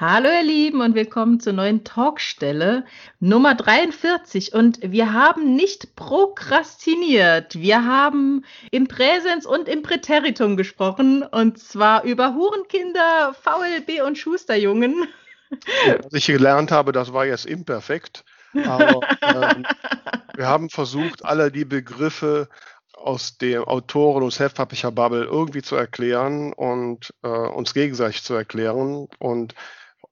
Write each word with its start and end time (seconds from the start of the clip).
Hallo 0.00 0.30
ihr 0.30 0.42
Lieben 0.42 0.80
und 0.80 0.94
willkommen 0.94 1.40
zur 1.40 1.52
neuen 1.52 1.84
Talkstelle 1.84 2.86
Nummer 3.18 3.54
43 3.54 4.54
und 4.54 4.78
wir 4.80 5.12
haben 5.12 5.54
nicht 5.54 5.94
prokrastiniert, 5.94 7.60
wir 7.60 7.84
haben 7.84 8.46
im 8.70 8.88
Präsens 8.88 9.44
und 9.44 9.68
im 9.68 9.82
Präteritum 9.82 10.56
gesprochen 10.56 11.22
und 11.22 11.58
zwar 11.58 12.04
über 12.04 12.34
Hurenkinder, 12.34 13.34
VLB 13.42 14.02
und 14.06 14.16
Schusterjungen. 14.16 15.06
Was 15.50 16.14
ich 16.14 16.24
gelernt 16.28 16.72
habe, 16.72 16.92
das 16.92 17.12
war 17.12 17.26
jetzt 17.26 17.44
imperfekt, 17.44 18.24
aber 18.54 19.02
ähm, 19.20 19.66
wir 20.34 20.46
haben 20.46 20.70
versucht, 20.70 21.26
alle 21.26 21.52
die 21.52 21.66
Begriffe 21.66 22.48
aus 22.94 23.36
dem 23.36 23.64
Autoren- 23.64 24.22
und 24.22 24.30
Self-Publisher-Bubble 24.30 25.24
irgendwie 25.24 25.62
zu 25.62 25.76
erklären 25.76 26.54
und 26.54 27.12
äh, 27.22 27.28
uns 27.28 27.74
gegenseitig 27.74 28.22
zu 28.22 28.32
erklären. 28.32 29.08
Und 29.18 29.54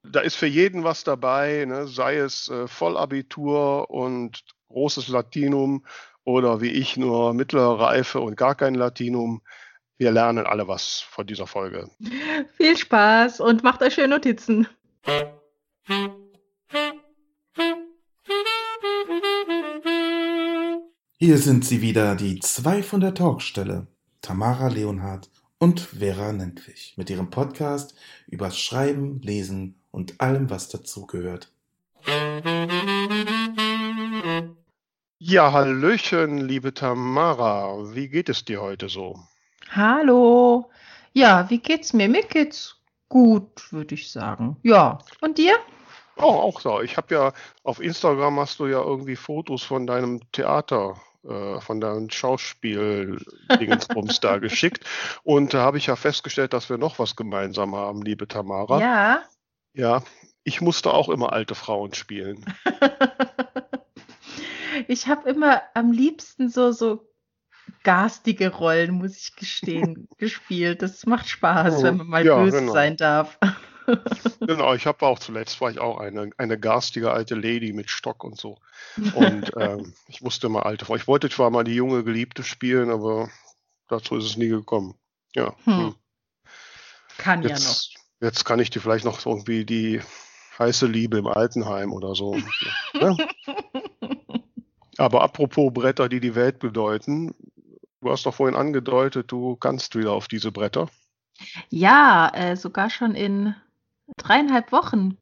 da 0.02 0.20
ist 0.20 0.36
für 0.36 0.46
jeden 0.46 0.84
was 0.84 1.04
dabei, 1.04 1.64
ne? 1.66 1.86
sei 1.86 2.16
es 2.16 2.48
äh, 2.48 2.66
Vollabitur 2.66 3.90
und 3.90 4.44
großes 4.68 5.08
Latinum 5.08 5.84
oder 6.24 6.60
wie 6.60 6.70
ich 6.70 6.96
nur 6.96 7.34
mittlere 7.34 7.80
Reife 7.80 8.20
und 8.20 8.36
gar 8.36 8.54
kein 8.54 8.74
Latinum. 8.74 9.42
Wir 9.96 10.12
lernen 10.12 10.46
alle 10.46 10.68
was 10.68 11.00
von 11.00 11.26
dieser 11.26 11.46
Folge. 11.46 11.90
Viel 12.56 12.76
Spaß 12.76 13.40
und 13.40 13.64
macht 13.64 13.82
euch 13.82 13.94
schöne 13.94 14.08
Notizen. 14.08 14.68
Hier 21.20 21.38
sind 21.38 21.64
sie 21.64 21.82
wieder, 21.82 22.14
die 22.14 22.38
zwei 22.38 22.82
von 22.82 23.00
der 23.00 23.14
Talkstelle, 23.14 23.88
Tamara 24.20 24.68
Leonhardt 24.68 25.30
und 25.58 25.80
Vera 25.80 26.32
Nentwich, 26.32 26.94
mit 26.96 27.10
ihrem 27.10 27.30
Podcast 27.30 27.94
über 28.28 28.52
Schreiben, 28.52 29.20
Lesen 29.22 29.80
und 29.98 30.20
allem, 30.20 30.48
was 30.48 30.68
dazugehört. 30.68 31.50
Ja, 35.18 35.52
Hallöchen, 35.52 36.38
liebe 36.38 36.72
Tamara. 36.72 37.94
Wie 37.94 38.08
geht 38.08 38.28
es 38.28 38.44
dir 38.44 38.62
heute 38.62 38.88
so? 38.88 39.18
Hallo. 39.70 40.70
Ja, 41.12 41.50
wie 41.50 41.58
geht's 41.58 41.92
mir? 41.92 42.08
Mir 42.08 42.22
geht's 42.22 42.76
gut, 43.08 43.72
würde 43.72 43.96
ich 43.96 44.12
sagen. 44.12 44.56
Ja. 44.62 45.00
Und 45.20 45.36
dir? 45.36 45.56
Oh, 46.16 46.26
auch 46.26 46.60
so. 46.60 46.80
Ich 46.80 46.96
habe 46.96 47.12
ja 47.12 47.32
auf 47.64 47.80
Instagram 47.80 48.38
hast 48.38 48.60
du 48.60 48.68
ja 48.68 48.80
irgendwie 48.80 49.16
Fotos 49.16 49.64
von 49.64 49.88
deinem 49.88 50.20
Theater, 50.30 50.94
äh, 51.24 51.60
von 51.60 51.80
deinem 51.80 52.08
Schauspiel-Dingensbums 52.08 54.20
da 54.20 54.38
geschickt. 54.38 54.84
Und 55.24 55.54
da 55.54 55.62
habe 55.62 55.78
ich 55.78 55.86
ja 55.86 55.96
festgestellt, 55.96 56.52
dass 56.52 56.70
wir 56.70 56.78
noch 56.78 57.00
was 57.00 57.16
gemeinsam 57.16 57.74
haben, 57.74 58.02
liebe 58.02 58.28
Tamara. 58.28 58.80
Ja. 58.80 59.22
Ja, 59.74 60.02
ich 60.44 60.60
musste 60.60 60.92
auch 60.92 61.08
immer 61.08 61.32
alte 61.32 61.54
Frauen 61.54 61.94
spielen. 61.94 62.44
ich 64.88 65.06
habe 65.06 65.28
immer 65.28 65.62
am 65.74 65.92
liebsten 65.92 66.48
so, 66.48 66.72
so 66.72 67.08
garstige 67.82 68.50
Rollen, 68.50 68.92
muss 68.92 69.16
ich 69.16 69.36
gestehen, 69.36 70.08
gespielt. 70.18 70.82
Das 70.82 71.06
macht 71.06 71.28
Spaß, 71.28 71.78
oh, 71.78 71.82
wenn 71.82 71.96
man 71.98 72.06
mal 72.06 72.26
ja, 72.26 72.42
böse 72.42 72.60
genau. 72.60 72.72
sein 72.72 72.96
darf. 72.96 73.38
genau, 74.40 74.74
ich 74.74 74.86
habe 74.86 75.06
auch 75.06 75.18
zuletzt 75.18 75.60
war 75.60 75.70
ich 75.70 75.78
auch 75.78 75.98
eine, 75.98 76.30
eine 76.36 76.58
garstige 76.58 77.10
alte 77.10 77.34
Lady 77.34 77.72
mit 77.72 77.90
Stock 77.90 78.24
und 78.24 78.36
so. 78.36 78.58
Und 79.14 79.52
ähm, 79.56 79.94
ich 80.06 80.20
musste 80.20 80.48
mal 80.48 80.62
alte 80.62 80.84
Frau. 80.84 80.96
Ich 80.96 81.06
wollte 81.06 81.30
zwar 81.30 81.50
mal 81.50 81.64
die 81.64 81.74
junge 81.74 82.04
Geliebte 82.04 82.42
spielen, 82.42 82.90
aber 82.90 83.30
dazu 83.88 84.16
ist 84.16 84.24
es 84.24 84.36
nie 84.36 84.48
gekommen. 84.48 84.94
Ja. 85.34 85.54
Hm. 85.64 85.78
Hm. 85.78 85.94
Kann 87.16 87.42
jetzt, 87.42 87.64
ja 87.64 87.68
noch. 87.68 87.97
Jetzt 88.20 88.44
kann 88.44 88.58
ich 88.58 88.70
dir 88.70 88.80
vielleicht 88.80 89.04
noch 89.04 89.24
irgendwie 89.24 89.64
die 89.64 90.00
heiße 90.58 90.86
Liebe 90.86 91.18
im 91.18 91.26
Altenheim 91.26 91.92
oder 91.92 92.14
so. 92.14 92.36
ne? 92.94 93.16
Aber 94.98 95.22
apropos 95.22 95.72
Bretter, 95.72 96.08
die 96.08 96.20
die 96.20 96.34
Welt 96.34 96.58
bedeuten, 96.58 97.34
du 98.00 98.10
hast 98.10 98.26
doch 98.26 98.34
vorhin 98.34 98.56
angedeutet, 98.56 99.30
du 99.30 99.54
kannst 99.56 99.94
wieder 99.94 100.12
auf 100.12 100.26
diese 100.26 100.50
Bretter. 100.50 100.88
Ja, 101.68 102.30
äh, 102.34 102.56
sogar 102.56 102.90
schon 102.90 103.14
in 103.14 103.54
dreieinhalb 104.16 104.72
Wochen 104.72 105.16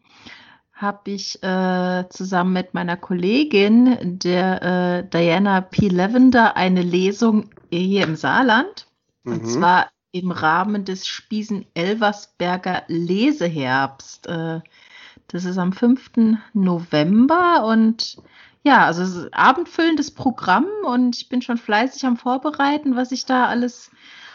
habe 0.72 1.10
ich 1.10 1.42
äh, 1.42 2.04
zusammen 2.10 2.52
mit 2.52 2.74
meiner 2.74 2.96
Kollegin, 2.96 4.18
der 4.18 4.62
äh, 4.62 5.08
Diana 5.08 5.62
P. 5.62 5.88
Lavender, 5.88 6.56
eine 6.56 6.82
Lesung 6.82 7.50
hier 7.70 8.04
im 8.04 8.16
Saarland. 8.16 8.86
Mhm. 9.24 9.32
Und 9.32 9.46
zwar 9.46 9.88
im 10.18 10.30
Rahmen 10.30 10.84
des 10.84 11.06
Spiesen-Elversberger 11.06 12.82
Leseherbst. 12.88 14.26
Äh, 14.26 14.60
das 15.28 15.44
ist 15.44 15.58
am 15.58 15.72
5. 15.72 16.38
November 16.52 17.64
und 17.66 18.18
ja, 18.62 18.84
also 18.84 19.02
es 19.02 19.14
ist 19.14 19.34
abendfüllendes 19.34 20.10
Programm 20.10 20.66
und 20.84 21.16
ich 21.16 21.28
bin 21.28 21.40
schon 21.42 21.56
fleißig 21.56 22.04
am 22.04 22.16
Vorbereiten, 22.16 22.96
was 22.96 23.12
ich 23.12 23.24
da 23.24 23.46
alles 23.46 23.90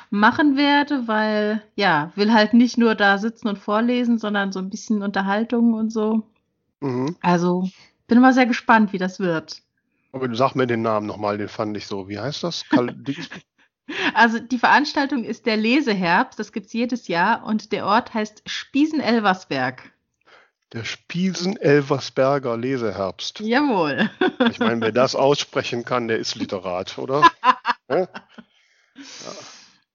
machen 0.10 0.58
werde, 0.58 1.08
weil 1.08 1.64
ja, 1.76 2.12
will 2.16 2.32
halt 2.32 2.54
nicht 2.54 2.78
nur 2.78 2.96
da 2.96 3.18
sitzen 3.18 3.48
und 3.48 3.58
vorlesen, 3.58 4.20
sondern 4.20 4.52
so 4.52 4.60
ein 4.60 4.70
bisschen 4.70 5.02
Unterhaltung 5.04 5.74
und 5.74 5.90
so. 5.90 6.24
Mhm. 6.82 7.16
Also 7.22 7.70
bin 8.08 8.18
immer 8.18 8.34
sehr 8.34 8.46
gespannt, 8.46 8.94
wie 8.94 8.98
das 8.98 9.20
wird. 9.20 9.62
Aber 10.14 10.28
du 10.28 10.36
sag 10.36 10.56
mir 10.56 10.68
den 10.68 10.82
Namen 10.82 11.08
nochmal, 11.08 11.38
den 11.38 11.48
fand 11.48 11.78
ich 11.78 11.88
so. 11.88 12.10
Wie 12.10 12.20
heißt 12.20 12.44
das? 12.44 12.66
Also 14.14 14.40
die 14.40 14.60
Veranstaltung 14.60 15.24
ist 15.24 15.46
der 15.46 15.58
Leseherbst, 15.58 16.40
das 16.40 16.52
gibt 16.52 16.68
es 16.68 16.74
jedes 16.74 17.08
Jahr 17.08 17.44
und 17.44 17.72
der 17.72 17.86
Ort 17.86 18.14
heißt 18.14 18.44
Spiesen-Elversberg. 18.46 19.92
Der 20.74 20.86
Spiesen-Elversberger 20.86 22.56
Leseherbst. 22.56 23.42
Jawohl. 23.42 24.10
Ich 24.50 24.60
meine, 24.60 24.80
wer 24.82 24.92
das 24.94 25.16
aussprechen 25.16 25.84
kann, 25.84 26.08
der 26.08 26.18
ist 26.18 26.36
Literat, 26.36 26.98
oder? 26.98 27.30
ja. 27.90 28.08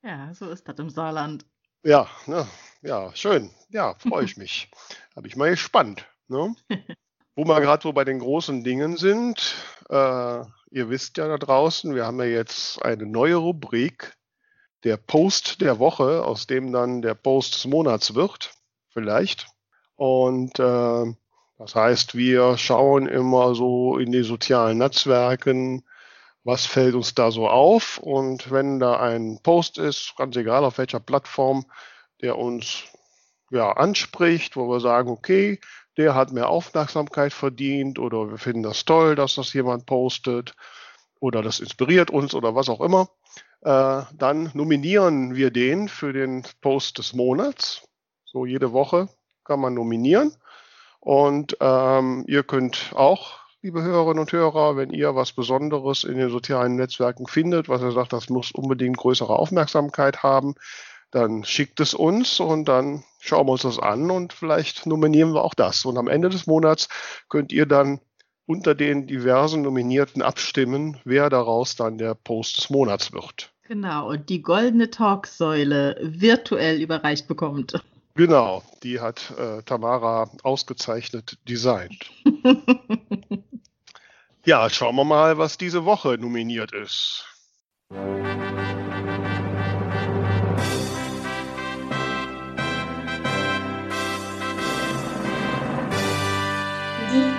ja, 0.03 0.35
so 0.35 0.51
ist 0.51 0.69
das 0.69 0.79
im 0.79 0.91
Saarland. 0.91 1.47
Ja, 1.83 2.09
ne? 2.27 2.47
ja, 2.83 3.15
schön. 3.15 3.51
Ja, 3.71 3.95
freue 3.95 4.25
ich 4.25 4.37
mich. 4.37 4.71
Habe 5.15 5.29
ich 5.29 5.37
mal 5.37 5.51
gespannt. 5.51 6.05
Ne? 6.29 6.55
Wo 7.37 7.45
wir 7.45 7.61
gerade 7.61 7.83
so 7.83 7.93
bei 7.93 8.05
den 8.05 8.19
großen 8.19 8.63
Dingen 8.63 8.97
sind, 8.97 9.55
äh, 9.89 10.45
ihr 10.71 10.91
wisst 10.91 11.17
ja 11.17 11.29
da 11.29 11.39
draußen, 11.39 11.95
wir 11.95 12.07
haben 12.07 12.19
ja 12.19 12.27
jetzt 12.27 12.83
eine 12.83 13.07
neue 13.07 13.37
Rubrik, 13.37 14.17
der 14.85 14.97
Post 14.97 15.61
der 15.61 15.79
Woche, 15.79 16.25
aus 16.25 16.47
dem 16.47 16.73
dann 16.73 17.03
der 17.03 17.15
Post 17.15 17.55
des 17.55 17.67
Monats 17.67 18.15
wird, 18.15 18.53
vielleicht. 18.91 19.49
Und 19.97 20.59
äh, 20.59 21.15
das 21.59 21.75
heißt, 21.75 22.15
wir 22.15 22.59
schauen 22.59 23.07
immer 23.07 23.55
so 23.55 23.99
in 23.99 24.13
die 24.13 24.23
sozialen 24.23 24.79
Netzwerken, 24.79 25.85
was 26.45 26.67
fällt 26.67 26.95
uns 26.95 27.15
da 27.15 27.31
so 27.31 27.49
auf. 27.49 27.99
Und 27.99 28.51
wenn 28.51 28.79
da 28.79 29.01
ein 29.01 29.41
Post 29.43 29.79
ist, 29.79 30.15
ganz 30.17 30.37
egal 30.37 30.65
auf 30.65 30.79
welcher 30.79 31.01
Plattform, 31.01 31.65
der 32.21 32.39
uns 32.39 32.85
ja, 33.51 33.73
anspricht, 33.73 34.57
wo 34.57 34.69
wir 34.69 34.81
sagen, 34.81 35.09
okay, 35.09 35.61
der 35.97 36.15
hat 36.15 36.33
mehr 36.33 36.49
Aufmerksamkeit 36.49 37.33
verdient 37.33 37.99
oder 37.99 38.31
wir 38.31 38.39
finden 38.39 38.63
das 38.63 38.85
toll, 38.85 39.15
dass 39.15 39.37
das 39.37 39.53
jemand 39.53 39.87
postet 39.87 40.55
oder 41.21 41.43
das 41.43 41.61
inspiriert 41.61 42.11
uns 42.11 42.35
oder 42.35 42.55
was 42.55 42.69
auch 42.69 42.81
immer, 42.81 43.09
äh, 43.63 44.03
dann 44.15 44.51
nominieren 44.55 45.35
wir 45.35 45.51
den 45.51 45.89
für 45.89 46.13
den 46.13 46.45
Post 46.61 46.99
des 46.99 47.15
Monats. 47.15 47.83
So 48.25 48.47
jede 48.47 48.73
Woche 48.73 49.09
kann 49.45 49.61
man 49.61 49.75
nominieren. 49.75 50.33
Und 51.01 51.57
ähm, 51.61 52.25
ihr 52.27 52.43
könnt 52.43 52.93
auch, 52.95 53.39
liebe 53.63 53.83
Hörerinnen 53.83 54.21
und 54.21 54.33
Hörer, 54.33 54.77
wenn 54.77 54.91
ihr 54.91 55.15
was 55.15 55.33
Besonderes 55.33 56.05
in 56.05 56.19
den 56.19 56.31
sozialen 56.31 56.77
Netzwerken 56.77 57.27
findet, 57.27 57.69
was 57.69 57.81
ihr 57.81 57.93
sagt, 57.93 58.13
das 58.13 58.29
muss 58.29 58.51
unbedingt 58.51 58.97
größere 58.97 59.37
Aufmerksamkeit 59.37 60.23
haben, 60.23 60.55
dann 61.11 61.45
schickt 61.45 61.81
es 61.81 61.95
uns 61.95 62.41
und 62.41 62.67
dann 62.67 63.05
schauen 63.21 63.47
wir 63.47 63.53
uns 63.53 63.63
das 63.63 63.79
an 63.79 64.11
und 64.11 64.33
vielleicht 64.33 64.87
nominieren 64.87 65.33
wir 65.33 65.45
auch 65.45 65.55
das. 65.55 65.85
Und 65.85 65.99
am 65.99 66.09
Ende 66.09 66.29
des 66.29 66.47
Monats 66.47 66.89
könnt 67.29 67.53
ihr 67.53 67.67
dann 67.67 68.01
unter 68.47 68.75
den 68.75 69.07
diversen 69.07 69.63
Nominierten 69.63 70.23
abstimmen, 70.23 70.99
wer 71.05 71.31
daraus 71.31 71.75
dann 71.77 71.99
der 71.99 72.15
Post 72.15 72.59
des 72.59 72.71
Monats 72.71 73.13
wird. 73.13 73.53
Genau, 73.69 74.11
und 74.11 74.29
die 74.29 74.43
goldene 74.43 74.91
Talksäule 74.91 75.99
virtuell 76.01 76.81
überreicht 76.81 77.27
bekommt. 77.27 77.83
Genau, 78.15 78.63
die 78.83 79.01
hat 79.01 79.35
äh, 79.37 79.63
Tamara 79.65 80.31
ausgezeichnet 80.43 81.37
designt. 81.49 82.11
ja, 84.47 84.71
schauen 84.71 84.97
wir 84.97 85.05
mal, 85.05 85.37
was 85.37 85.59
diese 85.59 85.85
Woche 85.85 86.17
nominiert 86.19 86.73
ist. 86.73 87.27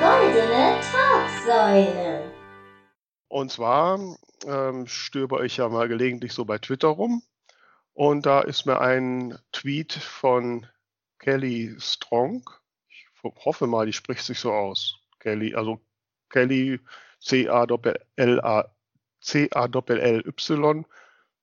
Goldene 0.07 0.79
Talksäule. 0.91 2.31
Und 3.27 3.51
zwar 3.51 3.99
ähm, 4.45 4.87
stöber 4.87 5.43
ich 5.43 5.57
ja 5.57 5.67
mal 5.67 5.89
gelegentlich 5.89 6.31
so 6.31 6.45
bei 6.45 6.57
Twitter 6.59 6.87
rum. 6.87 7.23
Und 7.93 8.25
da 8.25 8.39
ist 8.41 8.65
mir 8.65 8.79
ein 8.79 9.37
Tweet 9.51 9.91
von 9.91 10.65
Kelly 11.19 11.75
Strong, 11.79 12.49
ich 12.87 13.05
hoffe 13.43 13.67
mal, 13.67 13.85
die 13.85 13.91
spricht 13.91 14.23
sich 14.23 14.39
so 14.39 14.53
aus. 14.53 14.97
Kelly, 15.19 15.53
also 15.55 15.81
Kelly 16.29 16.79
C-A-L-L-Y 17.19 17.75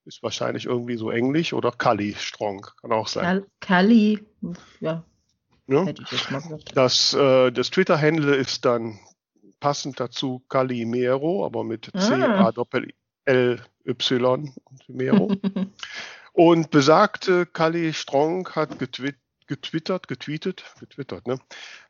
ist 0.06 0.22
wahrscheinlich 0.22 0.64
irgendwie 0.66 0.96
so 0.96 1.10
englisch 1.10 1.52
oder 1.52 1.72
Kali 1.72 2.14
Strong, 2.14 2.66
kann 2.80 2.92
auch 2.92 3.08
sein. 3.08 3.44
Kali, 3.60 4.24
ja. 4.80 5.04
Ja? 5.66 5.84
Hätte 5.84 6.02
ich 6.02 6.10
jetzt 6.12 6.30
mal 6.30 6.40
gesagt. 6.40 6.72
Das, 6.74 7.14
äh, 7.14 7.50
das 7.50 7.70
Twitter-Handle 7.70 8.34
ist 8.34 8.64
dann 8.64 8.98
passend 9.60 9.98
dazu 10.00 10.42
Calimero, 10.48 11.44
aber 11.44 11.64
mit 11.64 11.90
ah. 11.94 12.52
C-A-L-L-Y 13.26 14.54
Mero. 14.88 15.32
Und 16.32 16.70
besagte 16.70 17.46
Kali 17.46 17.92
Strong 17.92 18.48
hat 18.50 18.78
getwittert, 18.78 19.20
getwittert, 19.46 20.08
getweetet, 20.08 20.64
getwittert, 20.80 21.26
ne? 21.26 21.38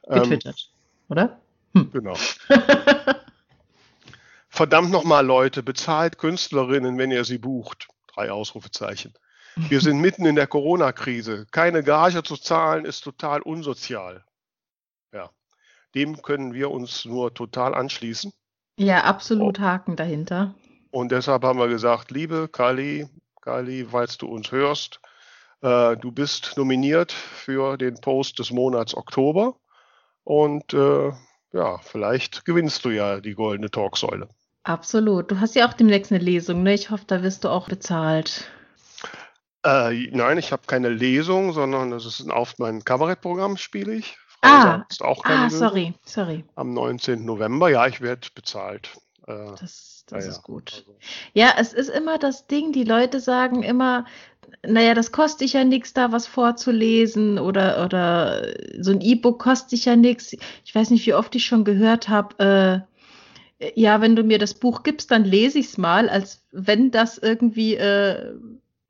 Ähm, 0.06 0.22
getwittert, 0.22 0.70
ähm, 0.70 1.06
oder? 1.08 1.40
Hm. 1.74 1.90
Genau. 1.90 2.14
Verdammt 4.48 4.90
nochmal, 4.90 5.26
Leute, 5.26 5.62
bezahlt 5.64 6.18
Künstlerinnen, 6.18 6.98
wenn 6.98 7.10
ihr 7.10 7.24
sie 7.24 7.38
bucht. 7.38 7.88
Drei 8.06 8.30
Ausrufezeichen. 8.30 9.14
Wir 9.56 9.80
sind 9.80 10.00
mitten 10.00 10.26
in 10.26 10.34
der 10.34 10.46
Corona-Krise. 10.46 11.46
Keine 11.50 11.82
Gage 11.82 12.22
zu 12.22 12.36
zahlen 12.36 12.84
ist 12.84 13.02
total 13.02 13.40
unsozial. 13.42 14.24
Ja, 15.12 15.30
dem 15.94 16.22
können 16.22 16.54
wir 16.54 16.70
uns 16.70 17.04
nur 17.04 17.32
total 17.34 17.74
anschließen. 17.74 18.32
Ja, 18.78 19.04
absolut 19.04 19.60
Haken 19.60 19.96
dahinter. 19.96 20.54
Und 20.90 21.12
deshalb 21.12 21.44
haben 21.44 21.58
wir 21.58 21.68
gesagt, 21.68 22.10
liebe 22.10 22.48
Kali, 22.48 23.08
Kali, 23.40 23.86
falls 23.90 24.18
du 24.18 24.26
uns 24.26 24.50
hörst, 24.50 25.00
äh, 25.60 25.96
du 25.96 26.10
bist 26.10 26.54
nominiert 26.56 27.12
für 27.12 27.76
den 27.76 28.00
Post 28.00 28.38
des 28.38 28.50
Monats 28.50 28.96
Oktober 28.96 29.56
und 30.24 30.74
äh, 30.74 31.12
ja, 31.52 31.78
vielleicht 31.78 32.44
gewinnst 32.44 32.84
du 32.84 32.90
ja 32.90 33.20
die 33.20 33.34
goldene 33.34 33.70
Talksäule. 33.70 34.28
Absolut. 34.64 35.30
Du 35.30 35.40
hast 35.40 35.54
ja 35.54 35.68
auch 35.68 35.74
demnächst 35.74 36.10
eine 36.10 36.22
Lesung, 36.22 36.62
ne? 36.62 36.74
Ich 36.74 36.90
hoffe, 36.90 37.04
da 37.06 37.22
wirst 37.22 37.44
du 37.44 37.48
auch 37.48 37.68
bezahlt. 37.68 38.50
Äh, 39.64 40.10
nein, 40.12 40.38
ich 40.38 40.52
habe 40.52 40.62
keine 40.66 40.90
Lesung, 40.90 41.52
sondern 41.52 41.90
das 41.90 42.04
ist 42.04 42.30
auf 42.30 42.58
mein 42.58 42.84
Kabarettprogramm 42.84 43.56
spiele 43.56 43.94
ich. 43.94 44.16
ah, 44.42 44.84
auch 45.00 45.22
keine 45.22 45.46
ah 45.46 45.50
sorry, 45.50 45.80
Lesung. 45.80 45.98
sorry. 46.04 46.44
Am 46.54 46.74
19. 46.74 47.24
November, 47.24 47.70
ja, 47.70 47.86
ich 47.86 48.00
werde 48.00 48.28
bezahlt. 48.34 48.90
Äh, 49.26 49.52
das 49.58 49.94
das 50.06 50.24
ja, 50.24 50.30
ist 50.32 50.42
gut. 50.42 50.72
Also. 50.86 50.96
Ja, 51.32 51.54
es 51.58 51.72
ist 51.72 51.88
immer 51.88 52.18
das 52.18 52.46
Ding, 52.46 52.72
die 52.72 52.84
Leute 52.84 53.20
sagen 53.20 53.62
immer, 53.62 54.04
naja, 54.66 54.94
das 54.94 55.12
kostet 55.12 55.52
ja 55.52 55.64
nichts, 55.64 55.94
da 55.94 56.12
was 56.12 56.26
vorzulesen 56.26 57.38
oder, 57.38 57.84
oder 57.84 58.46
so 58.78 58.92
ein 58.92 59.00
E-Book 59.00 59.40
kostet 59.40 59.84
ja 59.84 59.96
nichts. 59.96 60.34
Ich 60.64 60.74
weiß 60.74 60.90
nicht, 60.90 61.06
wie 61.06 61.14
oft 61.14 61.34
ich 61.34 61.44
schon 61.44 61.64
gehört 61.64 62.08
habe, 62.08 62.84
äh, 63.58 63.70
ja, 63.74 64.00
wenn 64.00 64.16
du 64.16 64.24
mir 64.24 64.38
das 64.38 64.54
Buch 64.54 64.82
gibst, 64.82 65.10
dann 65.10 65.24
lese 65.24 65.58
ich 65.58 65.66
es 65.66 65.78
mal, 65.78 66.08
als 66.08 66.44
wenn 66.52 66.90
das 66.90 67.18
irgendwie 67.18 67.74
äh, 67.76 68.34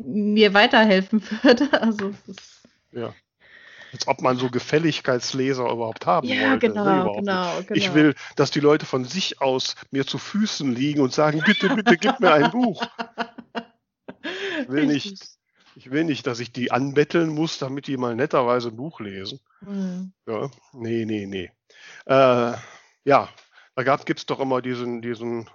mir 0.04 0.54
weiterhelfen 0.54 1.22
würde. 1.42 1.68
Also 1.80 2.14
ja. 2.92 3.14
Als 3.92 4.08
ob 4.08 4.22
man 4.22 4.36
so 4.38 4.50
Gefälligkeitsleser 4.50 5.70
überhaupt 5.70 6.04
haben 6.04 6.26
ja, 6.26 6.50
wollte. 6.50 6.68
Genau, 6.68 6.84
nee, 6.84 7.20
genau, 7.20 7.62
genau. 7.62 7.74
Ich 7.74 7.94
will, 7.94 8.14
dass 8.34 8.50
die 8.50 8.60
Leute 8.60 8.86
von 8.86 9.04
sich 9.04 9.40
aus 9.40 9.76
mir 9.92 10.04
zu 10.04 10.18
Füßen 10.18 10.74
liegen 10.74 11.00
und 11.00 11.12
sagen, 11.12 11.42
bitte, 11.46 11.68
bitte, 11.68 11.96
gib 11.96 12.18
mir 12.18 12.32
ein 12.32 12.50
Buch. 12.50 12.84
Ich 14.60 14.68
will 14.68 14.86
nicht, 14.86 15.24
ich 15.76 15.90
will 15.90 16.04
nicht, 16.04 16.26
dass 16.26 16.40
ich 16.40 16.50
die 16.50 16.72
anbetteln 16.72 17.28
muss, 17.28 17.58
damit 17.58 17.86
die 17.86 17.96
mal 17.96 18.16
netterweise 18.16 18.68
ein 18.68 18.76
Buch 18.76 18.98
lesen. 19.00 19.38
Mhm. 19.60 20.12
Ja, 20.26 20.50
nee, 20.72 21.04
nee, 21.04 21.26
nee. 21.26 21.52
Äh, 22.06 22.54
ja, 23.04 23.28
da 23.76 23.96
gibt 23.96 24.20
es 24.20 24.26
doch 24.26 24.40
immer 24.40 24.62
diesen, 24.62 25.02
diesen, 25.02 25.50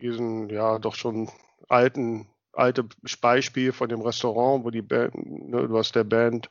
diesen, 0.00 0.48
ja, 0.50 0.78
doch 0.78 0.94
schon 0.94 1.30
alten, 1.68 2.28
alte 2.56 2.88
Beispiel 3.20 3.72
von 3.72 3.88
dem 3.88 4.00
Restaurant, 4.00 4.64
wo 4.64 4.70
die 4.70 4.82
Band, 4.82 5.14
ne, 5.14 5.70
was 5.70 5.92
der 5.92 6.04
Band 6.04 6.50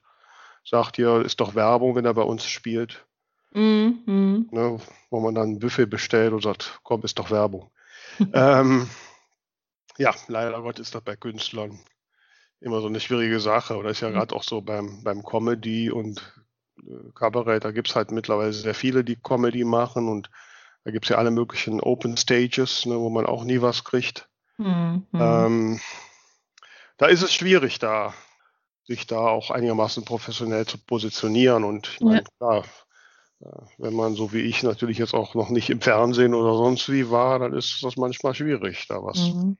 sagt, 0.63 0.95
hier 0.95 1.23
ist 1.23 1.39
doch 1.39 1.55
Werbung, 1.55 1.95
wenn 1.95 2.05
er 2.05 2.13
bei 2.13 2.23
uns 2.23 2.45
spielt. 2.45 3.05
Mhm. 3.53 4.49
Ne, 4.51 4.79
wo 5.09 5.19
man 5.19 5.35
dann 5.35 5.51
ein 5.51 5.59
Buffet 5.59 5.85
bestellt 5.85 6.33
und 6.33 6.43
sagt, 6.43 6.79
komm, 6.83 7.03
ist 7.03 7.19
doch 7.19 7.31
Werbung. 7.31 7.71
ähm, 8.33 8.89
ja, 9.97 10.13
leider 10.27 10.61
Gott 10.61 10.79
ist 10.79 10.93
das 10.93 11.01
bei 11.01 11.15
Künstlern 11.15 11.79
immer 12.59 12.81
so 12.81 12.87
eine 12.87 12.99
schwierige 12.99 13.39
Sache. 13.39 13.77
Oder 13.77 13.91
ist 13.91 14.01
ja 14.01 14.09
mhm. 14.09 14.13
gerade 14.13 14.35
auch 14.35 14.43
so 14.43 14.61
beim, 14.61 15.03
beim 15.03 15.23
Comedy 15.23 15.89
und 15.89 16.21
äh, 16.79 17.11
Kabarett, 17.13 17.63
da 17.63 17.71
gibt 17.71 17.89
es 17.89 17.95
halt 17.95 18.11
mittlerweile 18.11 18.53
sehr 18.53 18.75
viele, 18.75 19.03
die 19.03 19.15
Comedy 19.15 19.63
machen 19.63 20.09
und 20.09 20.29
da 20.83 20.91
gibt 20.91 21.05
es 21.05 21.09
ja 21.09 21.17
alle 21.17 21.31
möglichen 21.31 21.79
Open 21.79 22.17
Stages, 22.17 22.85
ne, 22.85 22.99
wo 22.99 23.09
man 23.09 23.25
auch 23.25 23.43
nie 23.43 23.61
was 23.61 23.83
kriegt. 23.83 24.29
Mhm. 24.57 25.05
Ähm, 25.13 25.79
da 26.97 27.07
ist 27.07 27.21
es 27.21 27.33
schwierig, 27.33 27.79
da 27.79 28.13
sich 28.85 29.07
da 29.07 29.17
auch 29.17 29.51
einigermaßen 29.51 30.05
professionell 30.05 30.65
zu 30.65 30.77
positionieren. 30.77 31.63
Und 31.63 31.87
ich 31.87 32.01
meine, 32.01 32.17
ja. 32.19 32.23
klar, 32.37 32.65
äh, 33.41 33.65
wenn 33.77 33.93
man 33.93 34.15
so 34.15 34.31
wie 34.31 34.41
ich 34.41 34.63
natürlich 34.63 34.97
jetzt 34.97 35.13
auch 35.13 35.35
noch 35.35 35.49
nicht 35.49 35.69
im 35.69 35.81
Fernsehen 35.81 36.33
oder 36.33 36.55
sonst 36.55 36.91
wie 36.91 37.09
war, 37.09 37.39
dann 37.39 37.53
ist 37.53 37.81
das 37.83 37.97
manchmal 37.97 38.35
schwierig, 38.35 38.87
da 38.87 39.03
was. 39.03 39.17
Mhm. 39.17 39.57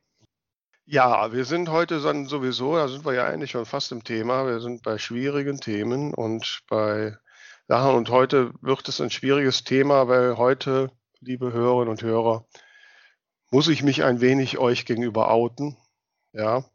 Ja, 0.87 1.33
wir 1.33 1.45
sind 1.45 1.69
heute 1.69 1.99
dann 1.99 2.27
sowieso, 2.27 2.75
da 2.75 2.87
sind 2.87 3.05
wir 3.05 3.13
ja 3.13 3.25
eigentlich 3.25 3.51
schon 3.51 3.65
fast 3.65 3.91
im 3.91 4.03
Thema, 4.03 4.45
wir 4.45 4.59
sind 4.59 4.83
bei 4.83 4.99
schwierigen 4.99 5.59
Themen 5.59 6.13
und 6.13 6.61
bei 6.69 7.17
Sachen 7.67 7.95
und 7.95 8.09
heute 8.11 8.53
wird 8.61 8.87
es 8.87 9.01
ein 9.01 9.09
schwieriges 9.09 9.63
Thema, 9.63 10.07
weil 10.07 10.37
heute 10.37 10.91
liebe 11.21 11.51
Hörerinnen 11.51 11.89
und 11.89 12.03
Hörer, 12.03 12.45
muss 13.51 13.67
ich 13.67 13.83
mich 13.83 14.03
ein 14.03 14.21
wenig 14.21 14.57
euch 14.57 14.85
gegenüber 14.85 15.31
outen. 15.31 15.77
Ja. 16.33 16.65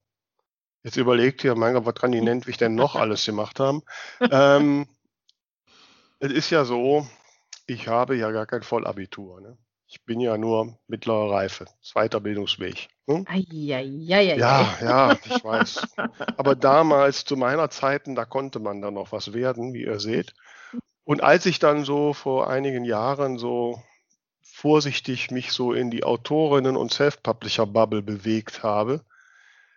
Jetzt 0.82 0.96
überlegt 0.96 1.44
ihr, 1.44 1.55
mein 1.55 1.75
Gott, 1.75 1.84
was 1.84 1.94
kann 1.94 2.12
die 2.12 2.22
Nentwich 2.22 2.56
denn 2.56 2.75
noch 2.75 2.96
alles 2.96 3.25
gemacht 3.26 3.61
haben? 3.61 3.82
ähm, 4.31 4.88
es 6.20 6.32
ist 6.32 6.50
ja 6.50 6.64
so, 6.64 7.06
ich 7.67 7.88
habe 7.88 8.17
ja 8.17 8.31
gar 8.31 8.46
kein 8.46 8.62
Vollabitur. 8.62 9.40
Ne? 9.40 9.58
Ich 9.87 10.05
bin 10.05 10.20
ja 10.20 10.38
nur 10.38 10.78
mittlere 10.87 11.31
Reife, 11.31 11.67
zweiter 11.82 12.20
Bildungsweg. 12.20 12.88
Hm? 13.08 13.26
ja, 14.37 14.76
ja, 14.81 15.12
ich 15.25 15.44
weiß. 15.44 15.82
Aber 16.37 16.55
damals, 16.55 17.25
zu 17.25 17.37
meiner 17.37 17.69
Zeiten, 17.70 18.14
da 18.14 18.25
konnte 18.25 18.61
man 18.61 18.81
dann 18.81 18.94
noch 18.94 19.12
was 19.12 19.32
werden, 19.32 19.75
wie 19.75 19.82
ihr 19.82 19.99
seht. 19.99 20.34
Und 21.05 21.23
als 21.23 21.44
ich 21.46 21.58
dann 21.58 21.84
so 21.84 22.12
vor 22.12 22.49
einigen 22.49 22.84
Jahren 22.84 23.37
so 23.37 23.83
vorsichtig 24.61 25.31
mich 25.31 25.52
so 25.52 25.73
in 25.73 25.90
die 25.90 26.05
Autorinnen- 26.05 26.76
und 26.76 26.93
Self-Publisher-Bubble 26.93 28.02
bewegt 28.02 28.62
habe, 28.62 29.02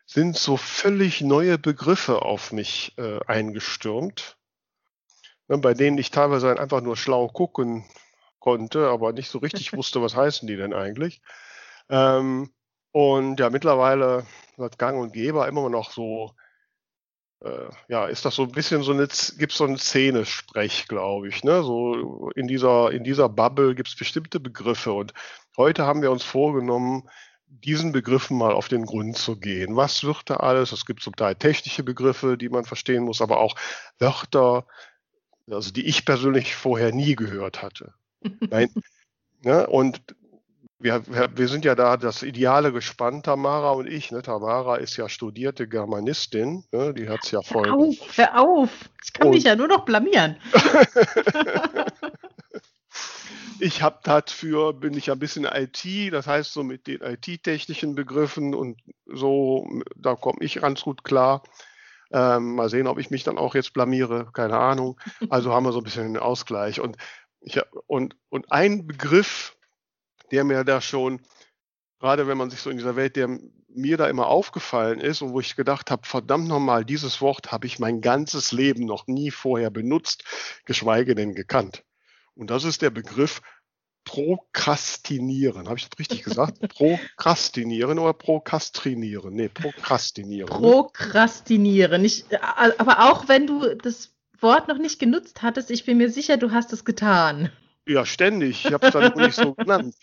sind 0.06 0.36
so 0.36 0.58
völlig 0.58 1.22
neue 1.22 1.58
Begriffe 1.58 2.22
auf 2.22 2.52
mich 2.52 2.94
äh, 2.98 3.20
eingestürmt, 3.26 4.38
ne, 5.48 5.58
bei 5.60 5.74
denen 5.74 5.98
ich 5.98 6.12
teilweise 6.12 6.60
einfach 6.60 6.82
nur 6.82 6.98
schlau 6.98 7.30
gucken 7.30 7.86
konnte, 8.40 8.90
aber 8.90 9.14
nicht 9.14 9.30
so 9.30 9.38
richtig 9.40 9.72
wusste, 9.78 10.02
was 10.02 10.18
heißen 10.18 10.48
die 10.50 10.58
denn 10.58 10.74
eigentlich. 10.74 11.22
Ähm, 11.88 12.52
und 12.92 13.40
ja, 13.40 13.50
mittlerweile 13.50 14.26
wird 14.58 14.78
Gang 14.78 15.00
und 15.02 15.14
Geber 15.14 15.48
immer 15.48 15.70
noch 15.70 15.92
so 15.92 16.36
äh, 17.44 17.70
ja, 17.90 18.06
ist 18.06 18.26
das 18.26 18.36
so 18.36 18.44
ein 18.44 18.52
bisschen 18.52 18.84
so 18.84 18.94
eine, 18.94 19.08
gibt 19.38 19.52
es 19.52 19.58
so 19.58 19.66
einen 19.66 19.78
Szenesprech, 19.78 20.88
glaube 20.88 21.28
ich. 21.28 21.44
Ne? 21.44 21.64
So 21.64 22.30
in 22.36 22.48
dieser, 22.48 22.92
in 22.92 23.04
dieser 23.04 23.30
Bubble 23.30 23.76
gibt 23.76 23.90
es 23.90 23.96
bestimmte 23.96 24.40
Begriffe. 24.40 24.94
Und 24.94 25.14
heute 25.58 25.86
haben 25.86 26.02
wir 26.02 26.12
uns 26.12 26.24
vorgenommen, 26.24 27.10
diesen 27.48 27.92
Begriffen 27.92 28.38
mal 28.38 28.54
auf 28.54 28.68
den 28.68 28.86
Grund 28.86 29.18
zu 29.18 29.38
gehen. 29.40 29.76
Was 29.76 30.04
wird 30.04 30.30
da 30.30 30.38
alles? 30.38 30.72
Es 30.72 30.86
gibt 30.86 31.04
zum 31.04 31.16
Teil 31.16 31.36
technische 31.36 31.84
Begriffe, 31.84 32.38
die 32.38 32.50
man 32.50 32.66
verstehen 32.66 33.04
muss, 33.04 33.22
aber 33.22 33.38
auch 33.38 33.56
Wörter, 34.00 34.66
also 35.50 35.72
die 35.72 35.86
ich 35.86 36.06
persönlich 36.06 36.56
vorher 36.56 36.92
nie 36.92 37.16
gehört 37.16 37.62
hatte. 37.62 37.94
Nein, 38.40 38.70
ne? 39.42 39.68
Und 39.68 40.02
wir, 40.84 41.04
wir, 41.36 41.48
sind 41.48 41.66
ja 41.66 41.76
da 41.76 41.98
das 41.98 42.24
Ideale 42.24 42.74
gespannt, 42.74 43.26
Tamara 43.26 43.72
und 43.72 43.88
ich. 43.88 44.12
Ne? 44.12 44.22
Tamara 44.22 44.76
ist 44.76 44.98
ja 44.98 45.10
studierte 45.10 45.68
Germanistin, 45.68 46.64
ne? 46.72 46.94
die 46.94 47.10
hat 47.10 47.22
es 47.24 47.32
ja 47.32 47.42
voll. 47.42 47.68
Hör 47.68 47.78
auf, 47.78 48.18
hör 48.18 48.40
auf. 48.40 48.70
Ich 49.04 49.14
kann 49.14 49.28
und, 49.28 49.34
mich 49.34 49.44
ja 49.44 49.56
nur 49.56 49.68
noch 49.68 49.86
blamieren. 49.86 50.38
ich 53.60 53.82
habe 53.82 54.00
dafür, 54.04 54.74
bin 54.74 54.94
ich 54.94 55.12
ein 55.12 55.20
bisschen 55.20 55.46
IT, 55.46 56.12
das 56.12 56.28
heißt 56.28 56.54
so 56.54 56.64
mit 56.64 56.88
den 56.88 57.02
IT-technischen 57.02 57.96
Begriffen 57.96 58.54
und 58.54 58.80
so, 59.06 59.68
da 59.96 60.16
komme 60.16 60.40
ich 60.42 60.56
ganz 60.56 60.82
gut 60.82 61.04
klar. 61.04 61.44
Ähm, 62.12 62.56
mal 62.56 62.70
sehen, 62.70 62.88
ob 62.88 63.00
ich 63.00 63.10
mich 63.10 63.24
dann 63.24 63.38
auch 63.38 63.56
jetzt 63.56 63.74
blamiere, 63.74 64.30
keine 64.34 64.58
Ahnung. 64.58 65.00
Also 65.30 65.54
haben 65.54 65.66
wir 65.66 65.72
so 65.72 65.80
ein 65.80 65.84
bisschen 65.84 66.06
einen 66.06 66.18
Ausgleich. 66.18 66.80
Und, 66.80 66.98
ich, 67.42 67.60
und, 67.88 68.16
und 68.30 68.52
ein 68.52 68.86
Begriff, 68.86 69.56
der 70.32 70.44
mir 70.44 70.64
da 70.64 70.82
schon, 70.82 71.22
gerade 72.00 72.28
wenn 72.28 72.38
man 72.38 72.50
sich 72.50 72.60
so 72.60 72.70
in 72.70 72.78
dieser 72.78 72.96
Welt, 72.96 73.16
der 73.16 73.40
mir 73.76 73.98
da 73.98 74.08
immer 74.08 74.28
aufgefallen 74.28 75.00
ist 75.00 75.22
und 75.22 75.34
wo 75.34 75.40
ich 75.40 75.56
gedacht 75.56 75.90
habe, 75.92 76.06
verdammt 76.06 76.48
nochmal, 76.48 76.86
dieses 76.86 77.22
Wort 77.22 77.52
habe 77.52 77.66
ich 77.68 77.80
mein 77.80 78.02
ganzes 78.02 78.52
Leben 78.52 78.86
noch 78.86 79.08
nie 79.08 79.32
vorher 79.32 79.70
benutzt, 79.70 80.24
geschweige 80.66 81.16
denn 81.16 81.34
gekannt. 81.34 81.84
Und 82.36 82.50
das 82.50 82.64
ist 82.64 82.82
der 82.82 82.90
Begriff 82.90 83.42
Prokrastinieren. 84.06 85.68
Habe 85.68 85.78
ich 85.78 85.90
das 85.90 85.98
richtig 85.98 86.24
gesagt? 86.24 86.60
Prokrastinieren 86.70 88.00
oder 88.00 88.14
Prokrastinieren? 88.14 89.34
Nee, 89.34 89.50
Prokrastinieren. 89.50 90.50
ne? 90.50 90.60
Prokrastinieren. 90.60 92.04
Ich, 92.04 92.26
äh, 92.30 92.38
aber 92.78 93.10
auch 93.10 93.28
wenn 93.28 93.48
du 93.48 93.76
das 93.76 94.14
Wort 94.40 94.68
noch 94.68 94.78
nicht 94.78 95.00
genutzt 95.00 95.42
hattest, 95.42 95.72
ich 95.72 95.86
bin 95.86 95.98
mir 95.98 96.10
sicher, 96.10 96.38
du 96.38 96.52
hast 96.52 96.74
es 96.74 96.84
getan. 96.84 97.50
Ja, 97.88 98.06
ständig. 98.06 98.66
Ich 98.66 98.74
habe 98.74 98.88
es 98.88 98.94
dann 98.94 99.14
nicht 99.16 99.36
so 99.36 99.54
genannt. 99.58 99.96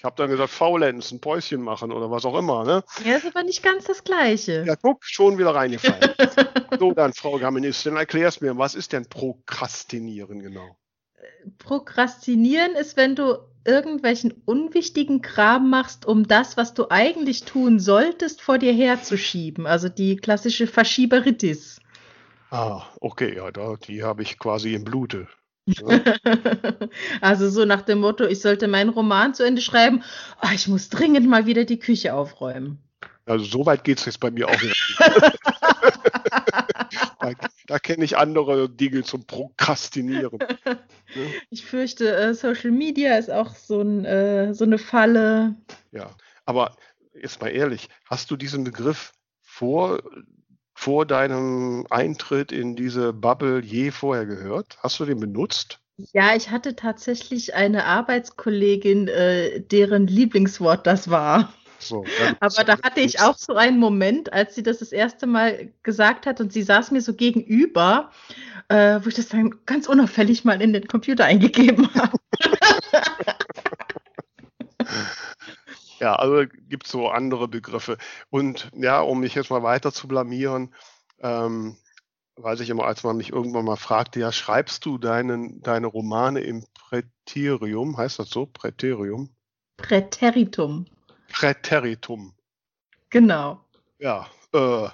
Ich 0.00 0.04
habe 0.04 0.16
dann 0.16 0.30
gesagt, 0.30 0.48
faulenzen, 0.48 1.20
Päuschen 1.20 1.60
machen 1.60 1.92
oder 1.92 2.10
was 2.10 2.24
auch 2.24 2.38
immer. 2.38 2.64
Ne? 2.64 2.82
Ja, 3.04 3.16
ist 3.16 3.26
aber 3.26 3.42
nicht 3.42 3.62
ganz 3.62 3.84
das 3.84 4.02
Gleiche. 4.02 4.64
Ja, 4.66 4.74
guck, 4.74 5.04
schon 5.04 5.36
wieder 5.36 5.54
reingefallen. 5.54 6.14
so, 6.80 6.92
dann, 6.92 7.12
Frau 7.12 7.38
Gamenistin, 7.38 7.96
erklär's 7.96 8.40
mir, 8.40 8.56
was 8.56 8.74
ist 8.74 8.94
denn 8.94 9.06
Prokrastinieren 9.10 10.40
genau? 10.40 10.78
Prokrastinieren 11.58 12.76
ist, 12.76 12.96
wenn 12.96 13.14
du 13.14 13.40
irgendwelchen 13.66 14.32
unwichtigen 14.46 15.20
Kram 15.20 15.68
machst, 15.68 16.06
um 16.06 16.26
das, 16.26 16.56
was 16.56 16.72
du 16.72 16.86
eigentlich 16.88 17.44
tun 17.44 17.78
solltest, 17.78 18.40
vor 18.40 18.56
dir 18.56 18.72
herzuschieben. 18.72 19.66
Also 19.66 19.90
die 19.90 20.16
klassische 20.16 20.66
Verschieberitis. 20.66 21.78
Ah, 22.50 22.84
okay, 23.02 23.36
ja, 23.36 23.50
da, 23.52 23.76
die 23.76 24.02
habe 24.02 24.22
ich 24.22 24.38
quasi 24.38 24.72
im 24.72 24.84
Blute. 24.84 25.28
Also 27.20 27.48
so 27.50 27.64
nach 27.64 27.82
dem 27.82 28.00
Motto, 28.00 28.24
ich 28.24 28.40
sollte 28.40 28.68
meinen 28.68 28.90
Roman 28.90 29.34
zu 29.34 29.44
Ende 29.44 29.62
schreiben, 29.62 30.02
ah, 30.38 30.52
ich 30.54 30.68
muss 30.68 30.88
dringend 30.88 31.28
mal 31.28 31.46
wieder 31.46 31.64
die 31.64 31.78
Küche 31.78 32.14
aufräumen. 32.14 32.78
Also 33.26 33.44
so 33.44 33.66
weit 33.66 33.84
geht 33.84 33.98
es 33.98 34.06
jetzt 34.06 34.20
bei 34.20 34.30
mir 34.30 34.48
auch 34.48 34.62
nicht. 34.62 34.96
da 37.20 37.32
da 37.70 37.78
kenne 37.78 38.04
ich 38.04 38.18
andere 38.18 38.68
Dinge 38.68 39.04
zum 39.04 39.24
Prokrastinieren. 39.26 40.38
Ne? 40.66 40.78
Ich 41.50 41.64
fürchte, 41.64 42.16
äh, 42.16 42.34
Social 42.34 42.72
Media 42.72 43.16
ist 43.16 43.30
auch 43.30 43.54
so, 43.54 43.80
ein, 43.80 44.04
äh, 44.04 44.52
so 44.54 44.64
eine 44.64 44.78
Falle. 44.78 45.54
Ja, 45.92 46.10
aber 46.46 46.76
jetzt 47.14 47.40
mal 47.40 47.48
ehrlich, 47.48 47.88
hast 48.06 48.30
du 48.30 48.36
diesen 48.36 48.64
Begriff 48.64 49.12
vor, 49.40 50.02
vor 50.80 51.04
deinem 51.04 51.84
Eintritt 51.90 52.52
in 52.52 52.74
diese 52.74 53.12
Bubble 53.12 53.60
je 53.60 53.90
vorher 53.90 54.24
gehört? 54.24 54.78
Hast 54.82 54.98
du 54.98 55.04
den 55.04 55.20
benutzt? 55.20 55.78
Ja, 56.14 56.34
ich 56.34 56.50
hatte 56.50 56.74
tatsächlich 56.74 57.54
eine 57.54 57.84
Arbeitskollegin, 57.84 59.06
äh, 59.08 59.60
deren 59.60 60.06
Lieblingswort 60.06 60.86
das 60.86 61.10
war. 61.10 61.52
So, 61.78 62.06
Aber 62.40 62.64
da 62.64 62.80
hatte 62.82 63.00
ich 63.00 63.20
auch 63.20 63.36
so 63.36 63.56
einen 63.56 63.78
Moment, 63.78 64.32
als 64.32 64.54
sie 64.54 64.62
das 64.62 64.78
das 64.78 64.90
erste 64.90 65.26
Mal 65.26 65.70
gesagt 65.82 66.24
hat 66.24 66.40
und 66.40 66.50
sie 66.50 66.62
saß 66.62 66.92
mir 66.92 67.02
so 67.02 67.12
gegenüber, 67.12 68.10
äh, 68.68 69.00
wo 69.02 69.08
ich 69.08 69.14
das 69.14 69.28
dann 69.28 69.56
ganz 69.66 69.86
unauffällig 69.86 70.46
mal 70.46 70.62
in 70.62 70.72
den 70.72 70.88
Computer 70.88 71.26
eingegeben 71.26 71.92
habe. 71.94 72.16
Ja, 76.00 76.14
also 76.14 76.46
gibt 76.68 76.86
es 76.86 76.92
so 76.92 77.08
andere 77.08 77.46
Begriffe. 77.46 77.98
Und 78.30 78.70
ja, 78.74 79.00
um 79.00 79.20
mich 79.20 79.34
jetzt 79.34 79.50
mal 79.50 79.62
weiter 79.62 79.92
zu 79.92 80.08
blamieren, 80.08 80.74
ähm, 81.20 81.76
weiß 82.36 82.60
ich 82.60 82.70
immer, 82.70 82.84
als 82.84 83.02
man 83.02 83.18
mich 83.18 83.32
irgendwann 83.32 83.66
mal 83.66 83.76
fragte, 83.76 84.18
ja, 84.18 84.32
schreibst 84.32 84.86
du 84.86 84.96
deinen, 84.96 85.60
deine 85.60 85.86
Romane 85.86 86.40
im 86.40 86.64
Präterium? 86.74 87.98
Heißt 87.98 88.18
das 88.18 88.30
so? 88.30 88.46
Präterium? 88.46 89.28
Präteritum. 89.76 90.86
Präteritum. 91.30 92.32
Genau. 93.10 93.62
Ja, 93.98 94.26
äh, 94.54 94.88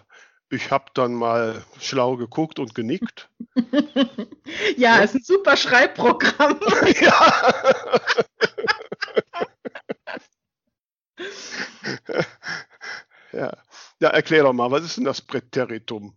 ich 0.51 0.71
habe 0.71 0.87
dann 0.95 1.15
mal 1.15 1.65
schlau 1.81 2.17
geguckt 2.17 2.59
und 2.59 2.75
genickt. 2.75 3.29
ja, 4.77 4.99
ist 4.99 5.15
ein 5.15 5.23
super 5.23 5.57
Schreibprogramm. 5.57 6.59
ja. 7.01 7.55
ja. 13.33 13.57
ja, 14.01 14.09
erklär 14.09 14.45
doch 14.45 14.53
mal, 14.53 14.71
was 14.71 14.85
ist 14.85 14.97
denn 14.97 15.05
das 15.05 15.21
Präteritum? 15.21 16.17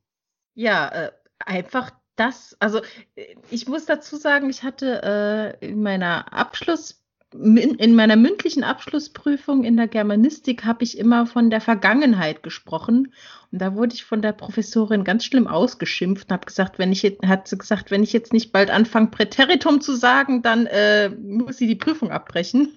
Ja, 0.56 0.90
äh, 0.90 1.12
einfach 1.40 1.92
das. 2.20 2.56
Also 2.60 2.82
äh, 3.16 3.36
ich 3.50 3.68
muss 3.68 3.86
dazu 3.86 4.18
sagen, 4.18 4.50
ich 4.50 4.64
hatte 4.64 5.58
äh, 5.62 5.66
in 5.66 5.82
meiner 5.82 6.34
Abschluss, 6.34 7.02
in, 7.34 7.56
in 7.56 7.96
meiner 7.96 8.16
mündlichen 8.16 8.64
Abschlussprüfung 8.64 9.64
in 9.64 9.78
der 9.78 9.88
Germanistik 9.88 10.66
habe 10.66 10.84
ich 10.84 10.98
immer 10.98 11.28
von 11.28 11.50
der 11.50 11.62
Vergangenheit 11.62 12.42
gesprochen. 12.44 13.14
Und 13.52 13.62
da 13.62 13.76
wurde 13.76 13.94
ich 13.94 14.04
von 14.04 14.22
der 14.22 14.34
Professorin 14.34 15.04
ganz 15.04 15.26
schlimm 15.26 15.48
ausgeschimpft 15.48 16.30
und 16.30 16.34
habe 16.34 16.46
gesagt, 16.46 16.80
wenn 16.80 16.92
ich 16.92 17.04
jetzt, 17.04 17.24
hat 17.26 17.48
sie 17.48 17.58
gesagt, 17.58 17.92
wenn 17.92 18.04
ich 18.04 18.14
jetzt 18.14 18.34
nicht 18.34 18.52
bald 18.52 18.72
anfange, 18.72 19.08
Präteritum 19.08 19.80
zu 19.82 19.96
sagen, 19.96 20.42
dann 20.42 20.66
äh, 20.66 21.10
muss 21.10 21.58
sie 21.58 21.68
die 21.68 21.76
Prüfung 21.76 22.12
abbrechen. 22.12 22.74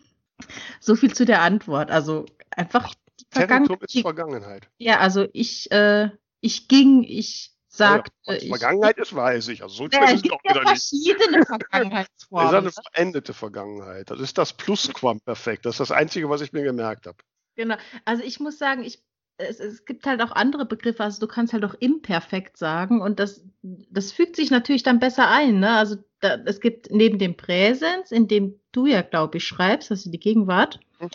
So 0.80 0.96
viel 0.96 1.14
zu 1.14 1.24
der 1.24 1.42
Antwort. 1.42 1.90
Also 1.90 2.26
einfach 2.56 2.94
die 3.20 3.24
Präteritum 3.30 3.78
ist 3.82 3.92
Vergangenheit. 4.00 4.02
Vergangenheit. 4.02 4.70
Ja, 4.78 4.98
also 5.00 5.26
ich, 5.32 5.70
äh, 5.70 6.10
ich 6.40 6.68
ging, 6.68 7.02
ich 7.04 7.52
sagte, 7.68 8.10
ja, 8.26 8.34
ich, 8.34 8.48
Vergangenheit 8.48 8.98
ist, 8.98 9.14
weiß 9.14 9.48
ich. 9.48 9.62
Also 9.62 9.74
so 9.74 9.88
Ja, 9.92 10.04
es 10.04 10.14
ist 10.14 10.24
es 10.26 10.30
ja 10.30 10.38
wieder 10.44 10.60
nicht. 10.60 10.68
verschiedene 10.68 11.38
Das 11.38 11.40
ist 11.40 11.48
Vergangenheitsformen. 11.48 12.54
eine 12.54 12.70
verendete 12.72 13.34
Vergangenheit. 13.34 14.10
Das 14.10 14.20
ist 14.20 14.36
das 14.38 14.52
Plusquamperfekt. 14.52 15.64
Das 15.66 15.74
ist 15.74 15.80
das 15.80 15.90
Einzige, 15.92 16.28
was 16.28 16.40
ich 16.40 16.52
mir 16.52 16.62
gemerkt 16.62 17.06
habe. 17.06 17.18
Genau. 17.56 17.76
Also 18.04 18.22
ich 18.24 18.40
muss 18.40 18.58
sagen, 18.58 18.82
ich, 18.84 19.02
es, 19.38 19.60
es 19.60 19.84
gibt 19.84 20.06
halt 20.06 20.20
auch 20.22 20.32
andere 20.32 20.66
Begriffe. 20.66 21.02
Also 21.04 21.20
du 21.20 21.26
kannst 21.26 21.52
halt 21.52 21.64
auch 21.64 21.74
imperfekt 21.74 22.56
sagen 22.58 23.00
und 23.00 23.18
das, 23.20 23.44
das 23.62 24.12
fügt 24.12 24.36
sich 24.36 24.50
natürlich 24.50 24.82
dann 24.82 25.00
besser 25.00 25.28
ein. 25.30 25.60
Ne? 25.60 25.70
Also 25.76 25.96
da, 26.20 26.36
es 26.46 26.60
gibt 26.60 26.90
neben 26.90 27.18
dem 27.18 27.36
Präsens, 27.36 28.10
in 28.10 28.28
dem 28.28 28.60
du 28.72 28.86
ja, 28.86 29.02
glaube 29.02 29.38
ich, 29.38 29.44
schreibst, 29.46 29.90
also 29.90 30.10
die 30.10 30.20
Gegenwart, 30.20 30.80
Mhm. 31.00 31.10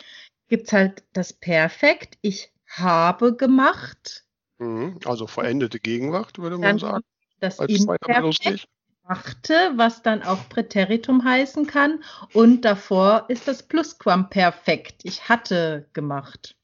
Gibt 0.48 0.66
es 0.66 0.72
halt 0.72 1.04
das 1.12 1.32
Perfekt. 1.32 2.18
Ich 2.22 2.52
habe 2.66 3.36
gemacht. 3.36 4.24
Mhm. 4.58 4.98
Also 5.04 5.26
verendete 5.26 5.80
Gegenwart, 5.80 6.38
würde 6.38 6.56
man 6.56 6.62
Dann 6.62 6.78
sagen. 6.78 7.04
das 7.40 7.60
Als 7.60 7.72
Imperfekt. 7.72 8.66
Machte, 9.08 9.72
was 9.76 10.02
dann 10.02 10.22
auch 10.22 10.50
Präteritum 10.50 11.24
heißen 11.24 11.66
kann. 11.66 12.04
Und 12.34 12.66
davor 12.66 13.24
ist 13.28 13.48
das 13.48 13.62
Plusquamperfekt. 13.62 15.00
Ich 15.04 15.30
hatte 15.30 15.88
gemacht. 15.94 16.56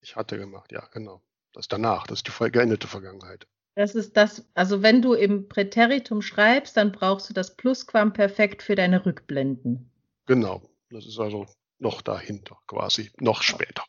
Ich 0.00 0.16
hatte 0.16 0.38
gemacht, 0.38 0.72
ja, 0.72 0.88
genau. 0.92 1.20
Das 1.52 1.68
danach, 1.68 2.06
das 2.06 2.20
ist 2.20 2.28
die 2.28 2.50
geendete 2.50 2.88
Vergangenheit. 2.88 3.46
Das 3.74 3.94
ist 3.94 4.16
das, 4.16 4.48
also 4.54 4.82
wenn 4.82 5.02
du 5.02 5.12
im 5.12 5.48
Präteritum 5.48 6.22
schreibst, 6.22 6.76
dann 6.76 6.90
brauchst 6.90 7.28
du 7.28 7.34
das 7.34 7.54
Plusquamperfekt 7.56 8.62
für 8.62 8.76
deine 8.76 9.04
Rückblenden. 9.04 9.90
Genau. 10.26 10.62
Das 10.90 11.06
ist 11.06 11.18
also 11.18 11.46
noch 11.78 12.02
dahinter 12.02 12.58
quasi, 12.66 13.12
noch 13.18 13.42
später. 13.42 13.84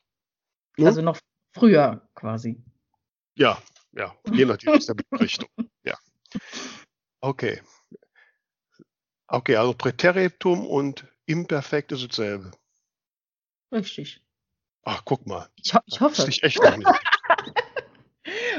Ja. 0.77 0.87
Also 0.87 1.01
noch 1.01 1.17
früher 1.53 2.07
quasi. 2.15 2.63
Ja, 3.37 3.61
ja, 3.93 4.15
je 4.31 4.45
nachdem 4.45 4.73
aus 4.73 4.85
der 4.85 4.95
Richtung. 5.19 5.49
Ja. 5.83 5.97
Okay. 7.21 7.61
Okay, 9.27 9.55
also 9.55 9.73
Präteritum 9.73 10.67
und 10.67 11.07
Imperfekt 11.25 11.91
ist 11.91 12.07
dasselbe. 12.07 12.51
Richtig. 13.71 14.21
Ach, 14.83 15.01
guck 15.03 15.25
mal. 15.25 15.49
Ich, 15.55 15.73
ho 15.73 15.79
ich 15.85 15.99
hoffe. 15.99 16.29
ich 16.29 16.43
echt 16.43 16.61
noch 16.61 16.77
nicht. 16.77 16.89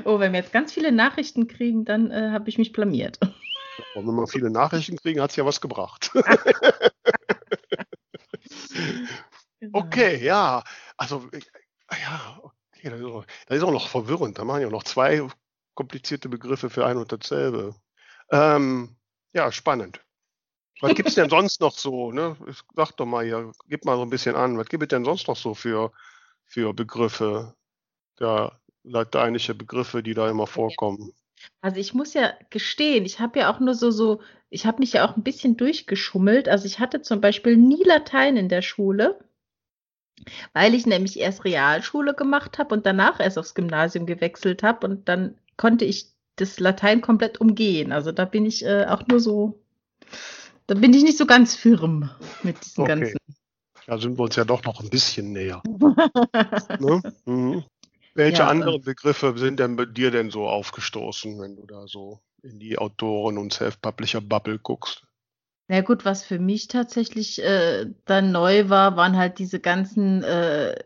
Oh, 0.05 0.19
wenn 0.19 0.33
wir 0.33 0.41
jetzt 0.41 0.53
ganz 0.53 0.73
viele 0.73 0.93
Nachrichten 0.93 1.47
kriegen, 1.47 1.85
dann 1.85 2.11
äh, 2.11 2.31
habe 2.31 2.49
ich 2.49 2.59
mich 2.59 2.73
blamiert. 2.73 3.19
Und 3.95 4.07
wenn 4.07 4.15
wir 4.15 4.27
viele 4.27 4.51
Nachrichten 4.51 4.97
kriegen, 4.97 5.21
hat 5.21 5.31
es 5.31 5.37
ja 5.37 5.45
was 5.47 5.61
gebracht. 5.61 6.11
Genau. 9.61 9.79
Okay, 9.79 10.23
ja. 10.23 10.63
Also, 10.97 11.29
äh, 11.33 11.41
ja, 12.03 12.41
okay, 12.43 12.91
das 12.91 13.01
ist, 13.01 13.07
auch, 13.07 13.27
das 13.47 13.57
ist 13.57 13.63
auch 13.63 13.73
noch 13.73 13.89
verwirrend. 13.89 14.39
Da 14.39 14.45
machen 14.45 14.63
ja 14.63 14.69
noch 14.69 14.85
zwei 14.85 15.27
komplizierte 15.75 16.29
Begriffe 16.29 16.71
für 16.71 16.85
ein 16.87 16.97
und 16.97 17.13
dasselbe. 17.13 17.75
Ähm, 18.31 18.97
ja, 19.33 19.51
spannend. 19.53 20.05
Was 20.81 20.95
gibt 20.95 21.09
es 21.09 21.15
denn 21.15 21.31
sonst 21.31 21.61
noch 21.61 21.77
so? 21.77 22.13
Ne? 22.13 22.37
Sag 22.75 22.93
doch 22.97 23.07
mal 23.07 23.25
hier, 23.25 23.53
gib 23.69 23.85
mal 23.85 23.97
so 23.97 24.03
ein 24.03 24.11
bisschen 24.11 24.37
an. 24.37 24.59
Was 24.59 24.69
gibt 24.69 24.83
es 24.83 24.89
denn 24.89 25.05
sonst 25.05 25.29
noch 25.29 25.37
so 25.37 25.55
für, 25.55 25.93
für 26.45 26.75
Begriffe? 26.75 27.55
Ja, 28.19 28.59
lateinische 28.83 29.55
Begriffe, 29.55 30.03
die 30.03 30.15
da 30.15 30.29
immer 30.29 30.47
vorkommen. 30.47 31.13
Also 31.61 31.79
ich 31.79 31.95
muss 31.95 32.15
ja 32.15 32.33
gestehen, 32.51 33.05
ich 33.05 33.21
habe 33.21 33.41
ja 33.41 33.53
auch 33.53 33.61
nur 33.61 33.75
so, 33.75 33.91
so, 33.91 34.21
ich 34.51 34.67
habe 34.67 34.79
mich 34.79 34.95
ja 34.95 35.07
auch 35.07 35.17
ein 35.17 35.23
bisschen 35.23 35.57
durchgeschummelt. 35.57 36.49
Also 36.49 36.67
ich 36.67 36.79
hatte 36.79 37.03
zum 37.03 37.21
Beispiel 37.21 37.57
nie 37.57 37.83
Latein 37.85 38.37
in 38.37 38.49
der 38.49 38.63
Schule, 38.63 39.19
weil 40.53 40.75
ich 40.75 40.87
nämlich 40.87 41.19
erst 41.19 41.45
Realschule 41.45 42.15
gemacht 42.15 42.59
habe 42.59 42.75
und 42.75 42.87
danach 42.87 43.21
erst 43.21 43.39
aufs 43.39 43.55
Gymnasium 43.55 44.07
gewechselt 44.07 44.63
habe 44.63 44.87
und 44.87 45.09
dann 45.09 45.37
konnte 45.57 45.85
ich 45.85 46.09
das 46.37 46.61
Latein 46.61 47.01
komplett 47.01 47.41
umgehen. 47.41 47.93
Also 47.93 48.13
da 48.13 48.25
bin 48.25 48.45
ich 48.47 48.65
äh, 48.65 48.87
auch 48.87 49.07
nur 49.07 49.21
so, 49.21 49.59
da 50.67 50.75
bin 50.75 50.93
ich 50.93 51.03
nicht 51.03 51.19
so 51.19 51.27
ganz 51.27 51.55
firm 51.55 52.11
mit 52.43 52.65
diesen 52.65 52.85
Okay. 52.85 52.95
ganzen. 52.95 53.19
Da 53.87 53.99
sind 53.99 54.19
wir 54.19 54.25
uns 54.25 54.37
ja 54.37 54.45
doch 54.45 54.65
noch 54.65 54.81
ein 54.81 54.91
bisschen 54.91 55.33
näher. 55.33 55.63
Ne? 56.79 57.03
Mhm. 57.25 57.65
Welche 58.17 58.39
Ja, 58.39 58.49
anderen 58.49 58.83
Begriffe 58.83 59.35
sind 59.39 59.61
denn 59.61 59.77
bei 59.77 59.85
dir 59.87 60.11
denn 60.11 60.31
so 60.31 60.49
aufgestoßen, 60.49 61.41
wenn 61.41 61.57
du 61.57 61.67
da 61.67 61.87
so 61.87 62.21
in 62.43 62.59
die 62.59 62.79
Autoren- 62.79 63.39
und 63.39 63.53
Self-Publisher-Bubble 63.53 64.59
guckst? 64.59 65.07
Na 65.69 65.81
gut, 65.81 66.05
was 66.05 66.25
für 66.25 66.39
mich 66.39 66.69
tatsächlich 66.69 67.43
äh, 67.43 67.87
dann 68.05 68.31
neu 68.31 68.69
war, 68.69 68.97
waren 68.97 69.17
halt 69.17 69.39
diese 69.41 69.59
ganzen, 69.59 70.23
äh, 70.23 70.77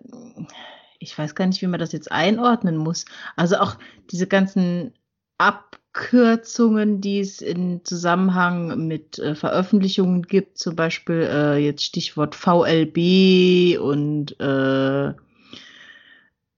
ich 0.98 1.16
weiß 1.18 1.34
gar 1.34 1.46
nicht, 1.46 1.60
wie 1.60 1.66
man 1.66 1.80
das 1.80 1.92
jetzt 1.92 2.10
einordnen 2.10 2.76
muss. 2.76 3.04
Also 3.36 3.56
auch 3.58 3.76
diese 4.10 4.26
ganzen 4.26 4.94
Abkürzungen, 5.38 7.00
die 7.02 7.20
es 7.20 7.42
in 7.42 7.84
Zusammenhang 7.84 8.86
mit 8.86 9.18
äh, 9.18 9.34
Veröffentlichungen 9.34 10.22
gibt, 10.22 10.56
zum 10.58 10.76
Beispiel 10.76 11.28
äh, 11.30 11.56
jetzt 11.58 11.84
Stichwort 11.84 12.34
VLB 12.34 13.78
und 13.78 14.38
äh, 14.40 15.12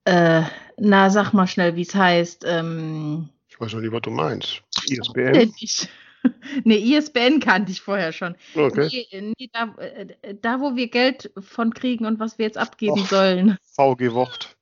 äh, 0.05 0.43
na, 0.79 1.11
sag 1.11 1.33
mal 1.33 1.47
schnell, 1.47 1.77
wie 1.77 1.83
es 1.83 1.95
heißt. 1.95 2.45
Ähm, 2.47 3.29
Ich 3.49 3.61
weiß 3.61 3.73
noch 3.75 3.81
nicht, 3.81 3.93
was 3.93 4.03
du 4.03 4.11
meinst. 4.11 4.63
ISBN? 4.89 5.33
Kenn 5.35 5.55
ich. 5.61 5.89
nee, 6.65 6.77
ISBN 6.77 7.41
kannte 7.41 7.73
ich 7.73 7.81
vorher 7.81 8.13
schon. 8.13 8.37
Okay. 8.55 9.07
Nee, 9.13 9.35
nee, 9.39 9.51
da, 9.53 9.75
äh, 9.79 10.35
da, 10.41 10.61
wo 10.61 10.77
wir 10.77 10.89
Geld 10.89 11.33
von 11.39 11.75
kriegen 11.75 12.07
und 12.07 12.21
was 12.21 12.39
wir 12.39 12.47
jetzt 12.47 12.59
abgeben 12.59 13.01
Och. 13.01 13.09
sollen. 13.09 13.57
VG 13.77 14.13
Wort. 14.13 14.57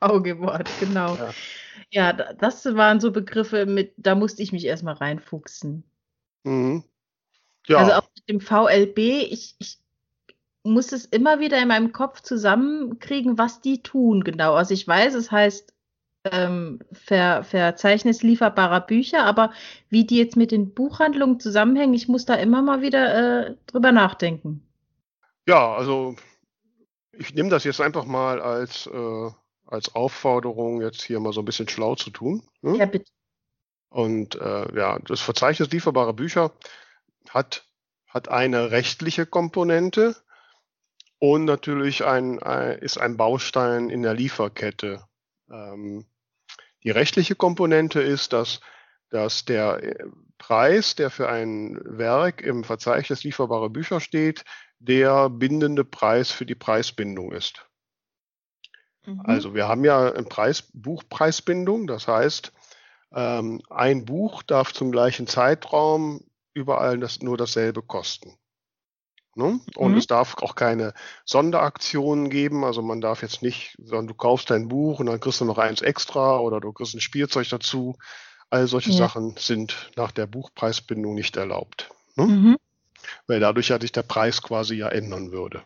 Auge-Wort, 0.00 0.78
genau. 0.78 1.16
Ja. 1.16 1.30
Ja, 1.90 2.12
da- 2.12 2.32
das 2.32 2.64
waren 2.64 3.00
so 3.00 3.12
Begriffe, 3.12 3.66
mit, 3.66 3.92
da 3.98 4.14
musste 4.14 4.42
ich 4.42 4.50
mich 4.52 4.64
erstmal 4.64 4.94
reinfuchsen. 4.94 5.84
Mhm. 6.44 6.84
Ja, 7.66 7.78
Also 7.78 7.92
auch 7.92 8.08
mit 8.14 8.28
dem 8.28 8.40
VLB, 8.40 8.98
ich, 9.30 9.56
ich 9.58 9.78
muss 10.62 10.92
es 10.92 11.06
immer 11.06 11.40
wieder 11.40 11.60
in 11.60 11.68
meinem 11.68 11.92
Kopf 11.92 12.20
zusammenkriegen, 12.20 13.38
was 13.38 13.60
die 13.60 13.82
tun, 13.82 14.24
genau. 14.24 14.54
Also 14.54 14.74
ich 14.74 14.86
weiß, 14.86 15.14
es 15.14 15.30
heißt 15.30 15.72
ähm, 16.24 16.80
Ver, 16.92 17.44
Verzeichnis 17.44 18.22
lieferbarer 18.22 18.80
Bücher, 18.80 19.24
aber 19.24 19.52
wie 19.88 20.04
die 20.04 20.18
jetzt 20.18 20.36
mit 20.36 20.50
den 20.50 20.74
Buchhandlungen 20.74 21.40
zusammenhängen, 21.40 21.94
ich 21.94 22.08
muss 22.08 22.26
da 22.26 22.34
immer 22.34 22.60
mal 22.60 22.82
wieder 22.82 23.46
äh, 23.48 23.56
drüber 23.66 23.92
nachdenken. 23.92 24.62
ja, 25.46 25.74
also 25.74 26.16
ich 27.12 27.34
nehme 27.34 27.50
das 27.50 27.64
jetzt 27.64 27.80
einfach 27.80 28.04
mal 28.04 28.40
als, 28.40 28.86
äh, 28.86 29.30
als 29.66 29.94
Aufforderung, 29.94 30.80
jetzt 30.82 31.02
hier 31.02 31.20
mal 31.20 31.32
so 31.32 31.40
ein 31.40 31.44
bisschen 31.44 31.68
schlau 31.68 31.94
zu 31.94 32.10
tun. 32.10 32.42
Ne? 32.62 32.78
Ja, 32.78 32.86
bitte. 32.86 33.10
Und 33.90 34.36
äh, 34.36 34.76
ja, 34.76 34.98
das 35.00 35.20
Verzeichnis 35.20 35.70
lieferbarer 35.70 36.12
Bücher 36.12 36.52
hat, 37.28 37.66
hat 38.06 38.28
eine 38.28 38.70
rechtliche 38.70 39.26
Komponente 39.26 40.16
und 41.20 41.44
natürlich 41.44 42.04
ein, 42.04 42.42
ein, 42.42 42.78
ist 42.78 42.98
ein 42.98 43.16
Baustein 43.16 43.90
in 43.90 44.02
der 44.02 44.14
Lieferkette. 44.14 45.04
Ähm, 45.50 46.06
die 46.82 46.90
rechtliche 46.90 47.36
Komponente 47.36 48.00
ist, 48.00 48.32
dass, 48.32 48.60
dass 49.10 49.44
der 49.44 49.82
äh, 49.82 50.04
Preis, 50.38 50.94
der 50.94 51.10
für 51.10 51.28
ein 51.28 51.78
Werk 51.84 52.40
im 52.40 52.64
Verzeichnis 52.64 53.22
lieferbarer 53.22 53.68
Bücher 53.68 54.00
steht, 54.00 54.44
der 54.78 55.28
bindende 55.28 55.84
Preis 55.84 56.30
für 56.30 56.46
die 56.46 56.54
Preisbindung 56.54 57.32
ist. 57.32 57.66
Mhm. 59.04 59.20
Also 59.24 59.54
wir 59.54 59.68
haben 59.68 59.84
ja 59.84 60.10
ein 60.12 60.26
Preis, 60.26 60.70
Buchpreisbindung, 60.72 61.86
das 61.86 62.08
heißt, 62.08 62.50
ähm, 63.12 63.60
ein 63.68 64.06
Buch 64.06 64.42
darf 64.42 64.72
zum 64.72 64.90
gleichen 64.90 65.26
Zeitraum 65.26 66.24
überall 66.54 66.98
das, 66.98 67.20
nur 67.20 67.36
dasselbe 67.36 67.82
kosten. 67.82 68.39
Ne? 69.36 69.60
Und 69.76 69.92
Mhm. 69.92 69.98
es 69.98 70.06
darf 70.06 70.36
auch 70.38 70.54
keine 70.54 70.92
Sonderaktionen 71.24 72.30
geben. 72.30 72.64
Also 72.64 72.82
man 72.82 73.00
darf 73.00 73.22
jetzt 73.22 73.42
nicht, 73.42 73.76
sondern 73.78 74.08
du 74.08 74.14
kaufst 74.14 74.50
dein 74.50 74.68
Buch 74.68 75.00
und 75.00 75.06
dann 75.06 75.20
kriegst 75.20 75.40
du 75.40 75.44
noch 75.44 75.58
eins 75.58 75.82
extra 75.82 76.38
oder 76.38 76.60
du 76.60 76.72
kriegst 76.72 76.94
ein 76.94 77.00
Spielzeug 77.00 77.48
dazu. 77.48 77.96
All 78.50 78.66
solche 78.66 78.90
Ja. 78.90 78.96
Sachen 78.96 79.36
sind 79.38 79.90
nach 79.96 80.10
der 80.10 80.26
Buchpreisbindung 80.26 81.14
nicht 81.14 81.36
erlaubt. 81.36 81.90
Ne? 82.16 82.26
Mhm. 82.26 82.56
weil 83.26 83.40
dadurch 83.40 83.68
ja 83.68 83.80
sich 83.80 83.92
der 83.92 84.02
Preis 84.02 84.42
quasi 84.42 84.74
ja 84.76 84.88
ändern 84.88 85.32
würde. 85.32 85.62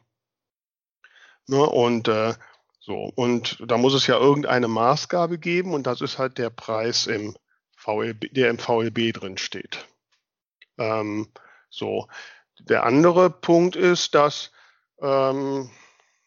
Ne, 1.46 1.58
und 1.64 2.08
äh, 2.08 2.34
so, 2.80 3.10
und 3.14 3.58
da 3.66 3.76
muss 3.78 3.94
es 3.94 4.06
ja 4.06 4.18
irgendeine 4.18 4.68
Maßgabe 4.68 5.38
geben 5.38 5.74
und 5.74 5.86
das 5.86 6.00
ist 6.00 6.18
halt 6.18 6.38
der 6.38 6.50
Preis 6.50 7.06
im 7.06 7.34
VLB, 7.76 8.32
der 8.32 8.50
im 8.50 8.58
VLB 8.58 9.12
drin 9.12 9.36
steht. 9.38 9.86
Ähm, 10.78 11.28
so, 11.70 12.08
der 12.68 12.84
andere 12.84 13.30
Punkt 13.30 13.76
ist, 13.76 14.14
dass 14.14 14.50
ähm, 15.00 15.70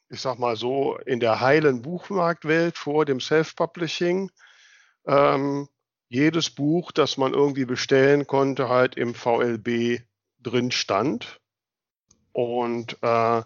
ich 0.09 0.21
sag 0.21 0.39
mal 0.39 0.55
so, 0.55 0.97
in 1.05 1.19
der 1.19 1.41
heilen 1.41 1.81
Buchmarktwelt 1.81 2.77
vor 2.77 3.05
dem 3.05 3.19
Self-Publishing 3.19 4.31
ähm, 5.05 5.67
jedes 6.09 6.49
Buch, 6.49 6.91
das 6.91 7.17
man 7.17 7.33
irgendwie 7.33 7.65
bestellen 7.65 8.27
konnte, 8.27 8.69
halt 8.69 8.95
im 8.95 9.13
VLB 9.13 10.01
drin 10.39 10.71
stand. 10.71 11.41
Und 12.31 12.97
äh, 13.01 13.41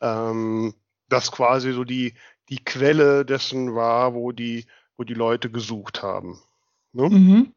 ähm, 0.00 0.74
das 1.08 1.32
quasi 1.32 1.72
so 1.72 1.84
die, 1.84 2.14
die 2.48 2.62
Quelle 2.62 3.24
dessen 3.24 3.74
war, 3.74 4.14
wo 4.14 4.32
die, 4.32 4.66
wo 4.96 5.04
die 5.04 5.14
Leute 5.14 5.50
gesucht 5.50 6.02
haben. 6.02 6.40
Ne? 6.92 7.08
Mhm. 7.08 7.54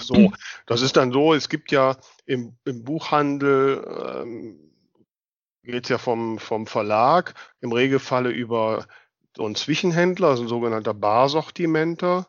So, 0.00 0.32
das 0.66 0.82
ist 0.82 0.96
dann 0.96 1.12
so, 1.12 1.32
es 1.34 1.48
gibt 1.48 1.72
ja 1.72 1.96
im, 2.26 2.56
im 2.64 2.84
Buchhandel, 2.84 4.22
ähm, 4.22 4.70
geht 5.62 5.88
ja 5.88 5.98
vom, 5.98 6.38
vom 6.38 6.66
Verlag 6.66 7.34
im 7.60 7.72
Regelfalle 7.72 8.30
über 8.30 8.86
so 9.36 9.44
einen 9.44 9.54
Zwischenhändler, 9.54 10.28
also 10.28 10.42
ein 10.42 10.48
sogenannter 10.48 10.94
Barsortimenter, 10.94 12.28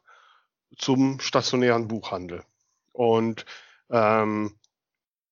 zum 0.77 1.19
stationären 1.19 1.87
Buchhandel. 1.87 2.43
Und, 2.93 3.45
ähm, 3.89 4.57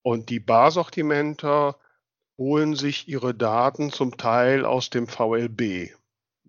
und 0.02 0.30
die 0.30 0.40
Barsortimenter 0.40 1.78
holen 2.38 2.76
sich 2.76 3.08
ihre 3.08 3.34
Daten 3.34 3.92
zum 3.92 4.18
Teil 4.18 4.66
aus 4.66 4.90
dem 4.90 5.08
VLB. 5.08 5.92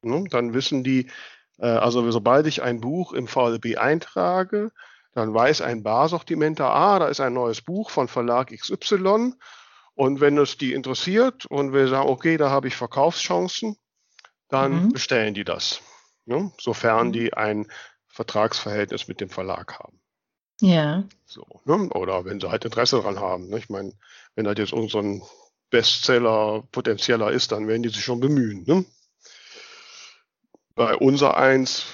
Dann 0.03 0.55
wissen 0.55 0.83
die, 0.83 1.11
äh, 1.59 1.67
also 1.67 2.11
sobald 2.11 2.47
ich 2.47 2.63
ein 2.63 2.81
Buch 2.81 3.13
im 3.13 3.29
VLB 3.29 3.77
eintrage, 3.77 4.73
dann 5.13 5.35
weiß 5.35 5.61
ein 5.63 5.83
Barsortimenter, 5.83 6.71
ah, 6.71 6.99
da 6.99 7.09
ist 7.09 7.21
ein 7.21 7.33
neues 7.35 7.63
Buch 7.63 7.91
von 7.91 8.09
Verlag 8.09 8.51
XY. 8.57 9.35
Und 9.95 10.21
wenn 10.21 10.39
es 10.39 10.57
die 10.57 10.73
interessiert 10.73 11.47
und 11.47 11.73
wir 11.73 11.89
sagen, 11.89 12.09
okay, 12.09 12.37
da 12.37 12.51
habe 12.51 12.69
ich 12.69 12.77
Verkaufschancen, 12.77 13.77
dann 14.49 14.85
Mhm. 14.85 14.93
bestellen 14.93 15.35
die 15.35 15.45
das. 15.45 15.81
Ne? 16.27 16.53
Sofern 16.59 17.09
Mhm. 17.09 17.13
die 17.13 17.35
ein 17.35 17.67
Vertragsverhältnis 18.09 19.09
mit 19.09 19.21
dem 19.21 19.31
Verlag 19.31 19.79
haben. 19.79 20.01
Ja. 20.61 21.05
So, 21.27 21.45
ne? 21.65 21.89
Oder 21.91 22.25
wenn 22.25 22.41
sie 22.41 22.51
halt 22.51 22.65
Interesse 22.65 22.97
daran 22.97 23.19
haben. 23.19 23.49
Ne? 23.49 23.59
Ich 23.59 23.69
meine, 23.69 23.93
wenn 24.35 24.45
das 24.45 24.57
jetzt 24.59 24.71
so 24.91 24.99
ein 24.99 25.23
Bestseller 25.71 26.65
potenzieller 26.73 27.31
ist, 27.31 27.53
dann 27.53 27.69
werden 27.69 27.83
die 27.83 27.89
sich 27.89 28.05
schon 28.05 28.21
bemühen. 28.21 28.65
Ne? 28.67 28.85
Bei 30.75 30.97
unser 30.97 31.37
eins 31.37 31.85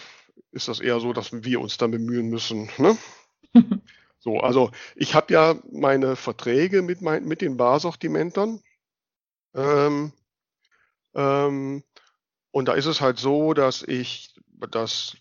ist 0.53 0.69
das 0.69 0.81
eher 0.81 1.01
so, 1.01 1.13
dass 1.13 1.45
wir 1.45 1.61
uns 1.61 1.77
dann 1.79 1.91
bemühen 1.91 2.29
müssen. 2.29 2.71
Ne? 2.79 2.97
So, 4.19 4.41
also 4.41 4.73
ich 4.97 5.15
habe 5.15 5.33
ja 5.33 5.55
meine 5.71 6.17
Verträge 6.17 6.83
mit, 6.83 7.01
mein, 7.01 7.25
mit 7.27 7.43
den 7.43 7.57
Barsortimentern. 7.57 8.61
Ähm, 9.55 10.13
ähm, 11.15 11.85
und 12.51 12.67
da 12.67 12.73
ist 12.73 12.87
es 12.87 13.01
halt 13.01 13.21
so, 13.21 13.55
dass 13.55 13.85
ich, 13.85 14.35
dass 14.73 15.17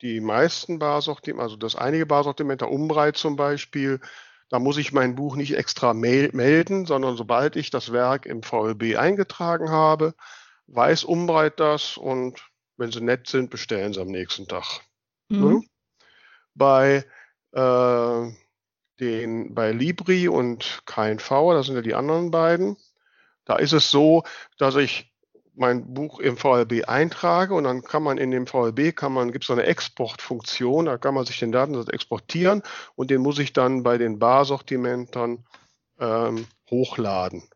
die 0.00 0.20
meisten 0.20 0.78
Barsortimenter, 0.78 1.42
also 1.42 1.56
das 1.56 1.76
einige 1.76 2.06
Barsortimenter, 2.06 2.70
Umbreit 2.70 3.18
zum 3.18 3.36
Beispiel, 3.36 4.00
da 4.48 4.58
muss 4.58 4.78
ich 4.78 4.90
mein 4.90 5.16
Buch 5.16 5.36
nicht 5.36 5.54
extra 5.54 5.92
mail 5.92 6.30
melden, 6.32 6.86
sondern 6.86 7.18
sobald 7.18 7.56
ich 7.56 7.68
das 7.68 7.92
Werk 7.92 8.24
im 8.24 8.42
VLB 8.42 8.96
eingetragen 8.96 9.68
habe, 9.68 10.14
weiß 10.66 11.04
Umbreit 11.04 11.60
das 11.60 11.98
und 11.98 12.40
wenn 12.76 12.92
sie 12.92 13.00
nett 13.00 13.26
sind, 13.28 13.50
bestellen 13.50 13.92
sie 13.92 14.00
am 14.00 14.08
nächsten 14.08 14.46
Tag. 14.46 14.80
Mhm. 15.28 15.48
Ne? 15.48 15.62
Bei, 16.54 17.04
äh, 17.52 18.32
den, 19.00 19.54
bei 19.54 19.72
Libri 19.72 20.28
und 20.28 20.82
KNV, 20.86 21.28
das 21.52 21.66
sind 21.66 21.76
ja 21.76 21.82
die 21.82 21.94
anderen 21.94 22.30
beiden, 22.30 22.76
da 23.44 23.56
ist 23.56 23.72
es 23.72 23.90
so, 23.90 24.24
dass 24.58 24.76
ich 24.76 25.12
mein 25.54 25.94
Buch 25.94 26.20
im 26.20 26.36
VLB 26.36 26.86
eintrage 26.86 27.54
und 27.54 27.64
dann 27.64 27.82
kann 27.82 28.02
man 28.02 28.18
in 28.18 28.30
dem 28.30 28.46
VLB 28.46 28.94
kann 28.94 29.12
man 29.12 29.32
gibt 29.32 29.44
es 29.44 29.48
so 29.48 29.54
eine 29.54 29.64
Exportfunktion, 29.64 30.84
da 30.84 30.98
kann 30.98 31.14
man 31.14 31.24
sich 31.24 31.38
den 31.38 31.52
Datensatz 31.52 31.88
exportieren 31.88 32.62
und 32.94 33.10
den 33.10 33.22
muss 33.22 33.38
ich 33.38 33.54
dann 33.54 33.82
bei 33.82 33.96
den 33.96 34.18
Barsortimentern 34.18 35.44
ähm, 35.98 36.46
hochladen. 36.70 37.48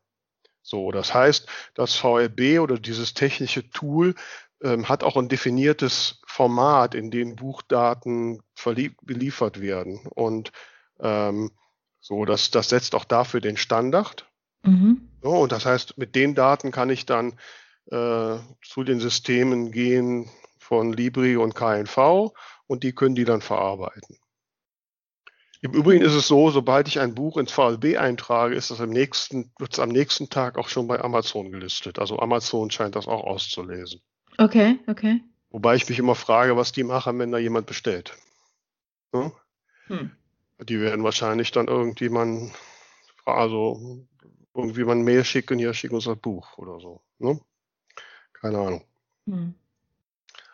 So, 0.62 0.92
das 0.92 1.12
heißt, 1.12 1.48
das 1.74 1.96
VLB 1.96 2.60
oder 2.60 2.78
dieses 2.78 3.12
technische 3.12 3.68
Tool 3.70 4.14
ähm, 4.62 4.88
hat 4.88 5.04
auch 5.04 5.16
ein 5.16 5.28
definiertes 5.28 6.20
Format, 6.26 6.94
in 6.94 7.10
dem 7.10 7.36
Buchdaten 7.36 8.42
geliefert 9.02 9.60
werden. 9.60 10.00
Und 10.14 10.52
ähm, 11.00 11.50
so, 12.00 12.24
das, 12.24 12.50
das 12.50 12.68
setzt 12.68 12.94
auch 12.94 13.04
dafür 13.04 13.40
den 13.40 13.56
Standard. 13.56 14.26
Mhm. 14.62 15.08
So, 15.22 15.30
und 15.30 15.52
das 15.52 15.66
heißt, 15.66 15.98
mit 15.98 16.14
den 16.14 16.34
Daten 16.34 16.70
kann 16.70 16.90
ich 16.90 17.06
dann 17.06 17.38
äh, 17.90 18.38
zu 18.62 18.84
den 18.84 19.00
Systemen 19.00 19.70
gehen 19.70 20.30
von 20.58 20.92
Libri 20.92 21.36
und 21.36 21.54
KNV 21.54 22.32
und 22.66 22.82
die 22.82 22.92
können 22.92 23.14
die 23.14 23.24
dann 23.24 23.40
verarbeiten. 23.40 24.18
Im 25.62 25.72
Übrigen 25.72 26.02
ist 26.02 26.14
es 26.14 26.26
so, 26.26 26.50
sobald 26.50 26.88
ich 26.88 27.00
ein 27.00 27.14
Buch 27.14 27.36
ins 27.36 27.52
VLB 27.52 27.98
eintrage, 27.98 28.54
ist 28.54 28.70
das 28.70 28.80
am 28.80 28.88
nächsten, 28.88 29.52
wird 29.58 29.74
es 29.74 29.78
am 29.78 29.90
nächsten 29.90 30.30
Tag 30.30 30.56
auch 30.56 30.68
schon 30.68 30.86
bei 30.86 31.00
Amazon 31.02 31.50
gelistet. 31.50 31.98
Also 31.98 32.18
Amazon 32.18 32.70
scheint 32.70 32.96
das 32.96 33.06
auch 33.06 33.24
auszulesen. 33.24 34.00
Okay, 34.40 34.78
okay. 34.86 35.22
Wobei 35.50 35.74
ich 35.74 35.86
mich 35.86 35.98
immer 35.98 36.14
frage, 36.14 36.56
was 36.56 36.72
die 36.72 36.82
machen, 36.82 37.18
wenn 37.18 37.30
da 37.30 37.36
jemand 37.36 37.66
bestellt. 37.66 38.16
Ne? 39.12 39.32
Hm. 39.88 40.12
Die 40.62 40.80
werden 40.80 41.04
wahrscheinlich 41.04 41.52
dann 41.52 41.68
irgendjemand, 41.68 42.52
also 43.26 44.06
irgendwie 44.54 44.84
mal 44.84 44.96
ein 44.96 45.02
Mail 45.04 45.24
schicken, 45.24 45.58
hier 45.58 45.74
schicken 45.74 45.96
uns 45.96 46.04
das 46.04 46.16
Buch 46.16 46.56
oder 46.56 46.80
so. 46.80 47.02
Ne? 47.18 47.38
Keine 48.32 48.58
Ahnung. 48.58 48.84
Hm. 49.26 49.54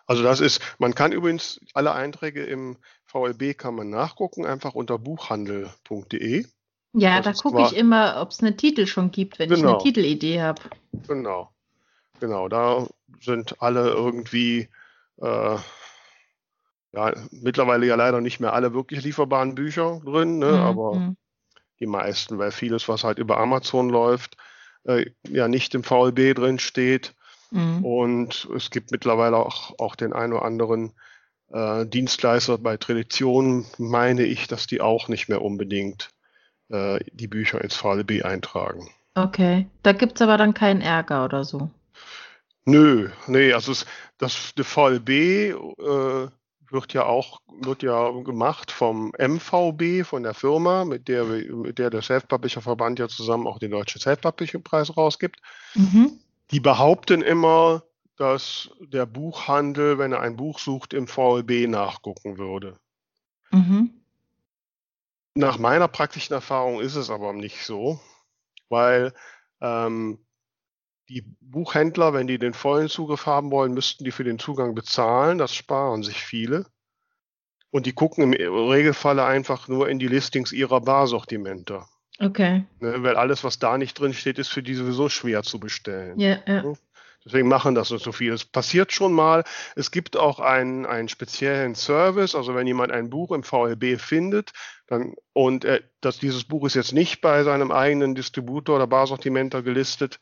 Also 0.07 0.25
das 0.25 0.41
ist, 0.41 0.61
man 0.79 0.95
kann 0.97 1.13
übrigens 1.13 1.61
alle 1.73 1.93
Einträge 1.93 2.45
im 2.45 2.79
VLB 3.05 3.57
kann 3.57 3.77
man 3.77 3.89
nachgucken, 3.89 4.47
einfach 4.47 4.75
unter 4.75 4.99
buchhandel.de. 4.99 6.45
Ja, 6.93 7.21
Das 7.21 7.37
da 7.37 7.43
gucke 7.43 7.63
ich 7.63 7.77
immer, 7.77 8.21
ob 8.21 8.31
es 8.31 8.43
einen 8.43 8.57
Titel 8.57 8.87
schon 8.87 9.13
gibt, 9.13 9.39
wenn 9.39 9.53
ich 9.53 9.61
Genau. 9.61 9.75
eine 9.75 9.83
Titelidee 9.83 10.41
habe. 10.41 10.63
Genau. 11.07 11.53
Genau, 12.21 12.49
da 12.49 12.87
sind 13.21 13.61
alle 13.63 13.91
irgendwie, 13.91 14.69
äh, 15.21 15.57
ja, 16.93 17.13
mittlerweile 17.31 17.87
ja 17.87 17.95
leider 17.95 18.21
nicht 18.21 18.41
mehr 18.41 18.53
alle 18.53 18.73
wirklich 18.73 19.05
lieferbaren 19.05 19.55
Bücher 19.55 20.01
drin, 20.05 20.39
ne, 20.39 20.53
Hm, 20.53 20.61
aber 20.61 20.93
hm. 20.95 21.17
die 21.81 21.87
meisten, 21.87 22.39
weil 22.39 22.53
vieles, 22.53 22.89
was 22.89 23.05
halt 23.05 23.19
über 23.19 23.39
Amazon 23.39 23.91
läuft, 23.91 24.37
äh, 24.85 25.07
ja 25.29 25.49
nicht 25.49 25.75
im 25.75 25.85
VLB 25.85 26.35
drin 26.35 26.59
steht. 26.59 27.15
Hm. 27.51 27.85
Und 27.85 28.49
es 28.57 28.71
gibt 28.71 28.91
mittlerweile 28.91 29.37
auch, 29.37 29.79
auch 29.79 29.95
den 29.95 30.13
ein 30.13 30.33
oder 30.33 30.43
anderen 30.43 30.93
äh, 31.51 31.87
Dienstleister 31.87 32.59
bei 32.59 32.77
Tradition, 32.77 33.67
meine 33.79 34.25
ich, 34.25 34.49
dass 34.49 34.67
die 34.67 34.81
auch 34.81 35.09
nicht 35.09 35.29
mehr 35.29 35.43
unbedingt 35.43 36.11
äh, 36.71 36.99
die 37.13 37.29
Bücher 37.29 37.61
ins 37.63 37.77
VLB 37.77 38.25
eintragen. 38.25 38.89
Okay. 39.15 39.67
Da 39.83 39.93
gibt 39.93 40.17
es 40.17 40.23
aber 40.23 40.37
dann 40.37 40.55
keinen 40.55 40.81
Ärger 40.81 41.25
oder 41.25 41.45
so. 41.45 41.71
Nö, 42.67 43.11
nee, 43.29 43.53
also 43.53 43.71
es, 43.73 43.87
das 44.19 44.53
der 44.57 44.65
VLB 44.65 45.09
äh, 45.09 46.29
wird 46.69 46.93
ja 46.93 47.05
auch 47.05 47.41
wird 47.61 47.85
ja 47.85 48.11
gemacht 48.23 48.73
vom 48.73 49.13
MVB, 49.17 50.05
von 50.05 50.25
der 50.25 50.35
Firma, 50.35 50.85
mit 50.85 51.07
der 51.07 51.25
mit 51.25 51.79
der 51.79 51.91
der 51.91 52.03
Self-Publisher 52.03 52.61
Verband 52.61 52.99
ja 52.99 53.07
zusammen 53.07 53.47
auch 53.47 53.61
den 53.61 53.71
deutschen 53.71 54.01
Self-Publishing 54.01 54.65
Preis 54.65 54.97
rausgibt. 54.97 55.41
Mhm. 55.75 56.19
Die 56.51 56.59
behaupten 56.59 57.23
immer, 57.23 57.85
dass 58.17 58.71
der 58.81 59.07
Buchhandel, 59.07 59.99
wenn 59.99 60.13
er 60.13 60.21
ein 60.21 60.37
Buch 60.37 60.59
sucht, 60.59 60.93
im 60.93 61.07
VLB 61.07 61.69
nachgucken 61.69 62.37
würde. 62.37 62.77
Mhm. 63.53 63.91
Nach 65.35 65.59
meiner 65.59 65.87
praktischen 65.87 66.35
Erfahrung 66.35 66.81
ist 66.81 66.97
es 66.97 67.11
aber 67.11 67.33
nicht 67.33 67.65
so, 67.65 68.01
weil 68.69 69.13
ähm, 69.61 70.19
die 71.09 71.25
Buchhändler, 71.41 72.13
wenn 72.13 72.27
die 72.27 72.39
den 72.39 72.55
vollen 72.55 72.89
Zugriff 72.89 73.27
haben 73.27 73.51
wollen, 73.51 73.73
müssten 73.73 74.05
die 74.05 74.11
für 74.11 74.25
den 74.25 74.39
Zugang 74.39 74.75
bezahlen. 74.75 75.39
Das 75.39 75.55
sparen 75.55 76.03
sich 76.03 76.23
viele. 76.23 76.67
Und 77.71 77.87
die 77.87 77.93
gucken 77.93 78.33
im 78.33 78.55
Regelfalle 78.71 79.25
einfach 79.25 79.69
nur 79.69 79.89
in 79.89 79.99
die 79.99 80.09
Listings 80.09 80.53
ihrer 80.53 80.81
Barsortimenter. 80.81 81.89
Okay. 82.19 82.65
Ne? 82.81 83.03
Weil 83.03 83.17
alles, 83.17 83.45
was 83.45 83.59
da 83.59 83.77
nicht 83.79 83.99
drin 83.99 84.15
steht, 84.15 84.39
ist 84.39 84.49
für 84.49 84.63
die 84.63 84.75
sowieso 84.75 85.09
schwer 85.09 85.43
zu 85.43 85.61
bestellen. 85.61 86.19
Ja, 86.19 86.39
ja. 86.47 86.75
Deswegen 87.25 87.49
machen 87.49 87.75
das 87.75 87.91
nicht 87.91 88.05
so 88.05 88.13
viel. 88.13 88.33
Es 88.33 88.45
passiert 88.45 88.93
schon 88.93 89.13
mal. 89.13 89.43
Es 89.75 89.91
gibt 89.91 90.17
auch 90.17 90.39
einen, 90.39 90.87
einen 90.87 91.09
speziellen 91.09 91.75
Service. 91.75 92.37
Also 92.37 92.55
wenn 92.55 92.69
jemand 92.69 92.93
ein 92.93 93.11
Buch 93.11 93.33
im 93.33 93.43
VLB 93.43 94.01
findet 94.01 94.53
dann, 94.87 95.15
und 95.33 95.65
er, 95.65 95.81
dass 96.01 96.21
dieses 96.21 96.45
Buch 96.45 96.65
ist 96.67 96.75
jetzt 96.75 96.93
nicht 96.93 97.21
bei 97.21 97.43
seinem 97.43 97.73
eigenen 97.73 98.15
Distributor 98.15 98.77
oder 98.77 98.87
Barsortimenter 98.87 99.63
gelistet, 99.63 100.21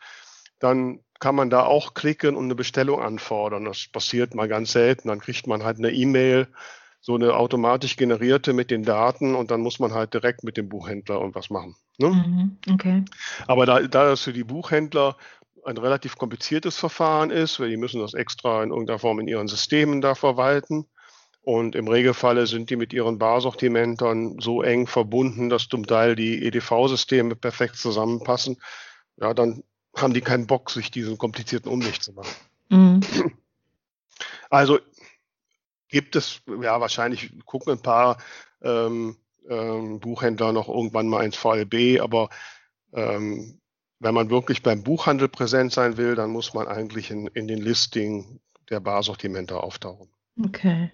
dann 0.65 1.01
kann 1.21 1.35
man 1.35 1.51
da 1.51 1.65
auch 1.65 1.95
klicken 1.95 2.37
und 2.37 2.45
eine 2.45 2.55
Bestellung 2.55 3.01
anfordern. 3.01 3.65
Das 3.65 3.87
passiert 3.93 4.35
mal 4.35 4.49
ganz 4.49 4.73
selten. 4.73 5.09
Dann 5.09 5.21
kriegt 5.21 5.47
man 5.47 5.63
halt 5.63 5.79
eine 5.79 5.91
E-Mail, 5.91 6.49
so 7.01 7.15
eine 7.15 7.35
automatisch 7.35 7.97
generierte 7.97 8.55
mit 8.55 8.71
den 8.71 8.83
Daten 8.83 9.35
und 9.35 9.51
dann 9.51 9.61
muss 9.61 9.79
man 9.79 9.93
halt 9.93 10.15
direkt 10.15 10.43
mit 10.43 10.57
dem 10.57 10.71
Buchhändler 10.71 11.17
irgendwas 11.17 11.51
machen. 11.51 11.77
Ne? 11.99 12.09
Mhm. 12.09 12.57
Okay. 12.73 13.05
Aber 13.47 13.67
da, 13.67 13.81
da 13.81 14.09
das 14.09 14.23
für 14.23 14.33
die 14.33 14.45
Buchhändler 14.45 15.17
ein 15.67 15.77
relativ 15.77 16.17
kompliziertes 16.17 16.79
Verfahren 16.79 17.31
ist, 17.31 17.61
weil 17.61 17.69
die 17.69 17.77
müssen 17.77 18.01
das 18.01 18.15
extra 18.15 18.63
in 18.63 18.71
irgendeiner 18.71 18.99
Form 18.99 19.21
in 19.21 19.29
ihren 19.29 19.49
Systemen 19.49 20.01
da 20.01 20.15
verwalten. 20.15 20.87
Und 21.43 21.75
im 21.77 21.89
Regelfalle 21.89 22.47
sind 22.47 22.71
die 22.71 22.77
mit 22.77 22.95
ihren 22.95 23.19
Barsortimentern 23.19 24.39
so 24.41 24.63
eng 24.63 24.87
verbunden, 24.87 25.51
dass 25.51 25.69
zum 25.69 25.87
Teil 25.87 26.17
die 26.17 26.43
EDV-Systeme 26.47 27.37
perfekt 27.37 27.77
zusammenpassen. 27.77 28.57
Ja, 29.19 29.35
dann 29.35 29.63
haben 29.97 30.15
die 30.15 30.21
keinen 30.21 30.47
Bock, 30.47 30.71
sich 30.71 30.91
diesen 30.91 31.19
komplizierten 31.19 31.71
Umweg 31.71 32.03
zu 32.03 32.13
machen. 32.13 32.35
Mhm. 32.69 33.01
Also 34.51 34.79
gibt 35.89 36.15
es, 36.15 36.43
ja, 36.47 36.81
wahrscheinlich 36.81 37.33
gucken 37.45 37.73
ein 37.73 37.83
paar 37.83 38.19
ähm, 38.63 39.17
ähm, 39.49 39.99
Buchhändler 39.99 40.53
noch 40.53 40.69
irgendwann 40.69 41.09
mal 41.09 41.25
ins 41.25 41.37
VLB, 41.37 42.01
aber 42.01 42.29
ähm, 42.93 43.61
wenn 43.99 44.15
man 44.15 44.31
wirklich 44.31 44.63
beim 44.63 44.83
Buchhandel 44.83 45.29
präsent 45.29 45.73
sein 45.73 45.97
will, 45.97 46.15
dann 46.15 46.31
muss 46.31 46.55
man 46.55 46.69
eigentlich 46.69 47.11
in, 47.11 47.27
in 47.29 47.49
den 47.49 47.61
Listing 47.61 48.41
der 48.71 48.81
Barsortimente 48.81 49.61
auftauchen. 49.61 50.09
Okay. 50.45 50.91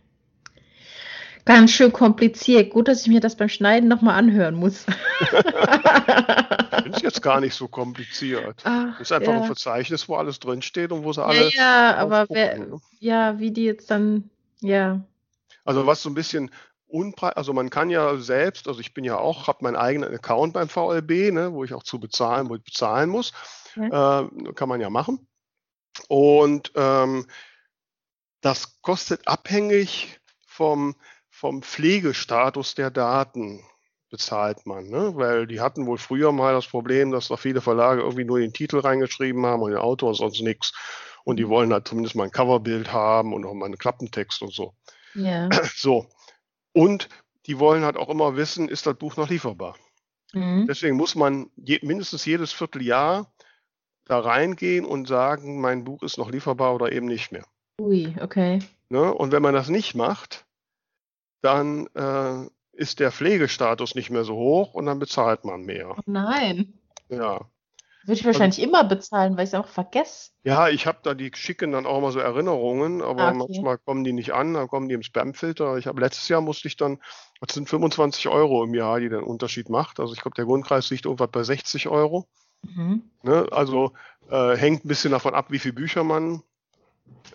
Ganz 1.44 1.70
schön 1.72 1.92
kompliziert. 1.92 2.70
Gut, 2.70 2.88
dass 2.88 3.02
ich 3.02 3.08
mir 3.08 3.20
das 3.20 3.36
beim 3.36 3.48
Schneiden 3.48 3.88
nochmal 3.88 4.16
anhören 4.16 4.54
muss. 4.54 4.86
Ist 6.84 7.02
jetzt 7.02 7.22
gar 7.22 7.40
nicht 7.40 7.54
so 7.54 7.68
kompliziert. 7.68 8.62
Ach, 8.64 8.98
Das 8.98 9.10
ist 9.10 9.12
einfach 9.12 9.32
ein 9.32 9.40
ja. 9.40 9.46
Verzeichnis, 9.46 10.08
wo 10.08 10.16
alles 10.16 10.38
drinsteht 10.40 10.92
und 10.92 11.04
wo 11.04 11.12
sie 11.12 11.20
Ja, 11.20 11.26
alle 11.26 11.50
ja, 11.50 11.92
drauf 11.92 12.00
aber 12.00 12.26
wer, 12.30 12.58
ne? 12.58 12.80
ja, 12.98 13.38
wie 13.38 13.50
die 13.50 13.64
jetzt 13.64 13.90
dann, 13.90 14.30
ja. 14.60 15.00
Also 15.64 15.86
was 15.86 16.02
so 16.02 16.10
ein 16.10 16.14
bisschen 16.14 16.50
unpre 16.86 17.36
also 17.36 17.52
man 17.52 17.70
kann 17.70 17.88
ja 17.90 18.16
selbst, 18.16 18.66
also 18.66 18.80
ich 18.80 18.94
bin 18.94 19.04
ja 19.04 19.16
auch, 19.16 19.46
habe 19.46 19.62
meinen 19.62 19.76
eigenen 19.76 20.12
Account 20.12 20.54
beim 20.54 20.68
VLB, 20.68 21.32
ne, 21.32 21.52
wo 21.52 21.64
ich 21.64 21.72
auch 21.74 21.84
zu 21.84 22.00
bezahlen, 22.00 22.48
wo 22.48 22.56
ich 22.56 22.64
bezahlen 22.64 23.08
muss, 23.10 23.32
äh, 23.76 23.90
kann 23.90 24.68
man 24.68 24.80
ja 24.80 24.90
machen. 24.90 25.26
Und 26.08 26.72
ähm, 26.74 27.26
das 28.40 28.80
kostet 28.82 29.28
abhängig 29.28 30.20
vom, 30.46 30.96
vom 31.40 31.62
Pflegestatus 31.62 32.74
der 32.74 32.90
Daten 32.90 33.64
bezahlt 34.10 34.66
man, 34.66 34.88
ne? 34.88 35.12
weil 35.14 35.46
die 35.46 35.62
hatten 35.62 35.86
wohl 35.86 35.96
früher 35.96 36.32
mal 36.32 36.52
das 36.52 36.66
Problem, 36.66 37.12
dass 37.12 37.28
da 37.28 37.38
viele 37.38 37.62
Verlage 37.62 38.02
irgendwie 38.02 38.26
nur 38.26 38.40
den 38.40 38.52
Titel 38.52 38.78
reingeschrieben 38.78 39.46
haben 39.46 39.62
und 39.62 39.70
den 39.70 39.78
Autor 39.78 40.10
und 40.10 40.16
sonst 40.16 40.42
nichts. 40.42 40.74
Und 41.24 41.38
die 41.38 41.48
wollen 41.48 41.72
halt 41.72 41.88
zumindest 41.88 42.14
mal 42.14 42.24
ein 42.24 42.30
Coverbild 42.30 42.92
haben 42.92 43.32
und 43.32 43.46
auch 43.46 43.54
mal 43.54 43.64
einen 43.64 43.78
Klappentext 43.78 44.42
und 44.42 44.52
so. 44.52 44.74
Ja. 45.14 45.48
So. 45.74 46.06
Und 46.74 47.08
die 47.46 47.58
wollen 47.58 47.84
halt 47.84 47.96
auch 47.96 48.10
immer 48.10 48.36
wissen, 48.36 48.68
ist 48.68 48.86
das 48.86 48.98
Buch 48.98 49.16
noch 49.16 49.30
lieferbar? 49.30 49.76
Mhm. 50.34 50.66
Deswegen 50.68 50.96
muss 50.96 51.14
man 51.14 51.48
je, 51.56 51.78
mindestens 51.82 52.26
jedes 52.26 52.52
Vierteljahr 52.52 53.32
da 54.04 54.18
reingehen 54.18 54.84
und 54.84 55.08
sagen, 55.08 55.58
mein 55.62 55.84
Buch 55.84 56.02
ist 56.02 56.18
noch 56.18 56.30
lieferbar 56.30 56.74
oder 56.74 56.92
eben 56.92 57.06
nicht 57.06 57.32
mehr. 57.32 57.46
Ui, 57.80 58.14
okay. 58.20 58.58
Ne? 58.90 59.14
Und 59.14 59.32
wenn 59.32 59.42
man 59.42 59.54
das 59.54 59.70
nicht 59.70 59.94
macht, 59.94 60.44
dann 61.42 61.86
äh, 61.94 62.48
ist 62.72 63.00
der 63.00 63.12
Pflegestatus 63.12 63.94
nicht 63.94 64.10
mehr 64.10 64.24
so 64.24 64.34
hoch 64.34 64.74
und 64.74 64.86
dann 64.86 64.98
bezahlt 64.98 65.44
man 65.44 65.62
mehr. 65.62 65.94
Oh 65.96 66.02
nein. 66.06 66.74
Ja. 67.08 67.40
Würde 68.04 68.18
ich 68.18 68.24
wahrscheinlich 68.24 68.62
immer 68.62 68.82
bezahlen, 68.84 69.36
weil 69.36 69.44
ich 69.44 69.50
es 69.50 69.54
auch 69.54 69.68
vergesse. 69.68 70.30
Ja, 70.42 70.68
ich 70.68 70.86
habe 70.86 71.00
da, 71.02 71.12
die 71.12 71.30
schicken 71.34 71.72
dann 71.72 71.84
auch 71.84 72.00
mal 72.00 72.12
so 72.12 72.18
Erinnerungen, 72.18 73.02
aber 73.02 73.24
Ah, 73.24 73.28
okay. 73.28 73.38
manchmal 73.38 73.78
kommen 73.78 74.04
die 74.04 74.14
nicht 74.14 74.32
an, 74.32 74.54
dann 74.54 74.68
kommen 74.68 74.88
die 74.88 74.94
im 74.94 75.02
Spamfilter. 75.02 75.76
Ich 75.76 75.86
habe 75.86 76.00
letztes 76.00 76.26
Jahr 76.28 76.40
musste 76.40 76.66
ich 76.68 76.78
dann, 76.78 76.98
das 77.42 77.54
sind 77.54 77.68
25 77.68 78.28
Euro 78.28 78.64
im 78.64 78.72
Jahr, 78.72 79.00
die 79.00 79.10
den 79.10 79.22
Unterschied 79.22 79.68
macht. 79.68 80.00
Also 80.00 80.14
ich 80.14 80.22
glaube, 80.22 80.34
der 80.34 80.46
Grundpreis 80.46 80.88
liegt 80.88 81.04
irgendwas 81.04 81.30
bei 81.30 81.42
60 81.42 81.88
Euro. 81.88 82.26
Mhm. 82.62 83.02
Ne? 83.22 83.46
Also 83.50 83.92
äh, 84.30 84.56
hängt 84.56 84.84
ein 84.84 84.88
bisschen 84.88 85.10
davon 85.10 85.34
ab, 85.34 85.50
wie 85.50 85.58
viele 85.58 85.74
Bücher 85.74 86.02
man 86.02 86.42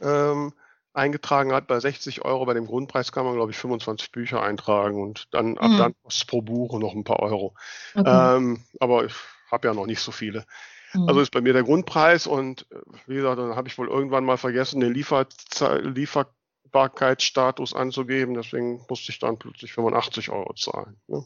ähm, 0.02 0.52
eingetragen 0.96 1.52
hat. 1.54 1.68
Bei 1.68 1.80
60 1.80 2.24
Euro, 2.24 2.46
bei 2.46 2.54
dem 2.54 2.68
Grundpreis 2.68 3.12
kann 3.12 3.26
man, 3.26 3.36
glaube 3.36 3.52
ich, 3.52 3.58
25 3.58 4.12
Bücher 4.12 4.42
eintragen 4.42 5.02
und 5.02 5.34
dann 5.34 5.58
ab 5.58 5.72
Mhm. 5.72 5.78
dann 5.78 5.96
pro 6.28 6.42
Buch 6.42 6.80
noch 6.80 6.94
ein 6.94 7.04
paar 7.04 7.20
Euro. 7.20 7.56
Okay. 7.96 8.38
Ähm, 8.38 8.64
aber 8.80 9.06
ich 9.06 9.14
habe 9.52 9.68
ja 9.68 9.74
noch 9.74 9.86
nicht 9.86 10.00
so 10.02 10.12
viele. 10.12 10.46
Mhm. 10.94 11.08
Also 11.10 11.22
ist 11.22 11.32
bei 11.32 11.42
mir 11.42 11.54
der 11.54 11.64
Grundpreis 11.64 12.28
und 12.28 12.66
äh, 12.72 12.76
wie 13.08 13.16
gesagt, 13.16 13.40
dann 13.40 13.56
habe 13.56 13.68
ich 13.68 13.78
wohl 13.78 13.88
irgendwann 13.88 14.26
mal 14.26 14.38
vergessen, 14.38 14.80
den 14.80 14.94
Lieferbarkeitsstatus 14.94 17.74
anzugeben. 17.74 18.34
Deswegen 18.34 18.86
musste 18.90 19.12
ich 19.12 19.20
dann 19.20 19.38
plötzlich 19.38 19.74
85 19.74 20.30
Euro 20.30 20.54
zahlen. 20.54 20.98
Ne? 21.08 21.26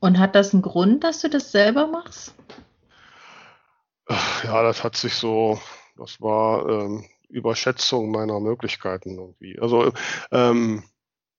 Und 0.00 0.18
hat 0.18 0.34
das 0.34 0.52
einen 0.52 0.62
Grund, 0.62 1.04
dass 1.04 1.20
du 1.20 1.30
das 1.30 1.52
selber 1.52 1.86
machst? 1.86 2.34
Ach, 4.06 4.44
Ja, 4.44 4.62
das 4.62 4.84
hat 4.84 4.96
sich 4.96 5.14
so, 5.14 5.60
das 5.96 6.20
war 6.20 6.68
ähm, 6.68 7.06
Überschätzung 7.30 8.10
meiner 8.10 8.40
Möglichkeiten 8.40 9.18
irgendwie. 9.18 9.58
Also 9.60 9.92
ähm, 10.30 10.84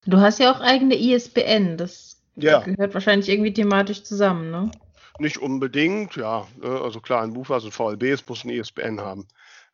Du 0.05 0.19
hast 0.19 0.39
ja 0.39 0.51
auch 0.51 0.61
eigene 0.61 0.95
ISBN. 0.95 1.77
Das 1.77 2.21
Ja. 2.35 2.59
Gehört 2.59 2.93
wahrscheinlich 2.93 3.29
irgendwie 3.29 3.53
thematisch 3.53 4.03
zusammen, 4.03 4.49
ne? 4.49 4.71
Nicht 5.19 5.37
unbedingt, 5.37 6.15
ja. 6.15 6.47
ne, 6.57 6.81
Also 6.81 7.01
klar, 7.01 7.21
ein 7.21 7.33
Buch, 7.33 7.49
was 7.49 7.65
ein 7.65 7.71
VLB 7.71 8.03
ist, 8.03 8.27
muss 8.27 8.43
ein 8.43 8.49
ISBN 8.49 9.01
haben. 9.01 9.27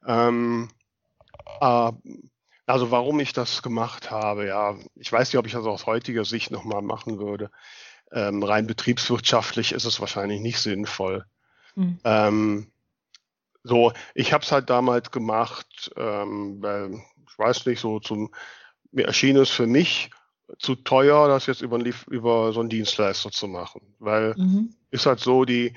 Ähm, 0.05 0.69
äh, 1.61 1.91
also 2.65 2.91
warum 2.91 3.19
ich 3.21 3.31
das 3.31 3.61
gemacht 3.61 4.11
habe, 4.11 4.47
ja, 4.47 4.75
ich 4.95 5.11
weiß 5.11 5.31
nicht, 5.31 5.39
ob 5.39 5.45
ich 5.45 5.53
das 5.53 5.65
aus 5.65 5.85
heutiger 5.85 6.25
Sicht 6.25 6.51
nochmal 6.51 6.81
machen 6.81 7.19
würde. 7.19 7.49
Ähm, 8.11 8.43
rein 8.43 8.67
betriebswirtschaftlich 8.67 9.71
ist 9.71 9.85
es 9.85 9.99
wahrscheinlich 10.01 10.41
nicht 10.41 10.59
sinnvoll. 10.59 11.25
Hm. 11.75 11.99
Ähm, 12.03 12.71
so, 13.67 13.93
ich 14.15 14.33
habe 14.33 14.43
es 14.43 14.51
halt 14.51 14.69
damals 14.69 15.11
gemacht, 15.11 15.91
ähm, 15.95 16.61
weil 16.61 17.01
ich 17.29 17.37
weiß 17.37 17.65
nicht, 17.65 17.79
so 17.79 17.99
zum 17.99 18.31
mir 18.91 19.05
erschien 19.05 19.37
es 19.37 19.49
für 19.49 19.67
mich 19.67 20.09
zu 20.59 20.75
teuer, 20.75 21.27
das 21.27 21.45
jetzt 21.45 21.61
über, 21.61 21.77
über 22.09 22.53
so 22.53 22.61
einen 22.61 22.69
Dienstleister 22.69 23.31
zu 23.31 23.47
machen, 23.47 23.95
weil 23.99 24.33
Mhm. 24.37 24.73
ist 24.91 25.05
halt 25.05 25.19
so, 25.19 25.43
die, 25.45 25.75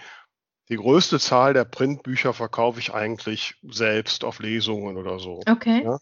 die 0.69 0.77
größte 0.77 1.19
Zahl 1.19 1.53
der 1.53 1.65
Printbücher 1.65 2.33
verkaufe 2.33 2.79
ich 2.79 2.95
eigentlich 2.95 3.57
selbst 3.69 4.25
auf 4.25 4.39
Lesungen 4.39 4.97
oder 4.97 5.19
so. 5.19 5.41
Okay. 5.49 5.85
Ja. 5.85 5.99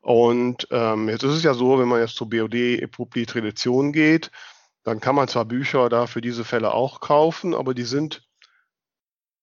Und 0.00 0.66
ähm, 0.70 1.08
jetzt 1.08 1.22
ist 1.22 1.34
es 1.34 1.42
ja 1.42 1.54
so, 1.54 1.78
wenn 1.78 1.88
man 1.88 2.00
jetzt 2.00 2.16
zur 2.16 2.28
BOD 2.28 2.86
Publi 2.90 3.26
Tradition 3.26 3.92
geht, 3.92 4.30
dann 4.82 4.98
kann 4.98 5.14
man 5.14 5.28
zwar 5.28 5.44
Bücher 5.44 5.88
da 5.88 6.06
für 6.06 6.20
diese 6.20 6.44
Fälle 6.44 6.74
auch 6.74 7.00
kaufen, 7.00 7.54
aber 7.54 7.74
die 7.74 7.84
sind 7.84 8.26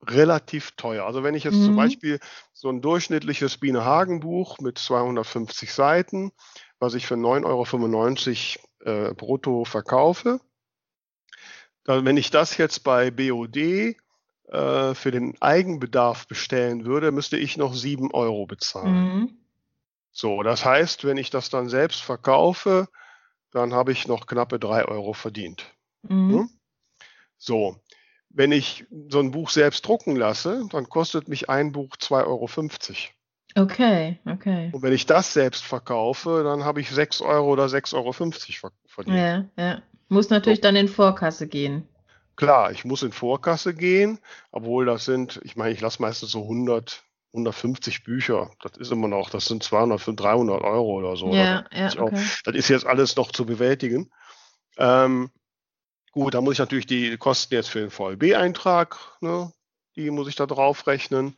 relativ 0.06 0.72
teuer. 0.72 1.06
Also 1.06 1.24
wenn 1.24 1.36
ich 1.36 1.44
jetzt 1.44 1.64
zum 1.64 1.74
Mhm. 1.74 1.78
Beispiel 1.78 2.20
so 2.54 2.70
ein 2.70 2.82
durchschnittliches 2.82 3.58
Biene 3.58 3.84
Hagen 3.84 4.20
Buch 4.20 4.60
mit 4.60 4.78
250 4.78 5.74
Seiten, 5.74 6.32
was 6.80 6.94
ich 6.94 7.06
für 7.06 7.16
9,95 7.16 8.60
Euro 8.86 9.10
äh, 9.10 9.14
brutto 9.14 9.66
verkaufe, 9.66 10.40
dann, 11.84 12.06
wenn 12.06 12.18
ich 12.18 12.30
das 12.30 12.58
jetzt 12.58 12.84
bei 12.84 13.12
BOD 13.12 13.58
äh, 13.58 13.96
für 14.96 15.12
den 15.12 15.42
Eigenbedarf 15.42 16.28
bestellen 16.28 16.86
würde, 16.86 17.12
müsste 17.12 17.38
ich 17.38 17.58
noch 17.58 17.74
7 17.74 18.12
Euro 18.12 18.46
bezahlen. 18.46 19.22
Mhm. 19.22 19.38
So, 20.12 20.44
das 20.44 20.66
heißt, 20.66 21.06
wenn 21.06 21.18
ich 21.18 21.30
das 21.30 21.50
dann 21.50 21.70
selbst 21.70 22.02
verkaufe, 22.02 22.88
dann 23.52 23.74
habe 23.74 23.92
ich 23.92 24.08
noch 24.08 24.28
knappe 24.28 24.60
3 24.60 24.86
Euro 24.86 25.14
verdient. 25.14 25.74
Mhm. 26.04 26.30
Hm? 26.32 26.50
So, 27.38 27.82
wenn 28.30 28.52
ich 28.52 28.86
so 29.10 29.20
ein 29.20 29.32
Buch 29.32 29.50
selbst 29.50 29.86
drucken 29.88 30.15
lasse, 30.15 30.63
dann 30.72 30.88
kostet 30.88 31.28
mich 31.28 31.50
ein 31.50 31.72
Buch 31.72 31.96
2,50 31.98 32.26
Euro. 32.26 32.50
Okay, 33.56 34.20
okay. 34.26 34.70
Und 34.72 34.84
wenn 34.84 34.94
ich 34.94 35.06
das 35.06 35.34
selbst 35.34 35.63
verkaufe, 35.63 36.44
dann 36.44 36.63
habe 36.63 36.82
ich 36.82 36.92
6 36.92 37.22
Euro 37.22 37.50
oder 37.50 37.65
6,50 37.65 37.94
Euro 37.96 38.13
ver- 38.13 38.72
verdient. 38.88 39.18
Ja, 39.18 39.46
ja. 39.58 39.82
Muss 40.08 40.30
natürlich 40.30 40.62
dann 40.62 40.76
in 40.76 40.88
Vorkasse 40.88 41.48
gehen. 41.48 41.88
Klar, 42.36 42.72
ich 42.72 42.86
muss 42.86 43.04
in 43.04 43.12
Vorkasse 43.12 43.74
gehen, 43.74 44.20
obwohl 44.52 44.86
das 44.86 45.06
sind, 45.06 45.39
ich 45.44 45.56
meine, 45.56 45.74
ich 45.74 45.82
lasse 45.82 46.02
meistens 46.02 46.32
so 46.32 46.44
100, 46.44 47.04
150 47.34 48.04
Bücher. 48.04 48.52
Das 48.62 48.78
ist 48.78 48.92
immer 48.92 49.08
noch, 49.08 49.30
das 49.30 49.46
sind 49.46 49.62
200, 49.63 50.02
300 50.15 50.62
Euro 50.62 50.94
oder 51.00 51.15
so. 51.15 51.28
Ja, 51.28 51.32
oder 51.32 51.65
ja, 51.74 51.89
50 51.89 52.00
Euro. 52.00 52.08
okay. 52.08 52.24
Das 52.46 52.56
ist 52.56 52.70
jetzt 52.70 52.86
alles 52.86 53.15
noch 53.15 53.32
zu 53.32 53.46
bewältigen. 53.46 54.10
Ähm, 54.78 55.32
gut, 56.12 56.34
da 56.34 56.41
muss 56.41 56.54
ich 56.54 56.60
natürlich 56.60 56.88
die 56.88 57.17
Kosten 57.17 57.54
jetzt 57.54 57.69
für 57.69 57.80
den 57.80 57.89
VLB-Eintrag, 57.89 58.98
ne, 59.22 59.52
die 59.95 60.12
muss 60.12 60.28
ich 60.28 60.36
da 60.36 60.45
drauf 60.45 60.88
rechnen. 60.88 61.38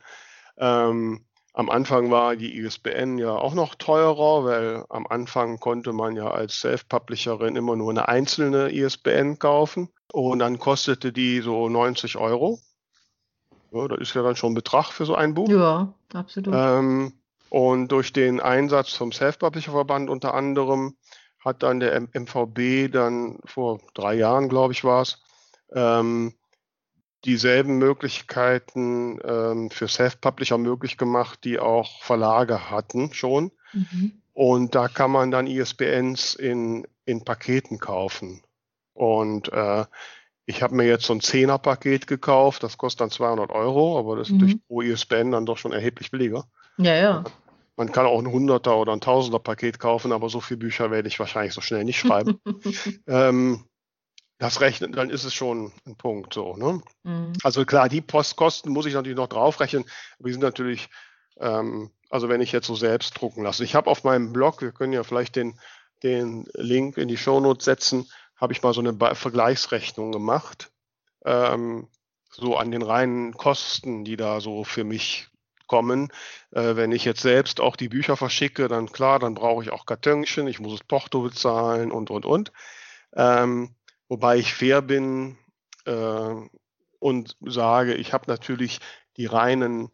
Ähm, 0.56 1.24
am 1.54 1.68
Anfang 1.68 2.10
war 2.10 2.34
die 2.34 2.56
ISBN 2.58 3.18
ja 3.18 3.32
auch 3.32 3.52
noch 3.52 3.74
teurer, 3.74 4.44
weil 4.44 4.84
am 4.88 5.06
Anfang 5.06 5.60
konnte 5.60 5.92
man 5.92 6.16
ja 6.16 6.30
als 6.30 6.60
Self-Publisherin 6.60 7.56
immer 7.56 7.76
nur 7.76 7.90
eine 7.90 8.08
einzelne 8.08 8.72
ISBN 8.72 9.38
kaufen 9.38 9.90
und 10.12 10.38
dann 10.38 10.58
kostete 10.58 11.12
die 11.12 11.40
so 11.40 11.68
90 11.68 12.16
Euro. 12.16 12.58
Ja, 13.70 13.86
das 13.88 14.00
ist 14.00 14.14
ja 14.14 14.22
dann 14.22 14.36
schon 14.36 14.52
ein 14.52 14.54
Betrag 14.54 14.92
für 14.92 15.04
so 15.04 15.14
ein 15.14 15.34
Buch. 15.34 15.48
Ja, 15.48 15.92
absolut. 16.14 16.54
Ähm, 16.56 17.12
und 17.50 17.88
durch 17.88 18.14
den 18.14 18.40
Einsatz 18.40 18.94
vom 18.94 19.12
Self-Publisher-Verband 19.12 20.08
unter 20.08 20.32
anderem 20.32 20.96
hat 21.44 21.62
dann 21.62 21.80
der 21.80 22.00
MVB 22.00 22.90
dann 22.92 23.38
vor 23.44 23.80
drei 23.94 24.14
Jahren, 24.14 24.48
glaube 24.48 24.72
ich, 24.72 24.84
war 24.84 25.02
es, 25.02 25.22
ähm, 25.74 26.34
dieselben 27.24 27.78
Möglichkeiten 27.78 29.20
ähm, 29.24 29.70
für 29.70 29.88
Self-Publisher 29.88 30.58
möglich 30.58 30.96
gemacht, 30.96 31.40
die 31.44 31.58
auch 31.58 32.02
Verlage 32.02 32.70
hatten 32.70 33.12
schon. 33.12 33.52
Mhm. 33.72 34.22
Und 34.32 34.74
da 34.74 34.88
kann 34.88 35.10
man 35.10 35.30
dann 35.30 35.46
ISBNs 35.46 36.34
in, 36.34 36.86
in 37.04 37.24
Paketen 37.24 37.78
kaufen. 37.78 38.42
Und 38.94 39.52
äh, 39.52 39.84
ich 40.46 40.62
habe 40.62 40.74
mir 40.74 40.86
jetzt 40.86 41.04
so 41.06 41.12
ein 41.12 41.20
10er-Paket 41.20 42.06
gekauft, 42.06 42.62
das 42.62 42.76
kostet 42.76 43.02
dann 43.02 43.10
200 43.10 43.50
Euro, 43.50 43.98
aber 43.98 44.16
das 44.16 44.28
ist 44.28 44.34
Mhm. 44.34 44.38
durch 44.38 44.66
pro 44.66 44.82
ISBN 44.82 45.30
dann 45.30 45.46
doch 45.46 45.58
schon 45.58 45.72
erheblich 45.72 46.10
billiger. 46.10 46.46
Ja, 46.78 46.94
ja. 46.94 47.24
Man 47.76 47.90
kann 47.90 48.06
auch 48.06 48.18
ein 48.18 48.28
100er 48.28 48.76
oder 48.76 48.92
ein 48.92 49.00
1000er 49.00 49.38
Paket 49.38 49.78
kaufen, 49.78 50.12
aber 50.12 50.28
so 50.28 50.40
viele 50.40 50.58
Bücher 50.58 50.90
werde 50.90 51.08
ich 51.08 51.18
wahrscheinlich 51.18 51.54
so 51.54 51.60
schnell 51.60 51.84
nicht 51.84 51.98
schreiben. 51.98 52.38
ähm, 53.06 53.64
das 54.38 54.60
rechnet, 54.60 54.96
dann 54.96 55.08
ist 55.08 55.24
es 55.24 55.34
schon 55.34 55.72
ein 55.86 55.96
Punkt 55.96 56.34
so. 56.34 56.56
Ne? 56.56 56.82
Mhm. 57.04 57.32
Also 57.42 57.64
klar, 57.64 57.88
die 57.88 58.00
Postkosten 58.00 58.72
muss 58.72 58.86
ich 58.86 58.94
natürlich 58.94 59.16
noch 59.16 59.28
draufrechnen, 59.28 59.84
aber 60.18 60.28
die 60.28 60.32
sind 60.32 60.42
natürlich, 60.42 60.88
ähm, 61.38 61.90
also 62.10 62.28
wenn 62.28 62.40
ich 62.40 62.52
jetzt 62.52 62.66
so 62.66 62.74
selbst 62.74 63.20
drucken 63.20 63.44
lasse. 63.44 63.64
Ich 63.64 63.74
habe 63.74 63.88
auf 63.88 64.04
meinem 64.04 64.32
Blog, 64.32 64.60
wir 64.60 64.72
können 64.72 64.92
ja 64.92 65.04
vielleicht 65.04 65.36
den, 65.36 65.58
den 66.02 66.44
Link 66.54 66.98
in 66.98 67.08
die 67.08 67.16
Shownotes 67.16 67.64
setzen, 67.64 68.10
habe 68.36 68.52
ich 68.52 68.62
mal 68.62 68.74
so 68.74 68.80
eine 68.80 68.92
Be- 68.92 69.14
Vergleichsrechnung 69.14 70.10
gemacht, 70.10 70.72
ähm, 71.24 71.88
so 72.28 72.56
an 72.56 72.70
den 72.70 72.82
reinen 72.82 73.34
Kosten, 73.34 74.04
die 74.04 74.16
da 74.16 74.40
so 74.40 74.64
für 74.64 74.84
mich 74.84 75.28
kommen. 75.72 76.08
Äh, 76.50 76.76
wenn 76.76 76.92
ich 76.92 77.06
jetzt 77.06 77.22
selbst 77.22 77.58
auch 77.60 77.76
die 77.76 77.88
Bücher 77.88 78.18
verschicke, 78.18 78.68
dann 78.68 78.92
klar, 78.92 79.18
dann 79.18 79.34
brauche 79.34 79.62
ich 79.64 79.70
auch 79.72 79.86
Kartönchen, 79.86 80.46
ich 80.46 80.60
muss 80.60 80.72
das 80.78 80.86
Porto 80.86 81.22
bezahlen 81.22 81.90
und, 81.90 82.10
und, 82.10 82.26
und. 82.26 82.52
Ähm, 83.14 83.74
wobei 84.08 84.36
ich 84.36 84.52
fair 84.52 84.82
bin 84.82 85.38
äh, 85.86 86.34
und 86.98 87.36
sage, 87.40 87.94
ich 87.94 88.12
habe 88.12 88.24
natürlich 88.28 88.80
die 89.16 89.26
reinen 89.26 89.90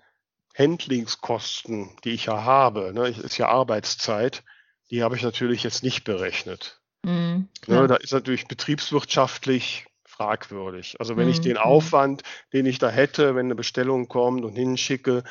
Handlingskosten, 0.58 1.90
die 2.02 2.10
ich 2.10 2.26
ja 2.26 2.42
habe, 2.42 2.92
ne, 2.92 3.08
ich- 3.08 3.18
ist 3.18 3.38
ja 3.38 3.48
Arbeitszeit, 3.48 4.42
die 4.90 5.04
habe 5.04 5.14
ich 5.16 5.22
natürlich 5.22 5.62
jetzt 5.62 5.84
nicht 5.84 6.02
berechnet. 6.02 6.80
Mhm. 7.04 7.48
Ne, 7.68 7.86
da 7.86 7.96
ist 7.96 8.12
natürlich 8.12 8.48
betriebswirtschaftlich 8.48 9.86
fragwürdig. 10.04 10.96
Also 11.00 11.16
wenn 11.16 11.28
ich 11.28 11.38
Mhm, 11.38 11.42
den 11.42 11.56
mhm. 11.56 11.62
Aufwand, 11.62 12.22
den 12.52 12.66
ich 12.66 12.78
da 12.78 12.90
hätte, 12.90 13.34
wenn 13.36 13.46
eine 13.46 13.54
Bestellung 13.54 14.08
kommt 14.08 14.44
und 14.44 14.54
hinschicke, 14.54 15.22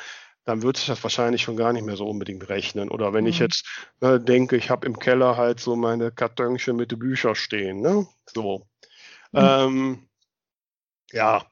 dann 0.48 0.62
würde 0.62 0.78
sich 0.78 0.88
das 0.88 1.02
wahrscheinlich 1.02 1.42
schon 1.42 1.58
gar 1.58 1.74
nicht 1.74 1.84
mehr 1.84 1.96
so 1.96 2.08
unbedingt 2.08 2.48
rechnen. 2.48 2.88
Oder 2.88 3.12
wenn 3.12 3.26
ich 3.26 3.38
Mhm. 3.38 3.44
jetzt 3.44 3.66
ne, 4.00 4.18
denke, 4.18 4.56
ich 4.56 4.70
habe 4.70 4.86
im 4.86 4.98
Keller 4.98 5.36
halt 5.36 5.60
so 5.60 5.76
meine 5.76 6.10
Kartönchen 6.10 6.74
mit 6.74 6.90
den 6.90 6.98
Büchern 6.98 7.34
stehen. 7.34 7.82
Ne? 7.82 8.06
So. 8.32 8.66
Mhm. 9.32 9.40
Ähm, 9.40 10.08
ja, 11.12 11.44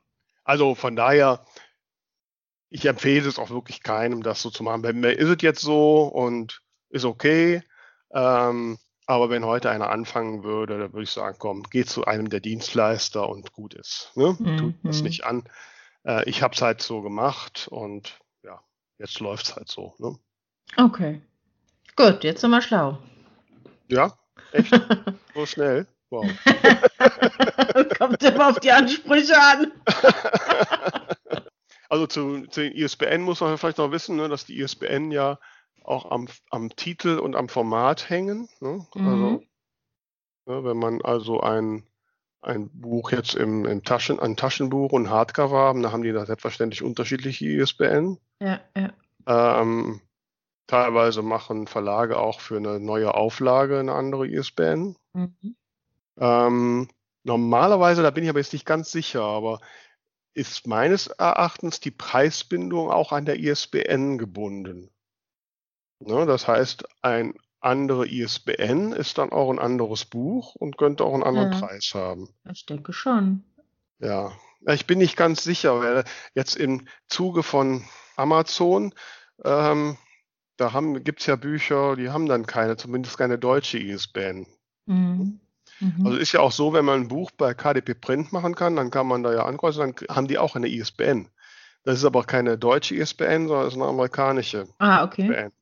also 0.44 0.74
von 0.74 0.96
daher, 0.96 1.44
ich 2.70 2.87
empfehle 2.87 3.28
es 3.28 3.38
auch 3.38 3.50
wirklich 3.50 3.82
keinem, 3.82 4.22
das 4.22 4.40
so 4.40 4.48
zu 4.48 4.62
machen. 4.62 4.80
Bei 4.80 4.94
mir 4.94 5.12
ist 5.12 5.28
es 5.28 5.42
jetzt 5.42 5.61
so 5.61 6.04
und 6.04 6.62
ist 6.88 7.04
okay. 7.04 7.62
Ähm, 8.14 8.78
aber 9.04 9.28
wenn 9.28 9.44
heute 9.44 9.68
einer 9.68 9.90
anfangen 9.90 10.42
würde, 10.42 10.78
dann 10.78 10.94
würde 10.94 11.04
ich 11.04 11.11
sagen, 11.11 11.37
komm, 11.38 11.64
geh 11.64 11.85
zu 11.85 12.06
einem 12.06 12.30
der 12.30 12.40
Dienstleister 12.40 13.28
und 13.28 13.52
gut 13.52 13.74
ist. 13.74 14.12
Ne? 14.14 14.38
Tut 14.56 14.74
das 14.85 15.00
Mhm. 15.00 15.04
nicht 15.06 15.24
an. 15.24 15.44
Äh, 16.04 16.26
ich 16.30 16.42
habe 16.42 16.54
es 16.54 16.62
halt 16.62 16.80
so 16.80 17.02
gemacht 17.02 17.68
und 17.70 18.18
jetzt 18.98 19.20
läuft 19.20 19.46
es 19.46 19.56
halt 19.56 19.68
so. 19.68 19.94
Ne? 19.98 20.18
Okay. 20.76 21.22
Gut, 21.96 22.24
jetzt 22.24 22.40
sind 22.40 22.50
wir 22.50 22.62
schlau. 22.62 22.98
Ja, 23.88 24.18
echt? 24.52 24.70
so 25.35 25.46
schnell? 25.46 25.87
Wow. 26.11 26.26
Kommt 27.98 28.22
immer 28.22 28.48
auf 28.50 28.61
die 28.61 28.72
Ansprüche 28.72 29.37
an. 29.40 29.72
Also 31.88 32.06
zu, 32.06 32.46
zu 32.48 32.62
den 32.62 32.72
ISBN 32.72 33.22
muss 33.22 33.40
man 33.40 33.56
vielleicht 33.59 33.78
noch 33.78 33.92
wissen, 33.92 34.16
ne, 34.16 34.28
dass 34.28 34.44
die 34.44 34.59
ISBN 34.59 35.12
ja 35.12 35.38
auch 35.85 36.11
am, 36.11 36.28
am 36.50 36.74
Titel 36.74 37.18
und 37.18 37.37
am 37.37 37.48
Format 37.48 38.11
hängen. 38.11 38.48
Ne? 38.61 38.87
Mhm. 38.94 39.09
Also, 39.09 39.42
ne, 40.46 40.64
wenn 40.64 40.76
man 40.76 41.00
also 41.02 41.40
ein, 41.40 41.87
ein 42.46 42.70
Buch 42.70 43.11
jetzt 43.11 43.35
im, 43.35 43.64
im 43.64 43.82
Taschen, 43.82 44.20
ein 44.20 44.37
Taschenbuch 44.37 44.92
und 44.92 45.11
Hardcover 45.11 45.59
haben, 45.59 45.82
dann 45.82 45.92
haben 45.92 46.02
die 46.02 46.12
da 46.12 46.24
selbstverständlich 46.24 46.82
unterschiedliche 46.82 47.46
ISBN. 47.46 48.18
Ja, 48.40 48.61
ja. 48.76 48.92
Ähm, 49.26 50.00
teilweise 50.66 51.22
machen 51.22 51.66
Verlage 51.66 52.18
auch 52.18 52.40
für 52.40 52.56
eine 52.56 52.78
neue 52.80 53.14
Auflage 53.14 53.80
eine 53.80 53.92
andere 53.92 54.28
ISBN. 54.28 54.96
Mhm. 55.12 55.56
Ähm, 56.18 56.88
normalerweise, 57.24 58.02
da 58.02 58.11
bin 58.11 58.24
ich 58.24 58.30
aber 58.30 58.38
jetzt 58.38 58.52
nicht 58.52 58.66
ganz 58.66 58.92
sicher, 58.92 59.22
aber 59.22 59.61
ist 60.35 60.66
meines 60.66 61.09
Erachtens 61.09 61.80
die 61.80 61.90
Preisbindung 61.90 62.90
auch 62.90 63.12
an 63.12 63.24
der 63.24 63.38
ISBN 63.40 64.18
gebunden. 64.18 64.90
Ne, 65.98 66.26
das 66.26 66.46
heißt, 66.46 66.85
ein 67.02 67.35
andere 67.66 68.07
ISBN 68.07 68.92
ist 68.92 69.18
dann 69.18 69.33
auch 69.33 69.50
ein 69.50 69.59
anderes 69.59 70.05
Buch 70.05 70.55
und 70.55 70.79
könnte 70.79 71.05
auch 71.05 71.14
einen 71.14 71.22
anderen 71.22 71.52
Ja. 71.52 71.59
Preis 71.59 71.92
haben. 71.94 72.29
Ich 72.50 72.64
denke 72.66 72.92
schon. 72.92 73.44
Ja, 73.98 74.33
ich 74.68 74.87
bin 74.87 74.98
nicht 74.98 75.16
ganz 75.16 75.42
sicher, 75.42 75.81
weil 75.81 76.05
jetzt 76.35 76.57
im 76.57 76.87
Zuge 77.09 77.42
von 77.42 77.85
Amazon, 78.16 78.94
ähm, 79.44 79.96
da 80.57 80.72
haben, 80.72 81.05
gibt's 81.05 81.26
ja 81.26 81.37
Bücher, 81.37 81.96
die 81.96 82.11
haben 82.11 82.26
dann 82.26 82.46
keine, 82.46 82.76
zumindest 82.76 83.18
keine 83.18 83.38
deutsche 83.38 83.79
ISBN. 83.79 84.46
Mhm. 84.87 85.40
Mhm. 85.81 86.07
Also 86.07 86.16
ist 86.16 86.33
ja 86.33 86.40
auch 86.40 86.52
so, 86.52 86.72
wenn 86.72 86.85
man 86.85 87.02
ein 87.02 87.09
Buch 87.09 87.31
bei 87.33 87.52
KDP 87.52 87.94
Print 87.94 88.33
machen 88.33 88.55
kann, 88.55 88.76
dann 88.76 88.90
kann 88.90 89.07
man 89.07 89.22
da 89.22 89.33
ja 89.33 89.44
ankreuzen, 89.44 89.94
dann 89.94 90.16
haben 90.16 90.29
die 90.29 90.38
auch 90.38 90.57
eine 90.57 90.68
ISBN. 90.68 91.29
Das 91.85 91.98
ist 91.98 92.05
aber 92.05 92.24
keine 92.24 92.59
deutsche 92.59 92.94
ISBN, 92.94 93.48
sondern 93.48 93.68
ist 93.68 93.74
eine 93.74 93.85
amerikanische 93.85 94.66
ah, 94.79 95.05
okay. 95.05 95.22
ISBN. 95.22 95.52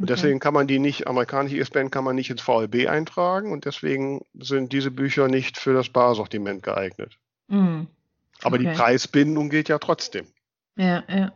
Und 0.00 0.10
Okay. 0.10 0.14
deswegen 0.14 0.40
kann 0.40 0.54
man 0.54 0.66
die 0.66 0.78
nicht, 0.78 1.06
amerikanische 1.06 1.58
ISBN 1.58 1.90
kann 1.90 2.04
man 2.04 2.16
nicht 2.16 2.30
ins 2.30 2.40
VLB 2.40 2.88
eintragen 2.88 3.52
und 3.52 3.66
deswegen 3.66 4.24
sind 4.32 4.72
diese 4.72 4.90
Bücher 4.90 5.28
nicht 5.28 5.58
für 5.58 5.74
das 5.74 5.90
Barsortiment 5.90 6.62
geeignet. 6.62 7.18
Mhm. 7.48 7.86
Aber 8.42 8.56
die 8.56 8.66
Okay. 8.66 8.76
Preisbindung 8.76 9.50
geht 9.50 9.68
ja 9.68 9.78
trotzdem. 9.78 10.26
Ja, 10.76 11.04
ja. 11.06 11.32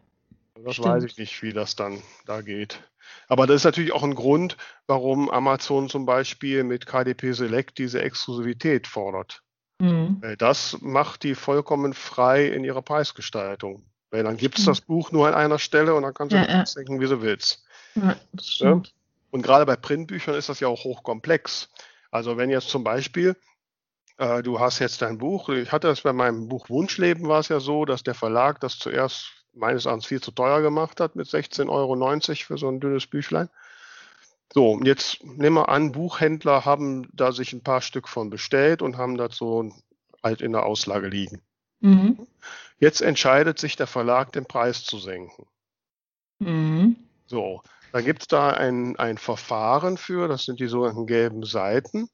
Das 0.64 0.76
Stimmt. 0.76 0.88
weiß 0.88 1.04
ich 1.04 1.18
nicht, 1.18 1.42
wie 1.42 1.52
das 1.52 1.76
dann 1.76 2.00
da 2.24 2.40
geht. 2.40 2.80
Aber 3.28 3.46
das 3.46 3.56
ist 3.56 3.64
natürlich 3.64 3.92
auch 3.92 4.02
ein 4.02 4.14
Grund, 4.14 4.56
warum 4.86 5.28
Amazon 5.28 5.90
zum 5.90 6.06
Beispiel 6.06 6.64
mit 6.64 6.86
KDP 6.86 7.32
Select 7.32 7.76
diese 7.76 8.00
Exklusivität 8.00 8.86
fordert. 8.86 9.42
Mhm. 9.78 10.22
Das 10.38 10.78
macht 10.80 11.22
die 11.22 11.34
vollkommen 11.34 11.92
frei 11.92 12.46
in 12.46 12.64
ihrer 12.64 12.80
Preisgestaltung. 12.80 13.84
Weil 14.10 14.22
dann 14.22 14.38
gibt 14.38 14.58
es 14.58 14.64
das 14.64 14.80
Buch 14.80 15.12
nur 15.12 15.26
an 15.26 15.34
einer 15.34 15.58
Stelle 15.58 15.94
und 15.94 16.04
dann 16.04 16.14
kannst 16.14 16.32
du 16.32 16.36
Ja, 16.36 16.48
ja. 16.48 16.60
das 16.60 16.74
denken, 16.74 17.00
wie 17.00 17.08
du 17.08 17.20
willst. 17.20 17.66
Ja 17.94 18.16
das 18.32 18.46
stimmt. 18.48 18.94
Und 19.30 19.42
gerade 19.42 19.66
bei 19.66 19.76
Printbüchern 19.76 20.34
ist 20.36 20.48
das 20.48 20.60
ja 20.60 20.68
auch 20.68 20.84
hochkomplex. 20.84 21.68
Also 22.10 22.36
wenn 22.36 22.50
jetzt 22.50 22.68
zum 22.68 22.84
Beispiel, 22.84 23.36
äh, 24.16 24.42
du 24.42 24.60
hast 24.60 24.78
jetzt 24.78 25.02
dein 25.02 25.18
Buch, 25.18 25.48
ich 25.48 25.72
hatte 25.72 25.88
das 25.88 26.02
bei 26.02 26.12
meinem 26.12 26.48
Buch 26.48 26.68
Wunschleben, 26.68 27.26
war 27.26 27.40
es 27.40 27.48
ja 27.48 27.58
so, 27.58 27.84
dass 27.84 28.04
der 28.04 28.14
Verlag 28.14 28.60
das 28.60 28.78
zuerst 28.78 29.32
meines 29.52 29.86
Erachtens 29.86 30.06
viel 30.06 30.20
zu 30.20 30.30
teuer 30.30 30.62
gemacht 30.62 31.00
hat 31.00 31.16
mit 31.16 31.26
16,90 31.26 31.68
Euro 31.68 32.46
für 32.46 32.58
so 32.58 32.68
ein 32.68 32.80
dünnes 32.80 33.06
Büchlein. 33.06 33.48
So, 34.52 34.70
und 34.70 34.86
jetzt 34.86 35.24
nehmen 35.24 35.56
wir 35.56 35.68
an, 35.68 35.90
Buchhändler 35.90 36.64
haben 36.64 37.08
da 37.12 37.32
sich 37.32 37.52
ein 37.52 37.64
paar 37.64 37.80
Stück 37.80 38.08
von 38.08 38.30
bestellt 38.30 38.82
und 38.82 38.96
haben 38.96 39.16
das 39.16 39.36
so 39.36 39.72
halt 40.22 40.42
in 40.42 40.52
der 40.52 40.64
Auslage 40.64 41.08
liegen. 41.08 41.42
Mhm. 41.80 42.26
Jetzt 42.78 43.02
entscheidet 43.02 43.58
sich 43.58 43.74
der 43.74 43.88
Verlag, 43.88 44.32
den 44.32 44.46
Preis 44.46 44.84
zu 44.84 44.98
senken. 44.98 45.46
Mhm. 46.38 46.96
So, 47.26 47.62
da 47.94 48.00
gibt 48.00 48.22
es 48.22 48.26
da 48.26 48.50
ein, 48.50 48.96
ein 48.96 49.18
Verfahren 49.18 49.96
für, 49.96 50.26
das 50.26 50.46
sind 50.46 50.58
die 50.58 50.66
sogenannten 50.66 51.06
gelben 51.06 51.44
Seiten. 51.44 52.08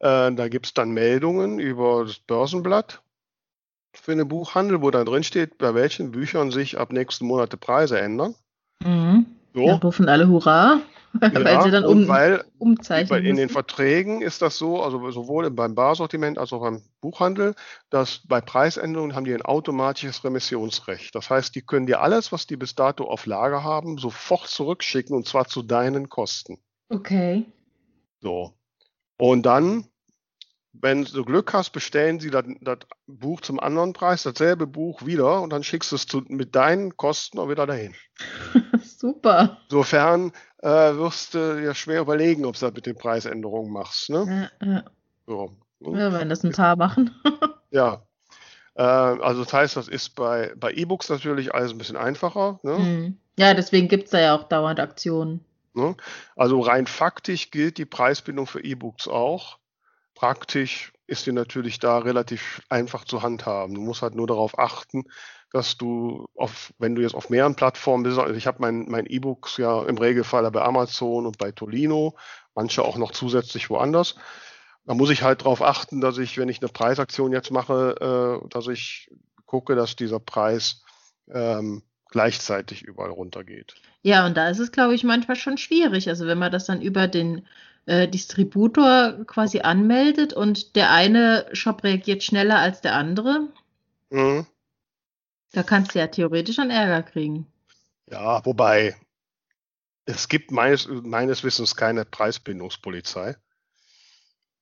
Äh, 0.00 0.30
da 0.34 0.48
gibt 0.48 0.66
es 0.66 0.74
dann 0.74 0.90
Meldungen 0.90 1.58
über 1.58 2.04
das 2.04 2.18
Börsenblatt 2.18 3.00
für 3.94 4.14
den 4.14 4.28
Buchhandel, 4.28 4.82
wo 4.82 4.90
da 4.90 5.02
drin 5.02 5.24
steht, 5.24 5.56
bei 5.56 5.72
welchen 5.72 6.10
Büchern 6.10 6.50
sich 6.50 6.78
ab 6.78 6.92
nächsten 6.92 7.26
Monat 7.26 7.54
die 7.54 7.56
Preise 7.56 7.98
ändern. 7.98 8.34
Mhm. 8.82 9.24
So, 9.54 9.64
Da 9.64 9.76
rufen 9.76 10.10
alle 10.10 10.28
Hurra, 10.28 10.82
weil 11.20 11.44
ja, 11.44 11.62
sie 11.62 11.70
dann 11.70 11.84
um, 11.84 12.08
weil 12.08 12.44
umzeichnen 12.58 13.10
Weil 13.10 13.26
in 13.26 13.36
den. 13.36 13.48
Verträgen 13.48 14.20
ist 14.22 14.42
das 14.42 14.58
so, 14.58 14.82
also 14.82 15.10
sowohl 15.10 15.50
beim 15.50 15.74
Barsortiment 15.74 16.38
als 16.38 16.52
auch 16.52 16.60
beim 16.60 16.82
Buchhandel, 17.00 17.54
dass 17.90 18.22
bei 18.26 18.40
Preisänderungen 18.40 19.14
haben 19.14 19.24
die 19.24 19.34
ein 19.34 19.42
automatisches 19.42 20.24
Remissionsrecht. 20.24 21.14
Das 21.14 21.30
heißt, 21.30 21.54
die 21.54 21.62
können 21.62 21.86
dir 21.86 22.00
alles, 22.00 22.32
was 22.32 22.46
die 22.46 22.56
bis 22.56 22.74
dato 22.74 23.04
auf 23.04 23.26
Lager 23.26 23.62
haben, 23.62 23.98
sofort 23.98 24.48
zurückschicken 24.48 25.14
und 25.14 25.26
zwar 25.28 25.46
zu 25.46 25.62
deinen 25.62 26.08
Kosten. 26.08 26.58
Okay. 26.88 27.46
So. 28.20 28.54
Und 29.16 29.44
dann, 29.46 29.86
wenn 30.72 31.04
du 31.04 31.24
Glück 31.24 31.52
hast, 31.52 31.70
bestellen 31.70 32.18
sie 32.18 32.30
das, 32.30 32.44
das 32.60 32.78
Buch 33.06 33.40
zum 33.40 33.60
anderen 33.60 33.92
Preis, 33.92 34.24
dasselbe 34.24 34.66
Buch 34.66 35.06
wieder 35.06 35.40
und 35.42 35.50
dann 35.50 35.62
schickst 35.62 35.92
du 35.92 35.96
es 35.96 36.06
zu, 36.06 36.22
mit 36.26 36.54
deinen 36.56 36.96
Kosten 36.96 37.38
auch 37.38 37.48
wieder 37.48 37.66
dahin. 37.66 37.94
Super. 38.82 39.58
Insofern 39.64 40.32
äh, 40.64 40.96
wirst 40.96 41.34
du 41.34 41.60
dir 41.60 41.74
schwer 41.74 42.00
überlegen, 42.00 42.46
ob 42.46 42.54
du 42.54 42.60
das 42.60 42.72
mit 42.72 42.86
den 42.86 42.96
Preisänderungen 42.96 43.70
machst. 43.70 44.08
Ne? 44.08 44.50
Ja, 44.62 44.66
ja. 44.66 44.84
So. 45.26 45.56
ja, 45.94 46.12
wenn 46.12 46.30
das 46.30 46.42
ein 46.44 46.52
paar 46.52 46.76
machen. 46.76 47.14
Ja. 47.70 48.04
Äh, 48.76 48.82
also 48.82 49.42
das 49.42 49.52
heißt, 49.52 49.76
das 49.76 49.88
ist 49.88 50.10
bei, 50.10 50.54
bei 50.56 50.70
E-Books 50.70 51.08
natürlich 51.08 51.52
alles 51.52 51.72
ein 51.72 51.78
bisschen 51.78 51.96
einfacher. 51.96 52.60
Ne? 52.62 52.78
Mhm. 52.78 53.18
Ja, 53.36 53.52
deswegen 53.52 53.88
gibt 53.88 54.04
es 54.04 54.10
da 54.12 54.20
ja 54.20 54.36
auch 54.36 54.44
dauernd 54.44 54.78
Aktionen. 54.78 55.44
Ne? 55.72 55.96
Also 56.36 56.60
rein 56.60 56.86
faktisch 56.86 57.50
gilt 57.50 57.78
die 57.78 57.84
Preisbindung 57.84 58.46
für 58.46 58.62
E-Books 58.62 59.08
auch. 59.08 59.58
Praktisch 60.14 60.92
ist 61.08 61.26
die 61.26 61.32
natürlich 61.32 61.80
da 61.80 61.98
relativ 61.98 62.62
einfach 62.68 63.04
zu 63.04 63.22
handhaben. 63.22 63.74
Du 63.74 63.80
musst 63.80 64.02
halt 64.02 64.14
nur 64.14 64.28
darauf 64.28 64.56
achten, 64.56 65.02
dass 65.54 65.76
du, 65.76 66.26
auf, 66.34 66.74
wenn 66.78 66.96
du 66.96 67.02
jetzt 67.02 67.14
auf 67.14 67.30
mehreren 67.30 67.54
Plattformen 67.54 68.02
bist, 68.02 68.18
also 68.18 68.34
ich 68.34 68.48
habe 68.48 68.58
mein, 68.60 68.86
mein 68.88 69.06
E-Books 69.06 69.56
ja 69.56 69.84
im 69.84 69.96
Regelfall 69.96 70.50
bei 70.50 70.62
Amazon 70.62 71.26
und 71.26 71.38
bei 71.38 71.52
Tolino, 71.52 72.16
manche 72.56 72.82
auch 72.82 72.96
noch 72.96 73.12
zusätzlich 73.12 73.70
woanders. 73.70 74.16
Da 74.84 74.94
muss 74.94 75.10
ich 75.10 75.22
halt 75.22 75.42
darauf 75.42 75.62
achten, 75.62 76.00
dass 76.00 76.18
ich, 76.18 76.38
wenn 76.38 76.48
ich 76.48 76.60
eine 76.60 76.72
Preisaktion 76.72 77.30
jetzt 77.30 77.52
mache, 77.52 78.40
äh, 78.44 78.48
dass 78.48 78.66
ich 78.66 79.08
gucke, 79.46 79.76
dass 79.76 79.94
dieser 79.94 80.18
Preis 80.18 80.82
ähm, 81.32 81.82
gleichzeitig 82.10 82.82
überall 82.82 83.10
runtergeht. 83.10 83.76
Ja, 84.02 84.26
und 84.26 84.36
da 84.36 84.48
ist 84.48 84.58
es, 84.58 84.72
glaube 84.72 84.96
ich, 84.96 85.04
manchmal 85.04 85.36
schon 85.36 85.56
schwierig. 85.56 86.08
Also 86.08 86.26
wenn 86.26 86.38
man 86.38 86.50
das 86.50 86.66
dann 86.66 86.82
über 86.82 87.06
den 87.06 87.46
äh, 87.86 88.08
Distributor 88.08 89.24
quasi 89.28 89.60
anmeldet 89.60 90.32
und 90.32 90.74
der 90.74 90.90
eine 90.90 91.46
Shop 91.52 91.84
reagiert 91.84 92.24
schneller 92.24 92.58
als 92.58 92.80
der 92.80 92.96
andere, 92.96 93.48
Mhm. 94.14 94.46
Da 95.54 95.62
kannst 95.62 95.94
du 95.94 95.98
ja 95.98 96.06
theoretisch 96.06 96.58
einen 96.58 96.70
Ärger 96.70 97.02
kriegen. 97.02 97.46
Ja, 98.10 98.44
wobei 98.44 98.96
es 100.04 100.28
gibt 100.28 100.50
meines, 100.50 100.86
meines 100.88 101.44
Wissens 101.44 101.76
keine 101.76 102.04
Preisbindungspolizei. 102.04 103.36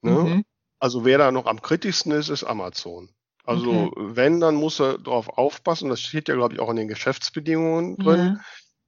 Ne? 0.02 0.12
Mhm. 0.12 0.44
Also 0.78 1.04
wer 1.04 1.18
da 1.18 1.32
noch 1.32 1.46
am 1.46 1.62
kritischsten 1.62 2.12
ist, 2.12 2.28
ist 2.28 2.44
Amazon. 2.44 3.08
Also 3.44 3.86
Okay. 3.86 4.16
wenn, 4.16 4.40
dann 4.40 4.54
muss 4.54 4.80
er 4.80 4.98
darauf 4.98 5.28
aufpassen, 5.28 5.88
das 5.88 6.00
steht 6.00 6.28
ja, 6.28 6.34
glaube 6.34 6.54
ich, 6.54 6.60
auch 6.60 6.70
in 6.70 6.76
den 6.76 6.88
Geschäftsbedingungen 6.88 7.96
drin, 7.96 8.18
Ja. 8.18 8.40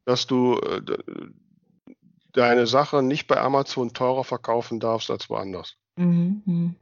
dass 0.04 0.26
du 0.26 0.58
äh, 0.58 0.80
deine 2.32 2.66
Sache 2.66 3.02
nicht 3.02 3.26
bei 3.26 3.40
Amazon 3.40 3.94
teurer 3.94 4.24
verkaufen 4.24 4.78
darfst 4.78 5.10
als 5.10 5.28
woanders. 5.28 5.76
Mhm. 5.96 6.76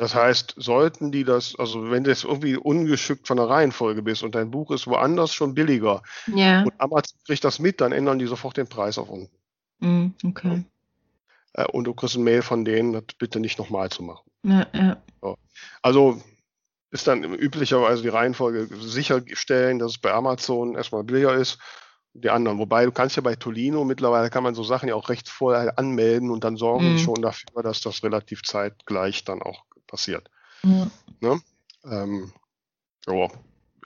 Das 0.00 0.14
heißt, 0.14 0.54
sollten 0.56 1.12
die 1.12 1.24
das, 1.24 1.54
also 1.58 1.90
wenn 1.90 2.04
du 2.04 2.10
jetzt 2.10 2.24
irgendwie 2.24 2.56
ungeschickt 2.56 3.26
von 3.28 3.36
der 3.36 3.50
Reihenfolge 3.50 4.00
bist 4.02 4.22
und 4.22 4.34
dein 4.34 4.50
Buch 4.50 4.70
ist 4.70 4.86
woanders 4.86 5.34
schon 5.34 5.52
billiger 5.52 6.02
Ja. 6.34 6.62
und 6.62 6.72
Amazon 6.78 7.18
kriegt 7.26 7.44
das 7.44 7.58
mit, 7.58 7.82
dann 7.82 7.92
ändern 7.92 8.18
die 8.18 8.24
sofort 8.26 8.56
den 8.56 8.66
Preis 8.66 8.96
auf 8.96 9.10
unten. 9.10 9.36
Mhm. 9.80 10.14
Okay. 10.24 10.64
Äh, 11.52 11.66
und 11.66 11.84
du 11.84 11.92
kriegst 11.92 12.16
ein 12.16 12.22
Mail 12.22 12.40
von 12.40 12.64
denen, 12.64 12.94
das 12.94 13.04
bitte 13.18 13.40
nicht 13.40 13.58
nochmal 13.58 13.90
zu 13.90 14.02
machen. 14.02 14.24
Ja, 14.42 14.66
ja. 14.72 15.02
Also 15.82 16.18
ist 16.90 17.06
dann 17.06 17.22
üblicherweise 17.22 18.00
die 18.00 18.08
Reihenfolge 18.08 18.68
sicherstellen, 18.80 19.78
dass 19.78 19.92
es 19.92 19.98
bei 19.98 20.12
Amazon 20.12 20.76
erstmal 20.76 21.04
billiger 21.04 21.34
ist. 21.34 21.58
Die 22.12 22.30
anderen. 22.30 22.58
Wobei 22.58 22.86
du 22.86 22.90
kannst 22.90 23.14
ja 23.16 23.22
bei 23.22 23.36
Tolino 23.36 23.84
mittlerweile 23.84 24.30
kann 24.30 24.42
man 24.42 24.54
so 24.56 24.64
Sachen 24.64 24.88
ja 24.88 24.96
auch 24.96 25.10
recht 25.10 25.28
vorher 25.28 25.78
anmelden 25.78 26.30
und 26.30 26.42
dann 26.42 26.56
sorgen 26.56 26.86
die 26.86 26.92
Mhm. 26.94 26.98
schon 26.98 27.22
dafür, 27.22 27.62
dass 27.62 27.82
das 27.82 28.02
relativ 28.02 28.42
zeitgleich 28.42 29.22
dann 29.24 29.42
auch 29.42 29.64
passiert. 29.90 30.30
ja. 31.20 31.38
Ähm, 31.84 32.32
ja. 33.06 33.28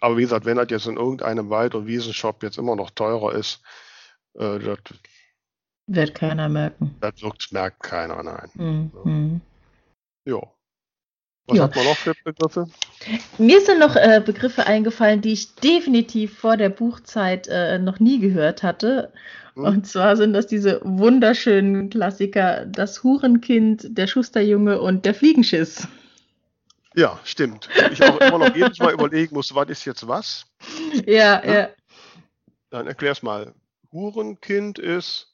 Aber 0.00 0.16
wie 0.16 0.22
gesagt, 0.22 0.44
wenn 0.44 0.56
das 0.56 0.66
jetzt 0.70 0.86
in 0.86 0.96
irgendeinem 0.96 1.48
Wald- 1.50 1.74
und 1.74 1.86
Wiesenshop 1.86 2.42
jetzt 2.42 2.58
immer 2.58 2.76
noch 2.76 2.90
teurer 2.90 3.32
ist, 3.34 3.62
äh, 4.34 4.58
das, 4.58 4.78
Wird 5.86 6.14
keiner 6.14 6.48
merken. 6.48 6.96
das 7.00 7.22
wirkt, 7.22 7.52
merkt 7.52 7.82
keiner, 7.82 8.22
nein. 8.22 8.50
Mhm. 8.54 9.40
Ja. 10.26 10.40
Was 11.46 11.58
Ja. 11.58 11.64
hat 11.64 11.76
man 11.76 11.84
noch 11.84 11.96
für 11.96 12.14
Begriffe? 12.24 12.66
Mir 13.38 13.60
sind 13.60 13.78
noch 13.78 13.96
äh, 13.96 14.22
Begriffe 14.24 14.66
eingefallen, 14.66 15.20
die 15.20 15.32
ich 15.32 15.54
definitiv 15.56 16.38
vor 16.38 16.56
der 16.56 16.70
Buchzeit 16.70 17.48
äh, 17.48 17.78
noch 17.78 18.00
nie 18.00 18.18
gehört 18.18 18.62
hatte. 18.62 19.12
Hm? 19.54 19.64
Und 19.64 19.86
zwar 19.86 20.16
sind 20.16 20.32
das 20.32 20.46
diese 20.46 20.80
wunderschönen 20.82 21.90
Klassiker: 21.90 22.64
Das 22.66 23.02
Hurenkind, 23.02 23.96
der 23.98 24.06
Schusterjunge 24.06 24.80
und 24.80 25.04
der 25.04 25.14
Fliegenschiss. 25.14 25.86
Ja, 26.96 27.18
stimmt. 27.24 27.68
Ich 27.92 28.02
auch 28.02 28.18
immer 28.20 28.38
noch 28.38 28.54
jedes 28.56 28.78
Mal 28.78 28.92
überlegen 28.94 29.34
muss, 29.34 29.54
was 29.54 29.68
ist 29.68 29.84
jetzt 29.84 30.06
was? 30.06 30.46
Ja, 31.06 31.44
Ja. 31.44 31.52
ja. 31.54 31.68
Dann 32.70 32.86
erklär's 32.86 33.22
mal. 33.22 33.52
Hurenkind 33.92 34.78
ist. 34.78 35.28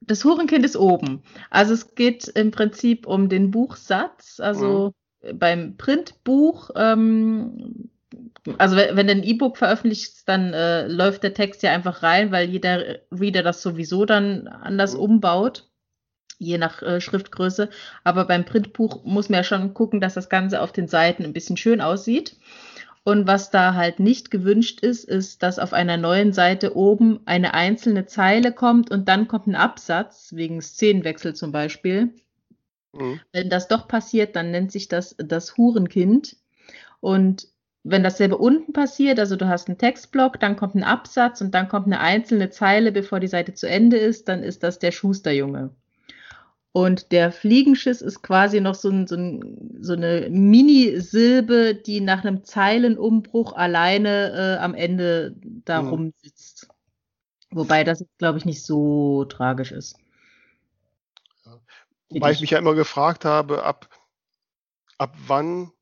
Das 0.00 0.24
Hurenkind 0.24 0.64
ist 0.64 0.76
oben. 0.76 1.22
Also 1.50 1.72
es 1.74 1.94
geht 1.94 2.28
im 2.28 2.50
Prinzip 2.50 3.06
um 3.06 3.28
den 3.28 3.50
Buchsatz. 3.50 4.40
Also 4.40 4.92
beim 5.34 5.76
Printbuch, 5.76 6.70
ähm, 6.76 7.90
also 8.58 8.76
wenn, 8.76 8.96
wenn 8.96 9.06
du 9.08 9.12
ein 9.14 9.24
E-Book 9.24 9.56
veröffentlichst, 9.58 10.28
dann 10.28 10.52
äh, 10.54 10.86
läuft 10.88 11.22
der 11.22 11.34
Text 11.34 11.62
ja 11.62 11.72
einfach 11.72 12.02
rein, 12.02 12.32
weil 12.32 12.48
jeder 12.48 12.98
Reader 13.12 13.42
das 13.42 13.62
sowieso 13.62 14.04
dann 14.04 14.48
anders 14.48 14.94
Mhm. 14.94 15.00
umbaut. 15.00 15.68
je 16.38 16.58
nach 16.58 16.82
äh, 16.82 17.00
Schriftgröße. 17.00 17.70
Aber 18.04 18.24
beim 18.26 18.44
Printbuch 18.44 19.04
muss 19.04 19.28
man 19.28 19.38
ja 19.38 19.44
schon 19.44 19.74
gucken, 19.74 20.00
dass 20.00 20.14
das 20.14 20.28
Ganze 20.28 20.60
auf 20.62 20.72
den 20.72 20.88
Seiten 20.88 21.24
ein 21.24 21.32
bisschen 21.32 21.56
schön 21.56 21.80
aussieht. 21.80 22.36
Und 23.04 23.26
was 23.26 23.50
da 23.50 23.74
halt 23.74 24.00
nicht 24.00 24.30
gewünscht 24.30 24.80
ist, 24.80 25.04
ist, 25.04 25.42
dass 25.42 25.58
auf 25.58 25.72
einer 25.72 25.96
neuen 25.96 26.32
Seite 26.34 26.76
oben 26.76 27.20
eine 27.26 27.54
einzelne 27.54 28.06
Zeile 28.06 28.52
kommt 28.52 28.90
und 28.90 29.08
dann 29.08 29.28
kommt 29.28 29.46
ein 29.46 29.54
Absatz, 29.56 30.32
wegen 30.34 30.60
Szenenwechsel 30.62 31.34
zum 31.34 31.52
Beispiel. 31.52 32.12
Mhm. 32.98 33.20
Wenn 33.32 33.50
das 33.50 33.68
doch 33.68 33.88
passiert, 33.88 34.36
dann 34.36 34.50
nennt 34.50 34.72
sich 34.72 34.88
das 34.88 35.16
das 35.18 35.56
Hurenkind. 35.56 36.36
Und 37.00 37.48
wenn 37.84 38.02
dasselbe 38.02 38.36
unten 38.36 38.72
passiert, 38.72 39.20
also 39.20 39.36
du 39.36 39.46
hast 39.46 39.68
einen 39.68 39.78
Textblock, 39.78 40.40
dann 40.40 40.56
kommt 40.56 40.74
ein 40.74 40.82
Absatz 40.82 41.40
und 41.40 41.54
dann 41.54 41.68
kommt 41.68 41.86
eine 41.86 42.00
einzelne 42.00 42.50
Zeile, 42.50 42.90
bevor 42.90 43.20
die 43.20 43.28
Seite 43.28 43.54
zu 43.54 43.68
Ende 43.68 43.96
ist, 43.96 44.28
dann 44.28 44.42
ist 44.42 44.62
das 44.62 44.80
der 44.80 44.90
Schusterjunge. 44.90 45.70
Und 46.72 47.10
der 47.10 47.32
Fliegenschiss 47.32 48.02
ist 48.02 48.22
quasi 48.22 48.60
noch 48.60 48.74
so, 48.74 48.90
ein, 48.90 49.06
so, 49.06 49.14
ein, 49.16 49.78
so 49.80 49.94
eine 49.94 50.28
Mini-Silbe, 50.28 51.74
die 51.74 52.02
nach 52.02 52.22
einem 52.22 52.44
Zeilenumbruch 52.44 53.54
alleine 53.54 54.58
äh, 54.58 54.62
am 54.62 54.74
Ende 54.74 55.36
da 55.64 55.80
mhm. 55.80 55.88
rumsitzt. 55.88 56.68
Wobei 57.50 57.84
das 57.84 58.04
glaube 58.18 58.38
ich, 58.38 58.44
nicht 58.44 58.62
so 58.62 59.24
tragisch 59.24 59.72
ist. 59.72 59.96
Ja. 62.10 62.16
Wobei 62.16 62.32
ich 62.32 62.40
mich 62.40 62.50
ja 62.50 62.58
immer 62.58 62.74
gefragt 62.74 63.24
habe, 63.24 63.64
ab, 63.64 63.88
ab 64.98 65.14
wann 65.26 65.72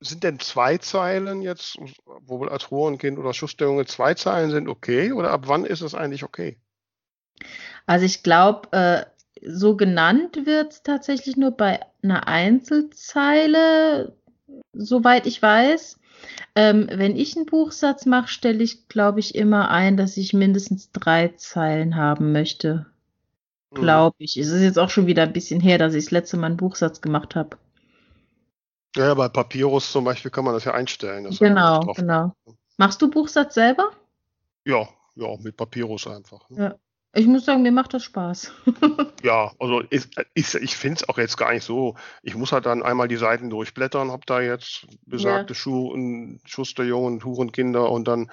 sind 0.00 0.24
denn 0.24 0.38
zwei 0.40 0.78
Zeilen 0.78 1.42
jetzt, 1.42 1.78
wo 2.04 2.44
als 2.44 2.70
Rohrenkind 2.70 3.18
oder 3.18 3.32
Schussstellungen 3.32 3.86
zwei 3.86 4.14
Zeilen 4.14 4.50
sind 4.50 4.68
okay? 4.68 5.12
Oder 5.12 5.30
ab 5.30 5.42
wann 5.46 5.64
ist 5.64 5.80
es 5.80 5.94
eigentlich 5.94 6.22
okay? 6.22 6.58
Also 7.86 8.04
ich 8.04 8.22
glaube, 8.22 8.72
äh, 8.72 9.06
so 9.42 9.76
genannt 9.76 10.46
wird 10.46 10.72
es 10.72 10.82
tatsächlich 10.82 11.36
nur 11.36 11.50
bei 11.50 11.80
einer 12.02 12.26
Einzelzeile, 12.26 14.16
soweit 14.72 15.26
ich 15.26 15.40
weiß. 15.40 15.98
Ähm, 16.54 16.88
wenn 16.90 17.16
ich 17.16 17.36
einen 17.36 17.46
Buchsatz 17.46 18.06
mache, 18.06 18.28
stelle 18.28 18.62
ich, 18.62 18.88
glaube 18.88 19.20
ich, 19.20 19.34
immer 19.34 19.70
ein, 19.70 19.96
dass 19.96 20.16
ich 20.16 20.32
mindestens 20.32 20.90
drei 20.90 21.28
Zeilen 21.28 21.96
haben 21.96 22.32
möchte. 22.32 22.86
Mhm. 23.76 23.82
Glaube 23.82 24.16
ich. 24.18 24.36
Es 24.36 24.48
ist 24.48 24.62
jetzt 24.62 24.78
auch 24.78 24.90
schon 24.90 25.06
wieder 25.06 25.22
ein 25.22 25.32
bisschen 25.32 25.60
her, 25.60 25.78
dass 25.78 25.94
ich 25.94 26.06
das 26.06 26.10
letzte 26.10 26.36
Mal 26.36 26.48
einen 26.48 26.56
Buchsatz 26.56 27.00
gemacht 27.00 27.34
habe. 27.34 27.56
Ja, 28.96 29.12
bei 29.14 29.28
Papyrus 29.28 29.92
zum 29.92 30.04
Beispiel 30.04 30.30
kann 30.30 30.44
man 30.44 30.54
das 30.54 30.64
ja 30.64 30.72
einstellen. 30.72 31.28
Genau, 31.38 31.80
genau. 31.94 32.34
Machst 32.78 33.02
du 33.02 33.10
Buchsatz 33.10 33.54
selber? 33.54 33.90
Ja, 34.64 34.88
ja, 35.14 35.36
mit 35.38 35.56
Papyrus 35.56 36.06
einfach. 36.06 36.48
Ne? 36.50 36.64
Ja. 36.64 36.74
Ich 37.14 37.26
muss 37.26 37.46
sagen, 37.46 37.62
mir 37.62 37.72
macht 37.72 37.94
das 37.94 38.04
Spaß. 38.04 38.52
ja, 39.22 39.50
also 39.58 39.80
ist, 39.80 40.10
ist, 40.34 40.54
ich 40.54 40.76
finde 40.76 40.96
es 40.96 41.08
auch 41.08 41.16
jetzt 41.16 41.38
gar 41.38 41.52
nicht 41.52 41.64
so. 41.64 41.94
Ich 42.22 42.34
muss 42.34 42.52
halt 42.52 42.66
dann 42.66 42.82
einmal 42.82 43.08
die 43.08 43.16
Seiten 43.16 43.48
durchblättern, 43.48 44.10
habe 44.10 44.24
da 44.26 44.42
jetzt 44.42 44.86
besagte 45.06 45.54
ja. 45.54 45.58
Schuh, 45.58 46.38
Schusterjungen, 46.44 47.24
Hurenkinder 47.24 47.90
und 47.90 48.06
dann 48.06 48.30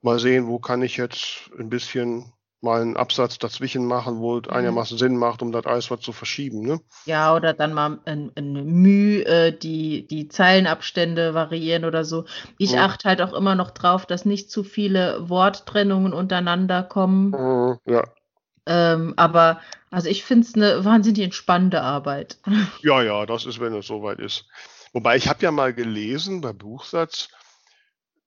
mal 0.00 0.20
sehen, 0.20 0.46
wo 0.46 0.60
kann 0.60 0.82
ich 0.82 0.96
jetzt 0.96 1.50
ein 1.58 1.70
bisschen 1.70 2.32
mal 2.60 2.82
einen 2.82 2.96
Absatz 2.96 3.38
dazwischen 3.38 3.86
machen, 3.86 4.18
wo 4.18 4.38
es 4.38 4.46
mhm. 4.46 4.52
einigermaßen 4.52 4.98
Sinn 4.98 5.16
macht, 5.16 5.42
um 5.42 5.52
das 5.52 5.66
alles 5.66 5.90
was 5.90 6.00
zu 6.00 6.12
verschieben. 6.12 6.60
Ne? 6.60 6.80
Ja, 7.06 7.34
oder 7.34 7.54
dann 7.54 7.72
mal 7.72 7.98
ein, 8.04 8.30
ein 8.34 8.52
Mühe, 8.52 9.24
äh, 9.24 9.56
die, 9.56 10.06
die 10.06 10.28
Zeilenabstände 10.28 11.34
variieren 11.34 11.84
oder 11.84 12.04
so. 12.04 12.24
Ich 12.58 12.72
mhm. 12.72 12.78
achte 12.78 13.08
halt 13.08 13.22
auch 13.22 13.32
immer 13.32 13.54
noch 13.54 13.70
drauf, 13.70 14.06
dass 14.06 14.24
nicht 14.24 14.50
zu 14.50 14.62
viele 14.64 15.28
Worttrennungen 15.28 16.12
untereinander 16.12 16.82
kommen. 16.82 17.30
Mhm, 17.30 17.78
ja. 17.86 18.04
Ähm, 18.66 19.14
aber 19.16 19.60
also 19.90 20.08
ich 20.08 20.24
finde 20.24 20.46
es 20.46 20.54
eine 20.54 20.84
wahnsinnig 20.84 21.24
entspannende 21.24 21.82
Arbeit. 21.82 22.38
Ja, 22.82 23.02
ja, 23.02 23.26
das 23.26 23.46
ist, 23.46 23.60
wenn 23.60 23.74
es 23.74 23.86
soweit 23.86 24.18
ist. 24.18 24.46
Wobei 24.92 25.16
ich 25.16 25.28
habe 25.28 25.42
ja 25.42 25.50
mal 25.50 25.72
gelesen 25.72 26.40
bei 26.40 26.52
Buchsatz, 26.52 27.28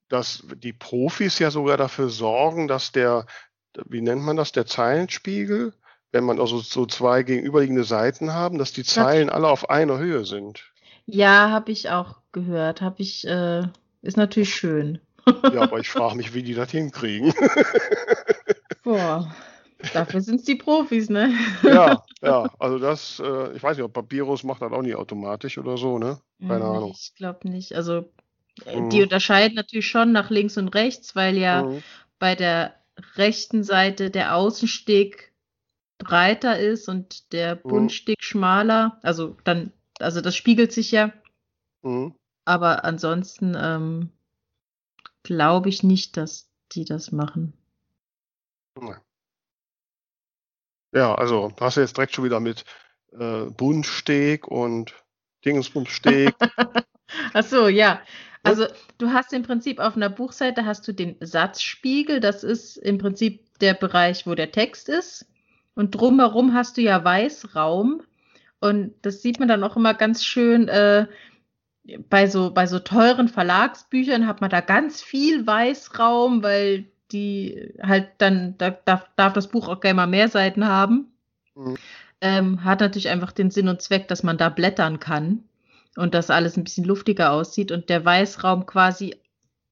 dass 0.09 0.43
die 0.55 0.73
Profis 0.73 1.39
ja 1.39 1.49
sogar 1.49 1.77
dafür 1.77 2.09
sorgen, 2.09 2.67
dass 2.67 2.91
der, 2.91 3.25
wie 3.85 4.01
nennt 4.01 4.23
man 4.23 4.37
das, 4.37 4.51
der 4.51 4.65
Zeilenspiegel, 4.65 5.73
wenn 6.11 6.23
man 6.23 6.39
also 6.39 6.59
so 6.59 6.85
zwei 6.85 7.23
gegenüberliegende 7.23 7.83
Seiten 7.83 8.33
haben, 8.33 8.57
dass 8.57 8.71
die 8.71 8.83
Zeilen 8.83 9.29
alle 9.29 9.47
auf 9.47 9.69
einer 9.69 9.97
Höhe 9.97 10.25
sind. 10.25 10.63
Ja, 11.05 11.49
habe 11.49 11.71
ich 11.71 11.89
auch 11.89 12.17
gehört. 12.31 12.81
Habe 12.81 13.01
ich, 13.01 13.27
äh, 13.27 13.63
ist 14.01 14.17
natürlich 14.17 14.53
schön. 14.53 14.99
ja, 15.27 15.61
aber 15.61 15.79
ich 15.79 15.89
frage 15.89 16.15
mich, 16.15 16.33
wie 16.33 16.43
die 16.43 16.53
das 16.53 16.71
hinkriegen. 16.71 17.33
Boah. 18.83 19.33
Dafür 19.91 20.21
sind 20.21 20.35
es 20.37 20.45
die 20.45 20.55
Profis, 20.55 21.09
ne? 21.09 21.33
ja, 21.61 22.03
ja, 22.21 22.49
also 22.59 22.79
das, 22.79 23.19
äh, 23.19 23.53
ich 23.53 23.61
weiß 23.61 23.75
nicht, 23.75 23.83
ob 23.83 23.91
Papyrus 23.91 24.43
macht 24.43 24.61
das 24.61 24.71
auch 24.71 24.81
nicht 24.81 24.95
automatisch 24.95 25.57
oder 25.57 25.77
so, 25.77 25.99
ne? 25.99 26.19
Keine 26.39 26.63
mhm, 26.63 26.71
Ahnung. 26.71 26.95
Ich 26.97 27.13
glaube 27.15 27.49
nicht. 27.49 27.75
Also 27.75 28.09
äh, 28.65 28.79
mhm. 28.79 28.89
die 28.89 29.03
unterscheiden 29.03 29.55
natürlich 29.55 29.87
schon 29.87 30.13
nach 30.13 30.29
links 30.29 30.57
und 30.57 30.69
rechts, 30.69 31.17
weil 31.17 31.37
ja 31.37 31.63
mhm. 31.63 31.83
bei 32.17 32.35
der 32.35 32.75
rechten 33.15 33.63
Seite 33.63 34.11
der 34.11 34.35
Außensteg 34.35 35.33
breiter 35.97 36.59
ist 36.59 36.89
und 36.89 37.31
der 37.33 37.55
mhm. 37.55 37.61
Buntsteg 37.69 38.23
schmaler. 38.23 38.99
Also 39.03 39.37
dann, 39.43 39.71
also 39.99 40.21
das 40.21 40.35
spiegelt 40.35 40.71
sich 40.71 40.91
ja. 40.91 41.13
Mhm. 41.81 42.15
Aber 42.45 42.83
ansonsten 42.83 43.55
ähm, 43.57 44.09
glaube 45.23 45.69
ich 45.69 45.83
nicht, 45.83 46.17
dass 46.17 46.49
die 46.73 46.85
das 46.85 47.11
machen. 47.11 47.53
Ja. 50.93 51.15
Also 51.15 51.53
hast 51.59 51.77
du 51.77 51.81
jetzt 51.81 51.97
direkt 51.97 52.13
schon 52.13 52.25
wieder 52.25 52.39
mit 52.39 52.65
äh, 53.11 53.45
Buntsteg 53.45 54.47
und 54.47 54.93
Dingensbumsteg. 55.45 56.33
Ach 57.33 57.43
so, 57.43 57.67
ja. 57.67 58.01
Also 58.43 58.67
du 58.97 59.11
hast 59.11 59.31
im 59.33 59.43
Prinzip 59.43 59.79
auf 59.79 59.95
einer 59.95 60.09
Buchseite 60.09 60.65
hast 60.65 60.87
du 60.87 60.93
den 60.93 61.15
Satzspiegel, 61.21 62.19
das 62.19 62.43
ist 62.43 62.77
im 62.77 62.97
Prinzip 62.97 63.57
der 63.59 63.73
Bereich, 63.73 64.27
wo 64.27 64.35
der 64.35 64.51
Text 64.51 64.89
ist. 64.89 65.25
Und 65.75 65.95
drumherum 65.95 66.53
hast 66.53 66.77
du 66.77 66.81
ja 66.81 67.03
Weißraum. 67.03 68.03
Und 68.59 68.93
das 69.01 69.21
sieht 69.21 69.39
man 69.39 69.47
dann 69.47 69.63
auch 69.63 69.77
immer 69.77 69.93
ganz 69.93 70.23
schön 70.25 70.67
äh, 70.67 71.07
bei, 72.09 72.27
so, 72.27 72.51
bei 72.51 72.67
so 72.67 72.79
teuren 72.79 73.27
Verlagsbüchern 73.27 74.27
hat 74.27 74.41
man 74.41 74.49
da 74.49 74.61
ganz 74.61 75.01
viel 75.01 75.47
Weißraum, 75.47 76.43
weil 76.43 76.85
die 77.11 77.73
halt 77.81 78.09
dann, 78.17 78.57
da 78.57 78.71
darf, 78.71 79.09
darf 79.15 79.33
das 79.33 79.47
Buch 79.47 79.67
auch 79.67 79.79
gerne 79.79 79.95
mal 79.95 80.07
mehr 80.07 80.29
Seiten 80.29 80.67
haben. 80.67 81.13
Mhm. 81.55 81.77
Ähm, 82.21 82.63
hat 82.63 82.79
natürlich 82.79 83.09
einfach 83.09 83.31
den 83.31 83.51
Sinn 83.51 83.67
und 83.67 83.81
Zweck, 83.81 84.07
dass 84.07 84.23
man 84.23 84.37
da 84.37 84.49
blättern 84.49 84.99
kann 84.99 85.43
und 85.95 86.13
das 86.13 86.29
alles 86.29 86.57
ein 86.57 86.63
bisschen 86.63 86.85
luftiger 86.85 87.31
aussieht 87.31 87.71
und 87.71 87.89
der 87.89 88.03
Weißraum 88.03 88.65
quasi 88.65 89.15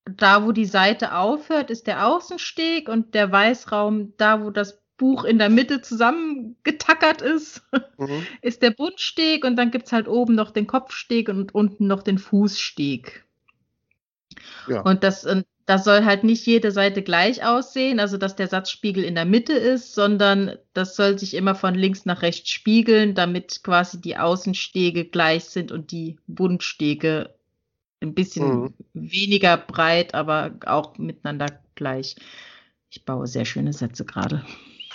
da, 0.06 0.46
wo 0.46 0.52
die 0.52 0.66
Seite 0.66 1.16
aufhört, 1.16 1.70
ist 1.70 1.88
der 1.88 2.08
Außensteg 2.08 2.90
und 2.90 3.14
der 3.14 3.32
Weißraum 3.32 4.14
da, 4.18 4.44
wo 4.44 4.50
das 4.50 4.82
Buch 4.98 5.24
in 5.24 5.40
der 5.40 5.50
Mitte 5.50 5.82
zusammengetackert 5.82 7.22
ist, 7.22 7.64
mhm. 7.98 8.26
ist 8.42 8.62
der 8.62 8.72
Buntsteg 8.72 9.44
und 9.46 9.56
dann 9.56 9.72
gibt 9.72 9.88
es 9.88 9.92
halt 9.92 10.08
oben 10.08 10.36
noch 10.36 10.52
den 10.52 10.68
Kopfsteg 10.68 11.30
und 11.30 11.56
unten 11.56 11.88
noch 11.88 12.04
den 12.04 12.18
Fußsteg. 12.18 13.26
Ja. 14.68 14.82
Und 14.82 15.04
das, 15.04 15.26
das 15.66 15.84
soll 15.84 16.06
halt 16.06 16.24
nicht 16.24 16.46
jede 16.46 16.72
Seite 16.72 17.02
gleich 17.02 17.44
aussehen, 17.44 18.00
also 18.00 18.18
dass 18.18 18.36
der 18.36 18.48
Satzspiegel 18.48 19.04
in 19.04 19.16
der 19.16 19.26
Mitte 19.26 19.54
ist, 19.54 19.94
sondern 19.94 20.58
das 20.74 20.96
soll 20.96 21.20
sich 21.20 21.34
immer 21.34 21.56
von 21.56 21.76
links 21.76 22.06
nach 22.06 22.22
rechts 22.22 22.50
spiegeln, 22.50 23.16
damit 23.16 23.64
quasi 23.64 24.02
die 24.02 24.18
Außenstege 24.18 25.06
gleich 25.06 25.46
sind 25.46 25.72
und 25.72 25.92
die 25.92 26.18
Buntstege 26.28 27.34
ein 28.02 28.14
bisschen 28.14 28.62
mhm. 28.62 28.74
weniger 28.94 29.58
breit, 29.58 30.16
aber 30.16 30.52
auch 30.66 30.98
miteinander 30.98 31.62
gleich. 31.76 32.16
Ich 32.90 33.06
baue 33.06 33.28
sehr 33.28 33.46
schöne 33.46 33.74
Sätze 33.74 34.06
gerade. 34.06 34.44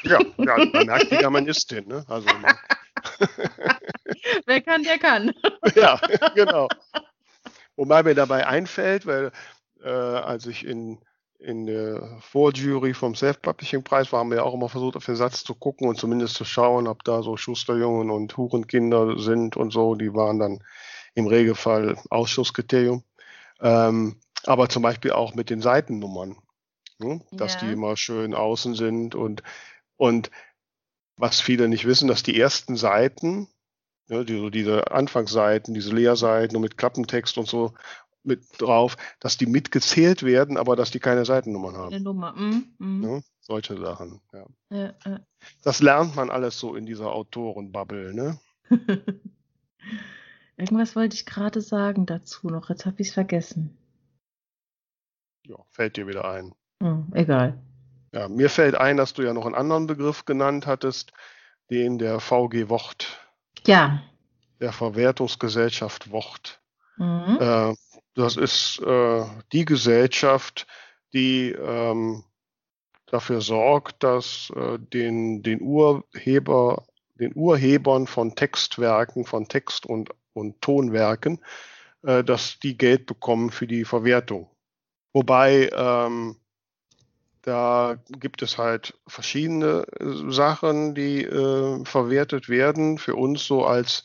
Ja, 0.02 0.18
ja, 0.36 0.56
man 0.72 0.86
merkt, 0.86 1.10
wie 1.10 1.16
Germanistin, 1.16 1.88
ne? 1.88 2.04
Also 2.08 2.28
Wer 4.46 4.60
kann, 4.60 4.82
der 4.82 4.98
kann. 4.98 5.32
ja, 5.74 5.98
genau. 6.34 6.68
Wobei 7.76 8.02
mir 8.02 8.14
dabei 8.14 8.46
einfällt, 8.46 9.06
weil 9.06 9.32
äh, 9.86 9.90
als 9.90 10.46
ich 10.46 10.66
in, 10.66 10.98
in 11.38 11.66
der 11.66 12.18
Vorjury 12.20 12.92
vom 12.92 13.14
Self-Publishing-Preis 13.14 14.12
war, 14.12 14.20
haben 14.20 14.30
wir 14.30 14.38
ja 14.38 14.42
auch 14.42 14.54
immer 14.54 14.68
versucht, 14.68 14.96
auf 14.96 15.06
den 15.06 15.16
Satz 15.16 15.44
zu 15.44 15.54
gucken 15.54 15.88
und 15.88 15.96
zumindest 15.96 16.34
zu 16.34 16.44
schauen, 16.44 16.88
ob 16.88 17.04
da 17.04 17.22
so 17.22 17.36
Schusterjungen 17.36 18.10
und 18.10 18.36
Hurenkinder 18.36 19.18
sind 19.18 19.56
und 19.56 19.72
so. 19.72 19.94
Die 19.94 20.12
waren 20.12 20.38
dann 20.38 20.62
im 21.14 21.26
Regelfall 21.26 21.96
Ausschusskriterium. 22.10 23.04
Ähm, 23.60 24.16
aber 24.44 24.68
zum 24.68 24.82
Beispiel 24.82 25.12
auch 25.12 25.34
mit 25.34 25.50
den 25.50 25.62
Seitennummern, 25.62 26.36
ne? 26.98 27.22
dass 27.32 27.54
ja. 27.54 27.60
die 27.60 27.72
immer 27.72 27.96
schön 27.96 28.34
außen 28.34 28.74
sind 28.74 29.14
und, 29.14 29.42
und 29.96 30.30
was 31.16 31.40
viele 31.40 31.68
nicht 31.68 31.86
wissen, 31.86 32.08
dass 32.08 32.22
die 32.22 32.38
ersten 32.38 32.76
Seiten, 32.76 33.48
ne, 34.08 34.24
die, 34.24 34.38
so 34.38 34.50
diese 34.50 34.90
Anfangsseiten, 34.90 35.74
diese 35.74 35.94
Leerseiten 35.94 36.56
und 36.56 36.62
mit 36.62 36.76
Klappentext 36.76 37.38
und 37.38 37.48
so, 37.48 37.72
mit 38.26 38.44
drauf, 38.58 38.96
dass 39.20 39.36
die 39.36 39.46
mitgezählt 39.46 40.22
werden, 40.22 40.56
aber 40.58 40.76
dass 40.76 40.90
die 40.90 41.00
keine 41.00 41.24
Seitennummern 41.24 41.76
haben. 41.76 41.94
Eine 41.94 42.04
Nummer. 42.04 42.32
Mm, 42.32 42.74
mm. 42.78 43.02
Ja? 43.04 43.20
solche 43.40 43.78
Sachen. 43.78 44.20
Ja. 44.32 44.46
Ja, 44.70 44.94
ja. 45.04 45.20
Das 45.62 45.80
lernt 45.80 46.16
man 46.16 46.30
alles 46.30 46.58
so 46.58 46.74
in 46.74 46.84
dieser 46.84 47.12
Autorenbubble, 47.12 48.12
ne? 48.12 48.38
Irgendwas 50.56 50.96
wollte 50.96 51.14
ich 51.14 51.26
gerade 51.26 51.60
sagen 51.60 52.06
dazu 52.06 52.48
noch. 52.48 52.70
Jetzt 52.70 52.86
habe 52.86 53.00
ich 53.00 53.08
es 53.08 53.14
vergessen. 53.14 53.76
Ja, 55.46 55.56
fällt 55.70 55.96
dir 55.96 56.06
wieder 56.06 56.24
ein. 56.24 56.54
Hm, 56.82 57.06
egal. 57.14 57.62
Ja, 58.12 58.28
mir 58.28 58.50
fällt 58.50 58.74
ein, 58.74 58.96
dass 58.96 59.12
du 59.14 59.22
ja 59.22 59.32
noch 59.32 59.46
einen 59.46 59.54
anderen 59.54 59.86
Begriff 59.86 60.24
genannt 60.24 60.66
hattest, 60.66 61.12
den 61.70 61.98
der 61.98 62.20
VG 62.20 62.68
Wort, 62.68 63.20
Ja. 63.66 64.02
der 64.60 64.72
Verwertungsgesellschaft 64.72 66.10
Wort. 66.10 66.60
Mhm. 66.96 67.38
Äh, 67.40 67.74
das 68.16 68.36
ist 68.36 68.80
äh, 68.80 69.24
die 69.52 69.64
Gesellschaft, 69.64 70.66
die 71.12 71.52
ähm, 71.52 72.24
dafür 73.06 73.40
sorgt, 73.40 74.02
dass 74.02 74.50
äh, 74.56 74.78
den, 74.78 75.42
den 75.42 75.60
Urheber, 75.60 76.86
den 77.20 77.32
Urhebern 77.34 78.06
von 78.06 78.34
Textwerken, 78.34 79.24
von 79.24 79.48
Text- 79.48 79.86
und, 79.86 80.10
und 80.32 80.60
Tonwerken, 80.60 81.44
äh, 82.02 82.24
dass 82.24 82.58
die 82.58 82.76
Geld 82.76 83.06
bekommen 83.06 83.50
für 83.50 83.66
die 83.66 83.84
Verwertung. 83.84 84.50
Wobei 85.12 85.70
ähm, 85.72 86.36
da 87.42 87.96
gibt 88.08 88.42
es 88.42 88.58
halt 88.58 88.98
verschiedene 89.06 89.86
äh, 90.00 90.32
Sachen, 90.32 90.94
die 90.94 91.22
äh, 91.22 91.84
verwertet 91.84 92.48
werden. 92.48 92.98
Für 92.98 93.14
uns 93.14 93.46
so 93.46 93.64
als 93.64 94.02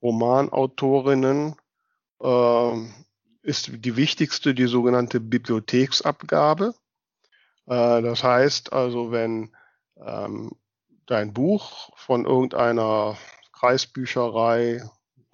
Romanautorinnen 0.00 1.56
ähm, 2.22 2.94
ist 3.48 3.70
die 3.72 3.96
wichtigste 3.96 4.54
die 4.54 4.66
sogenannte 4.66 5.20
Bibliotheksabgabe. 5.20 6.74
Äh, 7.66 8.02
das 8.02 8.22
heißt 8.22 8.72
also, 8.74 9.10
wenn 9.10 9.56
ähm, 9.96 10.52
dein 11.06 11.32
Buch 11.32 11.90
von 11.96 12.26
irgendeiner 12.26 13.16
Kreisbücherei, 13.52 14.82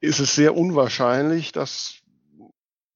ist 0.00 0.20
es 0.20 0.34
sehr 0.34 0.56
unwahrscheinlich, 0.56 1.52
dass 1.52 2.02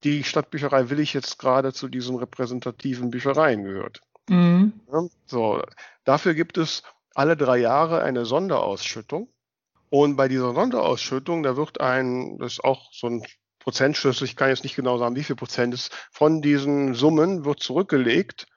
die 0.03 0.23
Stadtbücherei 0.23 0.89
Willig 0.89 1.13
jetzt 1.13 1.39
gerade 1.39 1.73
zu 1.73 1.87
diesen 1.87 2.15
repräsentativen 2.15 3.11
Büchereien 3.11 3.63
gehört. 3.63 4.01
Mhm. 4.29 4.73
So, 5.25 5.61
dafür 6.03 6.33
gibt 6.33 6.57
es 6.57 6.83
alle 7.13 7.35
drei 7.35 7.57
Jahre 7.57 8.01
eine 8.03 8.25
Sonderausschüttung. 8.25 9.29
Und 9.89 10.15
bei 10.15 10.27
dieser 10.27 10.53
Sonderausschüttung, 10.53 11.43
da 11.43 11.57
wird 11.57 11.81
ein, 11.81 12.37
das 12.39 12.53
ist 12.53 12.63
auch 12.63 12.93
so 12.93 13.07
ein 13.07 13.23
Prozentschlüssel, 13.59 14.25
ich 14.25 14.35
kann 14.35 14.49
jetzt 14.49 14.63
nicht 14.63 14.75
genau 14.75 14.97
sagen, 14.97 15.15
wie 15.15 15.23
viel 15.23 15.35
Prozent 15.35 15.73
ist, 15.73 15.93
von 16.11 16.41
diesen 16.41 16.93
Summen 16.93 17.45
wird 17.45 17.59
zurückgelegt. 17.59 18.47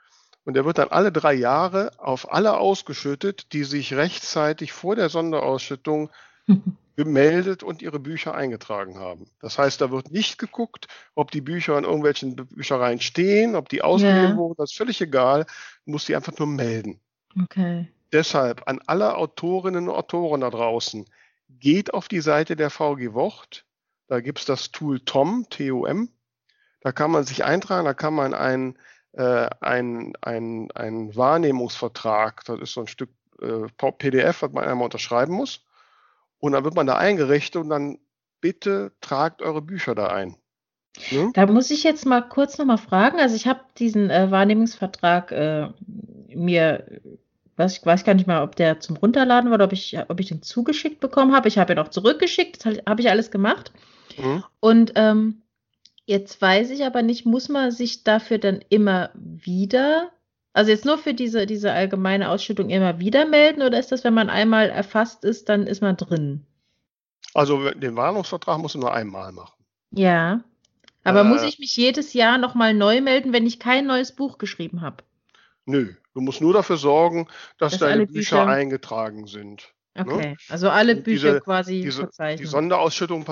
Und 0.45 0.55
der 0.55 0.65
wird 0.65 0.79
dann 0.79 0.89
alle 0.89 1.11
drei 1.11 1.33
Jahre 1.35 1.93
auf 1.99 2.33
alle 2.33 2.59
ausgeschüttet, 2.59 3.53
die 3.53 3.65
sich 3.65 3.95
rechtzeitig 3.95 4.73
vor 4.73 4.95
der 4.95 5.09
Sonderausschüttung 5.09 6.11
gemeldet 6.97 7.63
und 7.63 7.83
ihre 7.83 7.99
Bücher 7.99 8.35
eingetragen 8.35 8.99
haben. 8.99 9.27
Das 9.41 9.59
heißt, 9.59 9.81
da 9.81 9.91
wird 9.91 10.11
nicht 10.13 10.39
geguckt, 10.39 10.87
ob 11.15 11.31
die 11.31 11.41
Bücher 11.41 11.77
in 11.79 11.85
irgendwelchen 11.85 12.37
Büchereien 12.37 13.01
stehen, 13.01 13.57
ob 13.57 13.69
die 13.69 13.83
ausgeliehen 13.83 14.33
Ja. 14.33 14.37
wurden, 14.37 14.55
das 14.59 14.71
ist 14.71 14.77
völlig 14.77 15.01
egal, 15.01 15.47
du 15.87 15.93
musst 15.93 16.09
die 16.09 16.15
einfach 16.15 16.39
nur 16.39 16.47
melden. 16.47 17.01
Okay. 17.43 17.89
Deshalb 18.13 18.69
an 18.69 18.81
alle 18.87 19.17
Autorinnen 19.17 19.89
und 19.89 19.95
Autoren 19.95 20.43
da 20.43 20.51
draußen, 20.51 21.05
geht 21.49 21.93
auf 21.93 22.07
die 22.07 22.21
Seite 22.21 22.55
der 22.55 22.71
VG 22.71 23.13
Wort, 23.13 23.65
da 24.07 24.21
gibt 24.21 24.41
es 24.41 24.45
das 24.45 24.71
Tool 24.71 25.01
TOM, 25.01 25.47
T-O-M, 25.51 26.11
da 26.81 26.93
kann 26.93 27.11
man 27.11 27.25
sich 27.25 27.45
eintragen, 27.45 27.87
da 27.87 27.95
kann 27.95 28.15
man 28.15 28.35
einen 28.35 28.79
äh, 29.17 29.49
ein, 29.61 30.13
ein, 30.21 30.71
ein 30.75 31.15
Wahrnehmungsvertrag, 31.15 32.45
das 32.45 32.61
ist 32.61 32.73
so 32.73 32.81
ein 32.81 32.89
Stück 32.89 33.11
äh, 33.41 33.67
PDF, 33.99 34.43
was 34.43 34.53
man 34.53 34.65
einmal 34.65 34.85
unterschreiben 34.85 35.35
muss. 35.35 35.65
Und 36.39 36.53
dann 36.53 36.65
wird 36.65 36.75
man 36.75 36.87
da 36.87 36.97
eingerichtet 36.97 37.63
und 37.63 37.71
dann 37.71 37.99
bitte 38.41 38.93
tragt 39.01 39.41
eure 39.41 39.63
Bücher 39.63 39.95
da 39.95 40.09
ein. 40.09 40.37
Ne? 41.11 41.31
Da 41.35 41.47
muss 41.47 41.71
ich 41.71 41.83
jetzt 41.83 42.07
mal 42.07 42.21
kurz 42.23 42.59
nochmal 42.59 42.79
fragen. 42.79 43.19
Also 43.19 43.35
ich 43.37 43.47
habe 43.47 43.61
diesen 43.79 44.11
äh, 44.11 44.31
Wahrnehmungsvertrag 44.31 45.33
äh, 45.33 45.69
mir, 46.35 47.01
weiß, 47.57 47.79
ich 47.79 47.87
weiß 47.87 48.05
gar 48.05 48.15
nicht 48.15 48.27
mal, 48.27 48.43
ob 48.43 48.57
der 48.57 48.81
zum 48.81 48.97
Runterladen 48.97 49.51
war 49.51 49.57
oder 49.57 49.65
ob 49.65 49.73
ich, 49.73 49.97
ob 50.09 50.21
ich 50.21 50.29
den 50.29 50.43
zugeschickt 50.43 51.01
bekommen 51.01 51.35
habe. 51.35 51.49
Ich 51.49 51.59
habe 51.59 51.73
ihn 51.73 51.79
auch 51.79 51.89
zurückgeschickt, 51.89 52.65
das 52.65 52.79
habe 52.87 53.01
ich 53.01 53.11
alles 53.11 53.31
gemacht. 53.31 53.73
Mhm. 54.19 54.45
Und 54.61 54.93
ähm, 54.97 55.43
jetzt 56.07 56.41
weiß 56.41 56.71
ich 56.71 56.85
aber 56.85 57.03
nicht, 57.03 57.27
muss 57.27 57.49
man 57.49 57.71
sich 57.71 58.05
dafür 58.05 58.39
dann 58.39 58.61
immer 58.69 59.11
wieder, 59.15 60.11
also 60.53 60.71
jetzt 60.71 60.85
nur 60.85 60.99
für 60.99 61.15
diese, 61.15 61.47
diese 61.47 61.73
allgemeine 61.73 62.31
Ausschüttung 62.31 62.71
immer 62.71 62.99
wieder 63.01 63.27
melden 63.27 63.63
oder 63.63 63.79
ist 63.79 63.91
das, 63.93 64.05
wenn 64.05 64.15
man 64.15 64.31
einmal 64.31 64.69
erfasst 64.71 65.25
ist, 65.25 65.49
dann 65.49 65.67
ist 65.67 65.81
man 65.83 65.97
drin? 65.97 66.47
Also 67.33 67.71
den 67.71 67.97
Warnungsvertrag 67.97 68.59
musst 68.59 68.75
du 68.77 68.79
nur 68.81 68.93
einmal 68.95 69.33
machen. 69.33 69.55
Ja. 69.91 70.45
Aber 71.03 71.21
Äh, 71.23 71.25
muss 71.25 71.43
ich 71.43 71.59
mich 71.59 71.77
jedes 71.77 72.13
Jahr 72.13 72.39
nochmal 72.39 72.73
neu 72.75 73.01
melden, 73.01 73.33
wenn 73.33 73.47
ich 73.47 73.59
kein 73.59 73.87
neues 73.87 74.13
Buch 74.15 74.39
geschrieben 74.39 74.81
habe? 74.81 75.05
Nö, 75.67 75.95
du 76.15 76.21
musst 76.21 76.41
nur 76.41 76.53
dafür 76.53 76.77
sorgen, 76.77 77.27
dass, 77.59 77.73
Dass 77.73 77.81
deine 77.81 78.07
Bücher, 78.07 78.45
Bücher- 78.45 78.47
eingetragen 78.47 79.27
sind. 79.27 79.73
Okay, 79.97 80.37
also 80.49 80.71
alle 80.71 80.97
Bücher 80.97 81.29
diese- 81.35 81.41
quasi 81.41 81.81
Diese, 81.83 81.99
die 82.01 82.05
verzeichnen. 82.07 82.47
Sonderausschüttung 82.49 83.25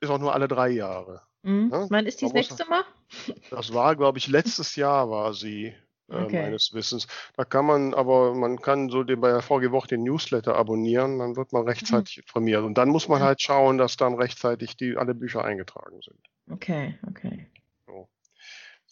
ist 0.00 0.10
auch 0.10 0.18
nur 0.18 0.34
alle 0.34 0.48
drei 0.48 0.70
Jahre. 0.70 1.22
Mhm. 1.46 1.68
ne? 1.68 1.86
Wann 1.88 2.06
ist 2.06 2.20
die 2.20 2.24
muss- 2.26 2.34
nächste 2.34 2.64
Mal? 2.68 2.82
Das 3.50 3.72
war, 3.72 3.94
glaube 3.96 4.18
ich, 4.18 4.26
letztes 4.26 4.74
Jahr 4.76 5.08
war 5.10 5.32
sie, 5.32 5.66
äh, 6.10 6.24
Okay. 6.24 6.42
meines 6.42 6.72
Wissens. 6.74 7.06
Da 7.36 7.44
kann 7.44 7.64
man, 7.66 7.94
aber 7.94 8.34
man 8.34 8.60
kann 8.60 8.88
so 8.90 9.04
den, 9.04 9.20
bei 9.20 9.30
der 9.30 9.42
VG 9.42 9.70
Woche 9.70 9.88
den 9.88 10.02
Newsletter 10.02 10.56
abonnieren, 10.56 11.18
dann 11.20 11.36
wird 11.36 11.52
man 11.52 11.62
rechtzeitig 11.66 12.18
informiert. 12.18 12.62
Und 12.64 12.76
dann 12.78 12.88
muss 12.88 13.08
man 13.08 13.20
Mhm. 13.20 13.24
halt 13.26 13.42
schauen, 13.42 13.78
dass 13.78 13.96
dann 13.96 14.14
rechtzeitig 14.14 14.76
die, 14.76 14.96
alle 14.96 15.14
Bücher 15.14 15.44
eingetragen 15.44 16.00
sind. 16.02 16.18
Okay, 16.50 16.98
okay. 17.08 17.46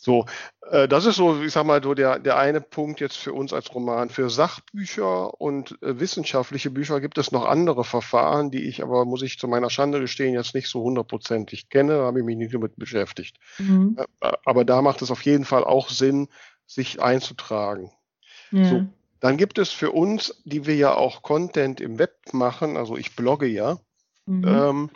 So, 0.04 0.26
äh, 0.70 0.86
das 0.86 1.06
ist 1.06 1.16
so, 1.16 1.40
ich 1.40 1.50
sag 1.50 1.64
mal, 1.64 1.82
so 1.82 1.94
der, 1.94 2.18
der 2.18 2.36
eine 2.36 2.60
Punkt 2.60 3.00
jetzt 3.00 3.16
für 3.16 3.32
uns 3.32 3.54
als 3.54 3.74
Roman. 3.74 4.10
Für 4.10 4.28
Sachbücher 4.28 5.40
und 5.40 5.80
äh, 5.82 5.98
wissenschaftliche 5.98 6.68
Bücher 6.70 7.00
gibt 7.00 7.16
es 7.16 7.32
noch 7.32 7.46
andere 7.46 7.84
Verfahren, 7.84 8.50
die 8.50 8.68
ich 8.68 8.82
aber, 8.82 9.06
muss 9.06 9.22
ich 9.22 9.38
zu 9.38 9.48
meiner 9.48 9.70
Schande 9.70 10.00
gestehen, 10.00 10.34
jetzt 10.34 10.54
nicht 10.54 10.68
so 10.68 10.82
hundertprozentig 10.82 11.70
kenne, 11.70 11.96
da 11.96 12.04
habe 12.04 12.18
ich 12.18 12.24
mich 12.26 12.36
nicht 12.36 12.52
damit 12.52 12.76
beschäftigt. 12.76 13.38
Mhm. 13.56 13.96
Äh, 14.20 14.32
aber 14.44 14.66
da 14.66 14.82
macht 14.82 15.00
es 15.00 15.10
auf 15.10 15.22
jeden 15.22 15.46
Fall 15.46 15.64
auch 15.64 15.88
Sinn, 15.88 16.28
sich 16.66 17.00
einzutragen. 17.00 17.90
Ja. 18.50 18.64
So. 18.64 18.86
Dann 19.20 19.38
gibt 19.38 19.56
es 19.56 19.70
für 19.70 19.90
uns, 19.90 20.42
die 20.44 20.66
wir 20.66 20.76
ja 20.76 20.94
auch 20.94 21.22
Content 21.22 21.80
im 21.80 21.98
Web 21.98 22.14
machen, 22.32 22.76
also 22.76 22.98
ich 22.98 23.16
blogge 23.16 23.46
ja, 23.46 23.78
Mhm. 24.26 24.44
ähm, 24.46 24.90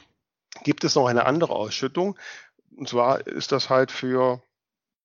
gibt 0.65 0.85
es 0.85 0.95
noch 0.95 1.07
eine 1.07 1.25
andere 1.25 1.55
Ausschüttung. 1.55 2.19
Und 2.77 2.89
zwar 2.89 3.27
ist 3.27 3.53
das 3.53 3.71
halt 3.71 3.91
für 3.91 4.43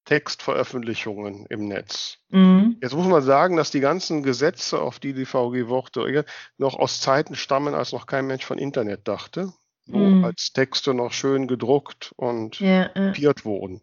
Textveröffentlichungen 0.05 1.45
im 1.47 1.67
Netz. 1.67 2.17
Mhm. 2.29 2.77
Jetzt 2.81 2.93
muss 2.95 3.07
man 3.07 3.21
sagen, 3.23 3.55
dass 3.55 3.71
die 3.71 3.79
ganzen 3.79 4.23
Gesetze, 4.23 4.81
auf 4.81 4.99
die 4.99 5.13
die 5.13 5.25
VG 5.25 5.67
Worte 5.67 6.25
noch 6.57 6.75
aus 6.75 6.99
Zeiten 6.99 7.35
stammen, 7.35 7.73
als 7.73 7.91
noch 7.93 8.05
kein 8.05 8.27
Mensch 8.27 8.45
von 8.45 8.57
Internet 8.57 9.07
dachte, 9.07 9.53
wo 9.85 9.97
Mhm. 9.99 10.23
als 10.25 10.53
Texte 10.53 10.93
noch 10.93 11.13
schön 11.13 11.47
gedruckt 11.47 12.13
und 12.17 12.59
Ja, 12.59 12.89
ja. 12.95 13.07
kopiert 13.07 13.45
wurden. 13.45 13.81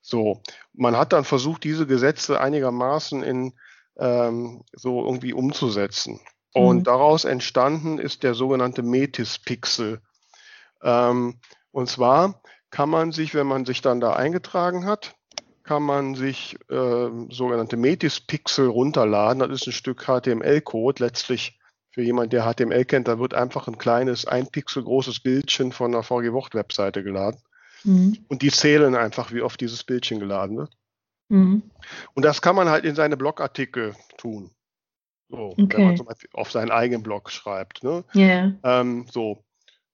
So, 0.00 0.42
man 0.72 0.96
hat 0.96 1.12
dann 1.12 1.24
versucht, 1.24 1.64
diese 1.64 1.86
Gesetze 1.86 2.40
einigermaßen 2.40 3.22
in 3.22 3.54
ähm, 3.96 4.64
so 4.72 5.04
irgendwie 5.04 5.32
umzusetzen. 5.32 6.20
Und 6.52 6.78
Mhm. 6.78 6.84
daraus 6.84 7.24
entstanden 7.24 7.98
ist 7.98 8.22
der 8.22 8.34
sogenannte 8.34 8.82
Metis-Pixel. 8.82 10.00
Ähm, 10.82 11.38
und 11.70 11.88
zwar 11.88 12.42
kann 12.70 12.90
man 12.90 13.12
sich, 13.12 13.34
wenn 13.34 13.46
man 13.46 13.64
sich 13.64 13.82
dann 13.82 14.00
da 14.00 14.12
eingetragen 14.14 14.84
hat, 14.84 15.14
kann 15.64 15.82
man 15.82 16.14
sich 16.14 16.56
ähm, 16.70 17.30
sogenannte 17.30 17.76
Metis-Pixel 17.76 18.68
runterladen. 18.68 19.40
Das 19.40 19.50
ist 19.50 19.66
ein 19.66 19.72
Stück 19.72 20.04
HTML-Code. 20.04 21.02
Letztlich 21.02 21.58
für 21.90 22.02
jemand, 22.02 22.32
der 22.32 22.44
HTML 22.44 22.84
kennt, 22.84 23.08
da 23.08 23.18
wird 23.18 23.34
einfach 23.34 23.66
ein 23.66 23.78
kleines, 23.78 24.26
ein 24.26 24.46
Pixel 24.46 24.84
großes 24.84 25.20
Bildchen 25.20 25.72
von 25.72 25.92
der 25.92 26.02
VG-Wort-Webseite 26.02 27.02
geladen. 27.02 27.40
Mhm. 27.84 28.18
Und 28.28 28.42
die 28.42 28.50
zählen 28.50 28.94
einfach, 28.94 29.32
wie 29.32 29.42
oft 29.42 29.60
dieses 29.60 29.84
Bildchen 29.84 30.20
geladen 30.20 30.58
wird. 30.58 30.70
Mhm. 31.28 31.62
Und 32.14 32.24
das 32.24 32.42
kann 32.42 32.56
man 32.56 32.68
halt 32.68 32.84
in 32.84 32.94
seine 32.94 33.16
Blogartikel 33.16 33.94
tun. 34.18 34.50
So, 35.30 35.54
wenn 35.56 35.64
Okay. 35.64 35.84
man 35.84 35.96
zum 35.96 36.06
Beispiel 36.06 36.30
auf 36.34 36.50
seinen 36.50 36.70
eigenen 36.70 37.02
Blog 37.02 37.30
schreibt. 37.30 37.82
Ne? 37.82 38.04
Ja. 38.12 38.52
Ähm, 38.62 39.06
so. 39.10 39.44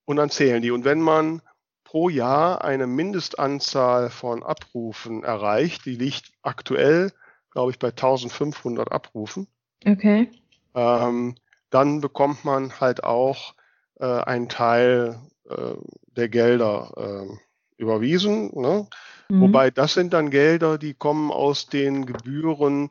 Und 0.05 0.17
dann 0.17 0.31
zählen 0.31 0.61
die. 0.61 0.73
Und 0.73 0.85
wenn 0.85 1.01
man 1.01 1.43
pro 1.91 2.09
Jahr 2.09 2.63
eine 2.63 2.87
Mindestanzahl 2.87 4.11
von 4.11 4.45
Abrufen 4.45 5.25
erreicht, 5.25 5.87
die 5.87 5.97
liegt 5.97 6.31
aktuell, 6.41 7.13
glaube 7.51 7.73
ich, 7.73 7.81
bei 7.81 7.89
1500 7.89 8.93
Abrufen, 8.93 9.49
Okay. 9.85 10.31
ähm, 10.77 11.35
dann 11.69 12.01
bekommt 12.01 12.45
man 12.45 12.79
halt 12.79 13.03
auch 13.03 13.57
äh, 13.99 14.07
einen 14.07 14.49
Teil 14.49 15.19
äh, 15.49 15.75
der 16.17 16.29
Gelder 16.29 17.27
äh, 17.27 17.37
überwiesen. 17.77 18.53
Ne? 18.55 18.87
Mhm. 19.29 19.41
Wobei 19.41 19.73
das 19.73 19.95
sind 19.95 20.13
dann 20.13 20.31
Gelder, 20.31 20.79
die 20.79 20.95
kommen 20.95 21.33
aus 21.33 21.67
den 21.67 22.07
Gebühren, 22.07 22.91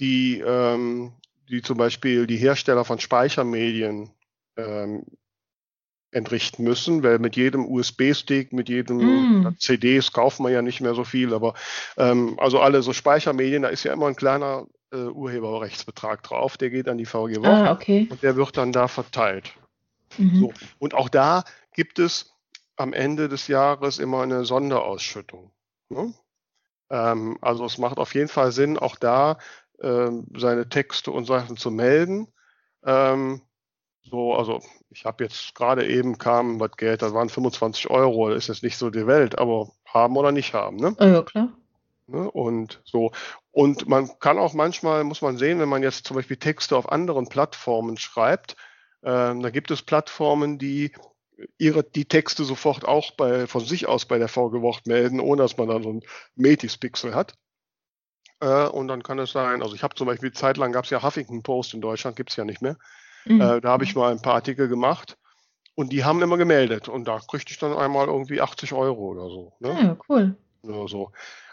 die, 0.00 0.40
ähm, 0.46 1.14
die 1.48 1.62
zum 1.62 1.78
Beispiel 1.78 2.26
die 2.26 2.36
Hersteller 2.36 2.84
von 2.84 3.00
Speichermedien 3.00 4.10
ähm, 4.58 5.06
entrichten 6.14 6.62
müssen, 6.62 7.02
weil 7.02 7.18
mit 7.18 7.36
jedem 7.36 7.66
USB-Stick, 7.66 8.52
mit 8.52 8.68
jedem 8.68 8.98
Mm. 8.98 9.56
CDs 9.58 10.12
kaufen 10.12 10.44
wir 10.44 10.50
ja 10.50 10.62
nicht 10.62 10.80
mehr 10.80 10.94
so 10.94 11.04
viel, 11.04 11.34
aber 11.34 11.54
ähm, 11.96 12.38
also 12.38 12.60
alle 12.60 12.82
so 12.82 12.92
Speichermedien, 12.92 13.62
da 13.62 13.68
ist 13.68 13.84
ja 13.84 13.92
immer 13.92 14.06
ein 14.06 14.16
kleiner 14.16 14.66
äh, 14.92 14.96
Urheberrechtsbetrag 14.96 16.22
drauf, 16.22 16.56
der 16.56 16.70
geht 16.70 16.88
an 16.88 16.98
die 16.98 17.04
VG 17.06 17.40
Woche 17.40 17.48
Ah, 17.48 17.72
okay. 17.72 18.06
und 18.10 18.22
der 18.22 18.36
wird 18.36 18.56
dann 18.56 18.72
da 18.72 18.86
verteilt. 18.88 19.52
Mhm. 20.16 20.36
So. 20.36 20.52
Und 20.78 20.94
auch 20.94 21.08
da 21.08 21.44
gibt 21.74 21.98
es 21.98 22.32
am 22.76 22.92
Ende 22.92 23.28
des 23.28 23.48
Jahres 23.48 23.98
immer 23.98 24.22
eine 24.22 24.44
Sonderausschüttung. 24.44 25.50
Ne? 25.88 26.14
Ähm, 26.90 27.38
also 27.40 27.64
es 27.64 27.78
macht 27.78 27.98
auf 27.98 28.14
jeden 28.14 28.28
Fall 28.28 28.52
Sinn, 28.52 28.78
auch 28.78 28.96
da 28.96 29.38
ähm, 29.82 30.26
seine 30.36 30.68
Texte 30.68 31.10
und 31.10 31.24
Sachen 31.24 31.56
zu 31.56 31.70
melden. 31.70 32.28
Ähm, 32.84 33.40
so, 34.04 34.34
also 34.34 34.60
ich 34.90 35.04
habe 35.04 35.24
jetzt 35.24 35.54
gerade 35.54 35.86
eben 35.88 36.18
kam 36.18 36.60
was 36.60 36.72
Geld, 36.76 37.02
das 37.02 37.14
waren 37.14 37.28
25 37.28 37.90
Euro, 37.90 38.28
das 38.28 38.44
ist 38.44 38.48
jetzt 38.48 38.62
nicht 38.62 38.76
so 38.76 38.90
die 38.90 39.06
Welt, 39.06 39.38
aber 39.38 39.70
haben 39.86 40.16
oder 40.16 40.32
nicht 40.32 40.54
haben. 40.54 40.76
Ne? 40.76 40.94
Ja, 41.00 41.22
klar. 41.22 41.52
Ne? 42.06 42.30
Und 42.30 42.82
so. 42.84 43.12
Und 43.50 43.88
man 43.88 44.10
kann 44.18 44.38
auch 44.38 44.52
manchmal, 44.52 45.04
muss 45.04 45.22
man 45.22 45.38
sehen, 45.38 45.58
wenn 45.58 45.68
man 45.68 45.82
jetzt 45.82 46.06
zum 46.06 46.16
Beispiel 46.16 46.36
Texte 46.36 46.76
auf 46.76 46.90
anderen 46.90 47.28
Plattformen 47.28 47.96
schreibt, 47.96 48.56
ähm, 49.02 49.42
da 49.42 49.50
gibt 49.50 49.70
es 49.70 49.82
Plattformen, 49.82 50.58
die 50.58 50.92
ihre, 51.58 51.82
die 51.82 52.06
Texte 52.06 52.44
sofort 52.44 52.84
auch 52.84 53.12
bei, 53.12 53.46
von 53.46 53.64
sich 53.64 53.86
aus 53.86 54.04
bei 54.04 54.18
der 54.18 54.28
VG 54.28 54.60
Wort 54.62 54.86
melden, 54.86 55.20
ohne 55.20 55.42
dass 55.42 55.56
man 55.56 55.68
dann 55.68 55.82
so 55.82 55.92
ein 55.92 56.02
Metis-Pixel 56.36 57.14
hat. 57.14 57.34
Äh, 58.40 58.66
und 58.66 58.88
dann 58.88 59.02
kann 59.02 59.18
es 59.18 59.32
sein, 59.32 59.62
also 59.62 59.74
ich 59.74 59.82
habe 59.82 59.94
zum 59.94 60.06
Beispiel, 60.06 60.32
zeitlang 60.32 60.72
gab 60.72 60.84
es 60.84 60.90
ja 60.90 61.02
Huffington 61.02 61.42
Post 61.42 61.74
in 61.74 61.80
Deutschland, 61.80 62.16
gibt 62.16 62.30
es 62.30 62.36
ja 62.36 62.44
nicht 62.44 62.62
mehr. 62.62 62.76
Mhm. 63.26 63.40
Äh, 63.40 63.60
da 63.60 63.68
habe 63.70 63.84
ich 63.84 63.94
mal 63.94 64.10
ein 64.12 64.22
paar 64.22 64.34
Artikel 64.34 64.68
gemacht 64.68 65.16
und 65.74 65.92
die 65.92 66.04
haben 66.04 66.22
immer 66.22 66.36
gemeldet. 66.36 66.88
Und 66.88 67.06
da 67.06 67.18
kriegte 67.20 67.52
ich 67.52 67.58
dann 67.58 67.76
einmal 67.76 68.06
irgendwie 68.06 68.40
80 68.40 68.72
Euro 68.72 69.08
oder 69.12 69.28
so. 69.28 69.52
Ne? 69.60 69.68
Ja, 69.80 69.96
cool. 70.08 70.36
oder 70.62 70.88
so. 70.88 71.12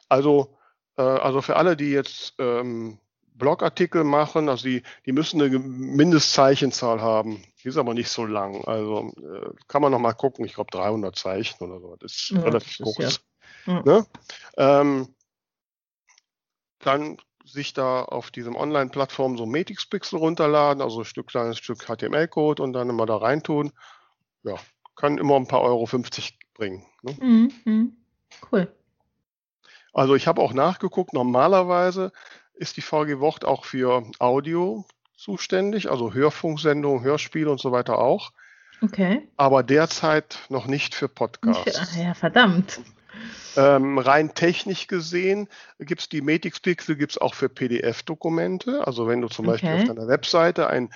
Also, 0.09 0.57
äh, 0.97 1.01
also 1.01 1.41
für 1.41 1.55
alle, 1.55 1.76
die 1.78 1.91
jetzt 1.91 2.34
ähm, 2.38 2.99
Blogartikel 3.34 4.03
machen, 4.03 4.49
also 4.49 4.65
die, 4.67 4.84
die 5.05 5.13
müssen 5.13 5.41
eine 5.41 5.57
Mindestzeichenzahl 5.57 7.01
haben. 7.01 7.43
Die 7.63 7.69
ist 7.69 7.78
aber 7.78 7.93
nicht 7.93 8.09
so 8.09 8.26
lang. 8.26 8.63
Also 8.65 9.11
äh, 9.17 9.49
kann 9.67 9.82
man 9.82 9.91
noch 9.91 9.99
mal 9.99 10.13
gucken. 10.13 10.45
Ich 10.45 10.53
glaube 10.55 10.69
300 10.72 11.15
Zeichen 11.15 11.63
oder 11.63 11.80
so. 11.80 11.95
Das 11.95 12.11
ist 12.11 12.32
Ja, 12.32 12.41
relativ 12.41 12.78
das 12.78 12.88
ist 12.89 12.95
kurz. 12.95 13.19
ja- 13.65 13.82
Ne? 13.84 14.05
Ähm, 14.57 15.15
dann 16.80 17.17
sich 17.52 17.74
da 17.74 18.04
auf 18.04 18.32
diesem 18.32 18.56
Online-Plattform 18.56 19.38
so 19.38 19.45
Metix-Pixel 19.45 20.18
runterladen, 20.20 20.82
also 20.82 20.99
ein 21.02 21.06
Stück 21.06 21.28
kleines 21.28 21.58
Stück 21.58 21.86
HTML-Code 21.86 22.64
und 22.64 22.74
dann 22.74 22.89
immer 22.89 23.06
da 23.06 23.18
reintun. 23.18 23.72
Ja, 24.43 24.56
kann 24.95 25.18
immer 25.18 25.36
ein 25.36 25.47
paar 25.47 25.62
Euro 25.62 25.86
50 25.86 26.38
bringen. 26.54 26.86
Ne? 27.02 27.18
Mhm. 27.20 27.52
Mhm. 27.66 27.97
Cool. 28.52 28.74
Also 29.93 30.16
ich 30.16 30.28
habe 30.28 30.41
auch 30.41 30.54
nachgeguckt, 30.54 31.14
normalerweise 31.14 32.12
ist 32.54 32.78
die 32.78 32.82
VG 32.82 33.20
Wort 33.20 33.43
auch 33.43 33.66
für 33.66 34.04
Audio 34.20 34.86
zuständig, 35.18 35.89
also 35.89 36.14
Hörfunksendungen, 36.14 37.04
Hörspiele 37.04 37.52
und 37.52 37.60
so 37.60 37.72
weiter 37.72 37.97
auch, 37.99 38.32
Okay. 38.82 39.28
aber 39.38 39.64
derzeit 39.64 40.39
noch 40.49 40.66
nicht 40.66 40.95
für 40.95 41.08
Ach 41.08 41.14
Podcasts. 41.16 41.97
ja, 41.97 42.14
verdammt. 42.14 42.82
Ähm, 43.56 43.97
rein 43.99 44.34
technisch 44.34 44.88
gesehen 44.88 45.47
gibt 45.80 46.02
es 46.02 46.10
die 46.10 46.22
Metix 46.22 46.60
Pixel 46.60 46.95
gibt's 46.95 47.18
auch 47.18 47.34
für 47.34 47.49
PDF-Dokumente. 47.49 48.86
Also 48.88 49.08
wenn 49.08 49.22
du 49.22 49.28
zum 49.28 49.45
Beispiel 49.45 49.74
Okay. 49.74 49.76
auf 49.76 49.84
deiner 49.84 50.08
Webseite 50.08 50.68
ein, 50.70 50.89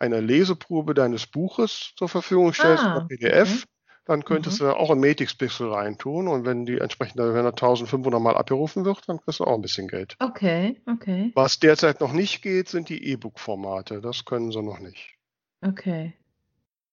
eine 0.00 0.20
Leseprobe 0.20 0.94
deines 0.94 1.26
Buches 1.26 1.92
zur 1.96 2.08
Verfügung 2.08 2.52
stellst 2.52 2.84
Ah, 2.86 3.00
PDF, 3.08 3.64
okay. 3.64 3.64
dann 4.06 4.24
könntest 4.24 4.60
du 4.60 4.70
auch 4.76 4.90
ein 4.90 4.98
Metix 5.00 5.34
Pixel 5.34 5.72
reintun 5.72 6.26
und 6.28 6.44
wenn 6.44 6.66
die 6.66 6.78
entsprechende, 6.78 7.32
wenn 7.34 7.44
er 7.44 7.52
1500 7.52 8.20
Mal 8.20 8.36
abgerufen 8.36 8.84
wird, 8.84 9.08
dann 9.08 9.20
kriegst 9.20 9.40
du 9.40 9.44
auch 9.44 9.54
ein 9.54 9.62
bisschen 9.62 9.86
Geld. 9.88 10.18
Okay, 10.18 10.80
okay, 10.86 11.32
Was 11.34 11.58
derzeit 11.58 12.00
noch 12.00 12.12
nicht 12.12 12.40
geht, 12.42 12.68
sind 12.68 12.88
die 12.88 13.04
E-Book-Formate. 13.12 14.00
Das 14.00 14.24
können 14.24 14.52
sie 14.52 14.62
noch 14.62 14.78
nicht. 14.80 15.16
okay. 15.62 16.14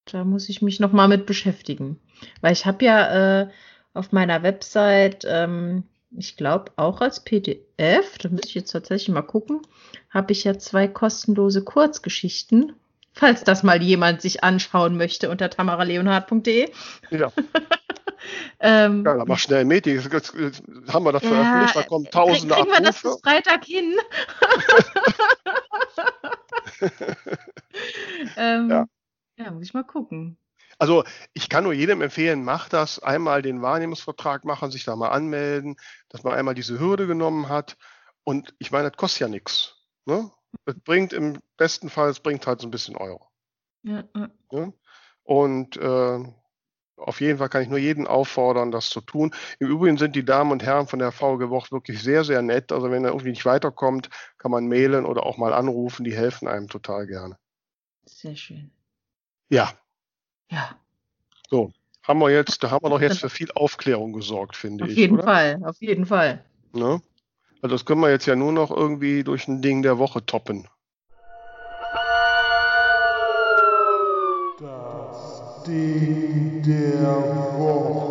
Da 0.05 0.23
muss 0.23 0.49
ich 0.49 0.61
mich 0.61 0.79
noch 0.79 0.93
mal 0.93 1.07
mit 1.07 1.25
beschäftigen. 1.25 1.99
Weil 2.41 2.53
ich 2.53 2.65
habe 2.65 2.85
ja 2.85 3.41
äh, 3.41 3.49
auf 3.97 4.11
meiner 4.11 4.43
Website, 4.43 5.25
ähm, 5.27 5.83
ich 6.11 6.37
glaube 6.37 6.71
auch 6.77 7.01
als 7.01 7.23
PDF, 7.23 8.17
da 8.19 8.29
müsste 8.29 8.47
ich 8.47 8.55
jetzt 8.55 8.71
tatsächlich 8.71 9.13
mal 9.13 9.21
gucken, 9.21 9.61
habe 10.09 10.31
ich 10.31 10.43
ja 10.45 10.57
zwei 10.57 10.87
kostenlose 10.87 11.63
Kurzgeschichten. 11.63 12.73
Falls 13.13 13.43
das 13.43 13.63
mal 13.63 13.81
jemand 13.81 14.21
sich 14.21 14.43
anschauen 14.43 14.95
möchte 14.95 15.29
unter 15.31 15.49
tamaraleonhard.de. 15.49 16.69
Ja, 17.09 17.31
Ähm, 18.59 19.05
ja 19.05 19.23
mach 19.25 19.37
schnell 19.37 19.65
Metix. 19.65 20.07
Jetzt, 20.11 20.33
jetzt 20.35 20.63
haben 20.91 21.05
wir 21.05 21.11
das 21.11 21.23
Ja, 21.23 21.29
veröffentlicht, 21.29 21.75
da 21.75 21.83
kommen 21.83 22.05
tausende 22.09 22.55
Kriegen 22.55 22.69
wir 22.71 22.81
das 22.81 23.01
bis 23.01 23.05
Abrufe. 23.05 23.21
Freitag 23.23 23.63
hin? 23.65 23.93
ähm, 28.37 28.69
Ja. 28.69 28.85
ja. 29.37 29.51
muss 29.51 29.63
ich 29.63 29.73
mal 29.73 29.83
gucken. 29.83 30.37
Also 30.79 31.03
ich 31.33 31.49
kann 31.49 31.63
nur 31.63 31.73
jedem 31.73 32.01
empfehlen, 32.01 32.43
macht 32.43 32.73
das, 32.73 32.99
einmal 32.99 33.41
den 33.41 33.61
Wahrnehmungsvertrag 33.61 34.45
machen, 34.45 34.71
sich 34.71 34.83
da 34.83 34.95
mal 34.95 35.09
anmelden, 35.09 35.75
dass 36.09 36.23
man 36.23 36.33
einmal 36.33 36.53
diese 36.53 36.79
Hürde 36.79 37.07
genommen 37.07 37.49
hat. 37.49 37.77
Und 38.23 38.53
ich 38.59 38.71
meine, 38.71 38.89
das 38.89 38.97
kostet 38.97 39.21
ja 39.21 39.27
nichts. 39.27 39.75
Ne? 40.05 40.31
Es 40.65 40.75
bringt 40.83 41.13
im 41.13 41.39
besten 41.57 41.89
Fall, 41.89 42.09
es 42.09 42.19
bringt 42.19 42.45
halt 42.45 42.61
so 42.61 42.67
ein 42.67 42.71
bisschen 42.71 42.95
Euro. 42.95 43.27
Ja. 43.83 44.03
Ne? 44.51 44.73
Und 45.23 45.77
äh, 45.77 46.23
auf 46.97 47.21
jeden 47.21 47.37
Fall 47.37 47.49
kann 47.49 47.61
ich 47.61 47.69
nur 47.69 47.77
jeden 47.77 48.07
auffordern, 48.07 48.71
das 48.71 48.89
zu 48.89 49.01
tun. 49.01 49.33
Im 49.59 49.69
Übrigen 49.69 49.97
sind 49.97 50.15
die 50.15 50.25
Damen 50.25 50.51
und 50.51 50.63
Herren 50.63 50.87
von 50.87 50.99
der 50.99 51.11
VG 51.11 51.49
Wocht 51.49 51.71
wirklich 51.71 52.01
sehr, 52.01 52.23
sehr 52.23 52.41
nett. 52.41 52.71
Also 52.71 52.91
wenn 52.91 53.03
er 53.03 53.11
irgendwie 53.11 53.29
nicht 53.29 53.45
weiterkommt, 53.45 54.09
kann 54.37 54.51
man 54.51 54.67
mailen 54.67 55.05
oder 55.05 55.25
auch 55.25 55.37
mal 55.37 55.53
anrufen. 55.53 56.03
Die 56.03 56.15
helfen 56.15 56.47
einem 56.47 56.67
total 56.67 57.07
gerne. 57.07 57.37
Sehr 58.05 58.35
schön. 58.35 58.71
Ja, 59.49 59.71
Ja, 60.49 60.75
so. 61.49 61.71
Haben 62.03 62.19
wir 62.19 62.29
jetzt, 62.29 62.63
da 62.63 62.71
haben 62.71 62.85
wir 62.85 62.89
doch 62.89 63.01
jetzt 63.01 63.19
für 63.21 63.29
viel 63.29 63.51
Aufklärung 63.51 64.13
gesorgt, 64.13 64.55
finde 64.55 64.85
auf 64.85 64.89
ich. 64.89 64.95
jeden 64.95 65.15
oder? 65.15 65.23
Fall, 65.25 65.61
auf 65.65 65.81
jeden 65.81 66.05
Fall. 66.05 66.43
Ne? 66.71 67.01
Also 67.61 67.75
das 67.75 67.85
können 67.85 67.99
wir 68.01 68.09
jetzt 68.09 68.25
ja 68.27 68.35
nur 68.35 68.53
noch 68.53 68.71
irgendwie 68.71 69.23
durch 69.23 69.47
ein 69.47 69.61
Ding 69.61 69.81
der 69.81 69.97
Woche 69.97 70.25
toppen. 70.25 70.67
Das 74.59 75.63
Ding 75.67 76.61
der 76.63 77.57
Woche. 77.59 78.07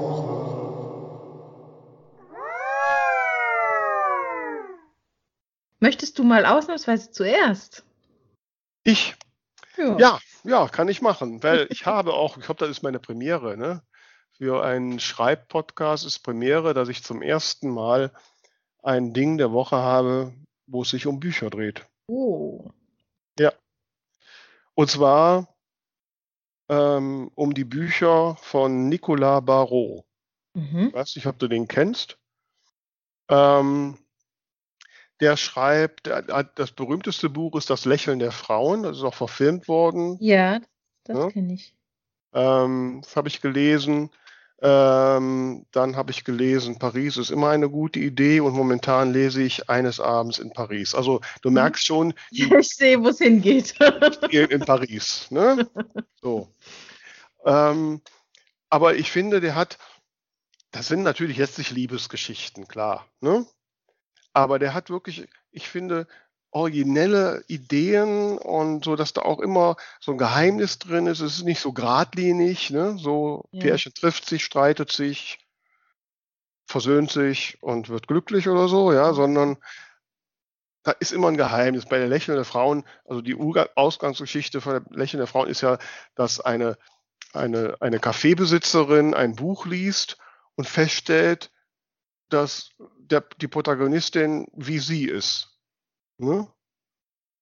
Möchtest 5.80 6.18
du 6.18 6.24
mal 6.24 6.44
ausnahmsweise 6.46 7.10
zuerst? 7.12 7.84
Ich? 8.82 9.14
Ja, 9.76 10.18
ja, 10.46 10.68
kann 10.68 10.88
ich 10.88 11.02
machen, 11.02 11.42
weil 11.42 11.66
ich 11.70 11.86
habe 11.86 12.14
auch, 12.14 12.36
ich 12.36 12.44
glaube, 12.44 12.60
das 12.60 12.70
ist 12.70 12.82
meine 12.82 12.98
Premiere, 12.98 13.56
ne? 13.56 13.82
Für 14.32 14.64
einen 14.64 15.00
Schreibpodcast 15.00 16.04
ist 16.04 16.20
Premiere, 16.20 16.74
dass 16.74 16.88
ich 16.88 17.02
zum 17.02 17.22
ersten 17.22 17.70
Mal 17.70 18.12
ein 18.82 19.14
Ding 19.14 19.38
der 19.38 19.52
Woche 19.52 19.76
habe, 19.76 20.34
wo 20.66 20.82
es 20.82 20.90
sich 20.90 21.06
um 21.06 21.20
Bücher 21.20 21.48
dreht. 21.48 21.86
Oh. 22.06 22.70
Ja. 23.38 23.52
Und 24.74 24.90
zwar 24.90 25.48
ähm, 26.68 27.30
um 27.34 27.54
die 27.54 27.64
Bücher 27.64 28.36
von 28.36 28.88
Nicolas 28.88 29.44
Barrault. 29.44 30.04
Mhm. 30.54 30.88
Ich 30.88 30.94
weiß 30.94 31.16
nicht, 31.16 31.26
ob 31.26 31.38
du 31.38 31.48
den 31.48 31.68
kennst. 31.68 32.18
Ähm, 33.28 33.98
der 35.20 35.36
schreibt, 35.36 36.06
der, 36.06 36.26
hat- 36.28 36.58
das 36.58 36.72
berühmteste 36.72 37.28
Buch 37.30 37.56
ist 37.56 37.70
Das 37.70 37.84
Lächeln 37.84 38.18
der 38.18 38.32
Frauen. 38.32 38.82
Das 38.82 38.98
ist 38.98 39.02
auch 39.02 39.14
verfilmt 39.14 39.68
worden. 39.68 40.16
Ja, 40.20 40.60
das 41.04 41.16
Ja. 41.18 41.28
kenne 41.30 41.54
ich. 41.54 41.74
Ähm, 42.34 43.00
das 43.02 43.16
habe 43.16 43.28
ich 43.28 43.40
gelesen. 43.40 44.10
Ähm, 44.62 45.66
dann 45.72 45.96
habe 45.96 46.10
ich 46.10 46.24
gelesen, 46.24 46.78
Paris 46.78 47.18
ist 47.18 47.30
immer 47.30 47.50
eine 47.50 47.68
gute 47.68 47.98
Idee 47.98 48.40
und 48.40 48.54
momentan 48.54 49.12
lese 49.12 49.42
ich 49.42 49.68
eines 49.68 50.00
Abends 50.00 50.38
in 50.38 50.50
Paris. 50.52 50.94
Also 50.94 51.20
du 51.42 51.50
merkst 51.50 51.84
schon, 51.86 52.14
die 52.32 52.52
Ich 52.54 52.70
sehe, 52.70 53.02
wo 53.02 53.08
es 53.08 53.18
hingeht. 53.18 53.74
in 54.30 54.60
Paris. 54.60 55.30
Ne? 55.30 55.68
So. 56.22 56.48
Ähm, 57.44 58.00
aber 58.70 58.96
ich 58.96 59.10
finde, 59.12 59.40
der 59.42 59.54
hat, 59.54 59.76
das 60.70 60.88
sind 60.88 61.02
natürlich 61.02 61.36
letztlich 61.36 61.70
Liebesgeschichten, 61.70 62.66
klar. 62.66 63.06
Ne? 63.20 63.46
Aber 64.36 64.58
der 64.58 64.74
hat 64.74 64.90
wirklich, 64.90 65.26
ich 65.50 65.66
finde, 65.66 66.06
originelle 66.50 67.42
Ideen 67.48 68.36
und 68.36 68.84
so, 68.84 68.94
dass 68.94 69.14
da 69.14 69.22
auch 69.22 69.40
immer 69.40 69.76
so 69.98 70.12
ein 70.12 70.18
Geheimnis 70.18 70.78
drin 70.78 71.06
ist. 71.06 71.20
Es 71.20 71.38
ist 71.38 71.44
nicht 71.44 71.58
so 71.60 71.72
geradlinig, 71.72 72.68
ne? 72.68 72.98
So 72.98 73.48
Ja. 73.50 73.62
Pärchen 73.62 73.94
trifft 73.94 74.28
sich, 74.28 74.44
streitet 74.44 74.92
sich, 74.92 75.38
versöhnt 76.66 77.10
sich 77.10 77.56
und 77.62 77.88
wird 77.88 78.08
glücklich 78.08 78.46
oder 78.46 78.68
so, 78.68 78.92
ja, 78.92 79.14
sondern 79.14 79.56
da 80.82 80.90
ist 80.90 81.12
immer 81.12 81.28
ein 81.28 81.38
Geheimnis. 81.38 81.86
Bei 81.86 81.96
der 81.96 82.08
Lächeln 82.08 82.36
der 82.36 82.44
Frauen, 82.44 82.84
also 83.06 83.22
die 83.22 83.36
Ausgangsgeschichte 83.74 84.60
von 84.60 84.84
der 84.84 84.98
Lächeln 84.98 85.18
der 85.18 85.28
Frauen 85.28 85.48
ist 85.48 85.62
ja, 85.62 85.78
dass 86.14 86.40
eine, 86.40 86.76
eine, 87.32 87.78
eine 87.80 88.00
Kaffeebesitzerin 88.00 89.14
ein 89.14 89.34
Buch 89.34 89.64
liest 89.64 90.18
und 90.56 90.68
feststellt, 90.68 91.50
dass 92.28 92.70
der, 92.98 93.24
die 93.40 93.48
Protagonistin 93.48 94.46
wie 94.54 94.78
sie 94.78 95.04
ist. 95.04 95.58
Ne? 96.18 96.48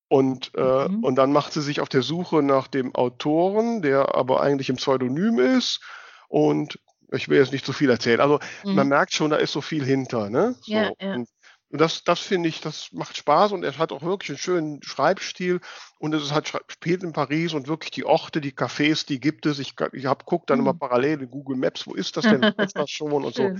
Und, 0.09 0.53
äh, 0.55 0.89
Mhm. 0.89 1.03
und 1.05 1.16
dann 1.16 1.32
macht 1.32 1.53
sie 1.53 1.62
sich 1.62 1.80
auf 1.80 1.89
der 1.89 2.03
Suche 2.03 2.43
nach 2.43 2.68
dem 2.68 2.95
Autoren, 2.95 3.82
der 3.82 4.14
aber 4.14 4.41
eigentlich 4.43 4.68
im 4.68 4.76
Pseudonym 4.76 5.39
ist. 5.39 5.80
Und 6.28 6.78
ich 7.12 7.28
will 7.28 7.39
jetzt 7.39 7.53
nicht 7.53 7.64
zu 7.64 7.72
viel 7.72 7.91
erzählen. 7.91 8.20
Also 8.20 8.39
man 8.64 8.87
Mhm. 8.87 8.91
merkt 8.91 9.12
schon, 9.14 9.30
da 9.30 9.37
ist 9.37 9.53
so 9.53 9.61
viel 9.61 9.85
hinter. 9.85 10.30
Ne? 10.30 10.55
So. 10.61 10.72
Ja, 10.72 10.91
ja. 11.01 11.14
Und, 11.14 11.28
und 11.75 11.81
das, 11.81 12.05
das 12.05 12.20
finde 12.20 12.49
ich, 12.49 12.61
das 12.61 12.93
macht 12.93 13.16
Spaß 13.16 13.51
und 13.51 13.64
er 13.64 13.77
hat 13.79 13.91
auch 13.91 14.03
wirklich 14.03 14.31
einen 14.31 14.39
schönen 14.39 14.83
Schreibstil 14.85 15.59
und 15.99 16.14
es 16.14 16.22
ist 16.22 16.31
halt 16.31 16.47
spielt 16.68 17.03
in 17.03 17.12
Paris 17.12 17.53
und 17.53 17.66
wirklich 17.66 17.91
die 17.91 18.05
Orte, 18.05 18.41
die 18.41 18.53
Cafés, 18.53 19.05
die 19.05 19.18
gibt 19.18 19.45
es. 19.45 19.59
Ich, 19.59 19.75
ich 19.93 20.07
habe 20.07 20.25
guckt 20.25 20.51
dann 20.51 20.61
immer 20.61 20.72
Mhm. 20.72 20.79
parallel 20.79 21.22
in 21.22 21.31
Google 21.33 21.57
Maps, 21.57 21.89
wo 21.89 21.95
ist 21.95 22.16
das 22.16 22.27
denn, 22.27 22.43
wo 22.43 22.62
ist 22.62 22.79
das 22.79 22.91
schon 22.93 23.11
und 23.25 23.35
so. 23.35 23.51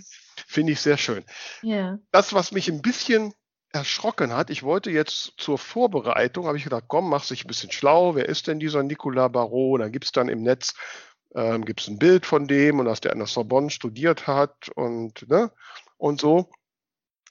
Finde 0.47 0.71
ich 0.71 0.81
sehr 0.81 0.97
schön. 0.97 1.25
Ja. 1.63 1.99
Das, 2.13 2.33
was 2.33 2.53
mich 2.53 2.69
ein 2.69 2.83
bisschen 2.83 3.35
erschrocken 3.73 4.33
hat, 4.33 4.49
ich 4.49 4.63
wollte 4.63 4.93
jetzt 4.93 5.33
zur 5.37 5.59
Vorbereitung, 5.59 6.47
habe 6.47 6.57
ich 6.57 6.63
gedacht, 6.63 6.85
komm, 6.87 7.11
mach 7.11 7.27
dich 7.27 7.45
ein 7.45 7.49
bisschen 7.49 7.73
schlau, 7.73 8.15
wer 8.15 8.29
ist 8.29 8.47
denn 8.47 8.61
dieser 8.61 8.85
Nicolas 8.85 9.33
Barrault? 9.33 9.81
Dann 9.81 9.91
gibt 9.91 10.05
es 10.05 10.13
dann 10.13 10.29
im 10.29 10.45
Netz 10.45 10.75
ähm, 11.35 11.65
gibt's 11.65 11.89
ein 11.89 11.99
Bild 11.99 12.27
von 12.27 12.47
dem 12.47 12.79
und 12.79 12.85
dass 12.85 13.01
der 13.01 13.11
an 13.11 13.19
der 13.19 13.27
Sorbonne 13.27 13.71
studiert 13.71 14.29
hat 14.29 14.69
und, 14.77 15.29
ne, 15.29 15.51
und 15.97 16.21
so. 16.21 16.49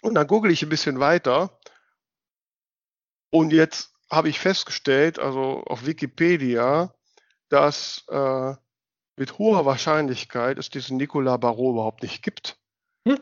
Und 0.04 0.16
dann 0.16 0.28
google 0.28 0.52
ich 0.52 0.62
ein 0.62 0.70
bisschen 0.70 1.00
weiter 1.00 1.58
und 3.32 3.54
jetzt 3.54 3.94
habe 4.12 4.28
ich 4.30 4.38
festgestellt, 4.38 5.18
also 5.18 5.64
auf 5.66 5.86
Wikipedia, 5.86 6.94
dass 7.48 8.04
äh, 8.10 8.54
mit 9.16 9.38
hoher 9.40 9.66
Wahrscheinlichkeit 9.66 10.58
es 10.58 10.70
diesen 10.70 10.98
Nicolas 10.98 11.40
Barrault 11.40 11.74
überhaupt 11.74 12.04
nicht 12.04 12.22
gibt. 12.22 12.60
Hm. 13.08 13.18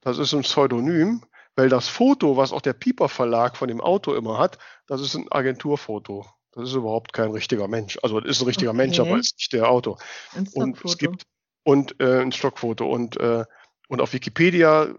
Das 0.00 0.18
ist 0.18 0.34
ein 0.34 0.42
Pseudonym, 0.42 1.22
weil 1.54 1.68
das 1.68 1.88
Foto, 1.88 2.36
was 2.36 2.52
auch 2.52 2.60
der 2.60 2.72
Piper 2.72 3.08
Verlag 3.08 3.56
von 3.56 3.68
dem 3.68 3.80
Auto 3.80 4.12
immer 4.14 4.38
hat, 4.38 4.58
das 4.88 5.00
ist 5.00 5.14
ein 5.14 5.30
Agenturfoto. 5.30 6.26
Das 6.50 6.68
ist 6.68 6.74
überhaupt 6.74 7.12
kein 7.12 7.30
richtiger 7.30 7.68
Mensch. 7.68 7.96
Also 8.02 8.18
das 8.18 8.32
ist 8.32 8.42
ein 8.42 8.46
richtiger 8.46 8.72
Mensch, 8.72 8.98
Okay. 8.98 9.08
aber 9.08 9.20
ist 9.20 9.38
nicht 9.38 9.52
der 9.52 9.70
Auto. 9.70 9.98
Ein 10.34 10.48
Und 10.52 10.84
es 10.84 10.98
gibt 10.98 11.22
und 11.62 12.00
äh, 12.00 12.22
ein 12.22 12.32
Stockfoto 12.32 12.86
und 12.90 13.16
äh, 13.18 13.44
und 13.88 14.00
auf 14.00 14.12
Wikipedia 14.12 14.94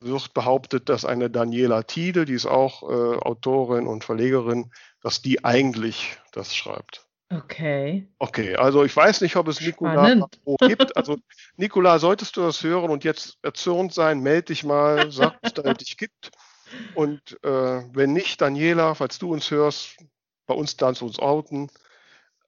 wird 0.00 0.34
behauptet, 0.34 0.88
dass 0.88 1.04
eine 1.04 1.30
Daniela 1.30 1.82
Tiede, 1.82 2.24
die 2.24 2.34
ist 2.34 2.46
auch 2.46 2.82
äh, 2.82 3.18
Autorin 3.18 3.86
und 3.86 4.04
Verlegerin, 4.04 4.70
dass 5.02 5.22
die 5.22 5.44
eigentlich 5.44 6.18
das 6.32 6.54
schreibt. 6.54 7.08
Okay. 7.30 8.08
Okay, 8.18 8.56
also 8.56 8.84
ich 8.84 8.96
weiß 8.96 9.20
nicht, 9.20 9.36
ob 9.36 9.48
es 9.48 9.62
Spannend. 9.62 10.40
Barrault 10.44 10.60
gibt. 10.60 10.96
Also 10.96 11.18
Nicolas, 11.56 12.00
solltest 12.00 12.36
du 12.36 12.40
das 12.40 12.62
hören 12.62 12.90
und 12.90 13.04
jetzt 13.04 13.36
erzürnt 13.42 13.92
sein, 13.92 14.20
melde 14.20 14.44
dich 14.44 14.64
mal, 14.64 15.10
sag, 15.10 15.40
dass 15.42 15.64
es 15.64 15.76
dich 15.78 15.96
gibt. 15.98 16.30
Und 16.94 17.38
äh, 17.44 17.82
wenn 17.92 18.12
nicht, 18.12 18.40
Daniela, 18.40 18.94
falls 18.94 19.18
du 19.18 19.32
uns 19.32 19.50
hörst, 19.50 19.96
bei 20.46 20.54
uns 20.54 20.76
darfst 20.76 21.02
du 21.02 21.06
uns 21.06 21.18
outen. 21.18 21.70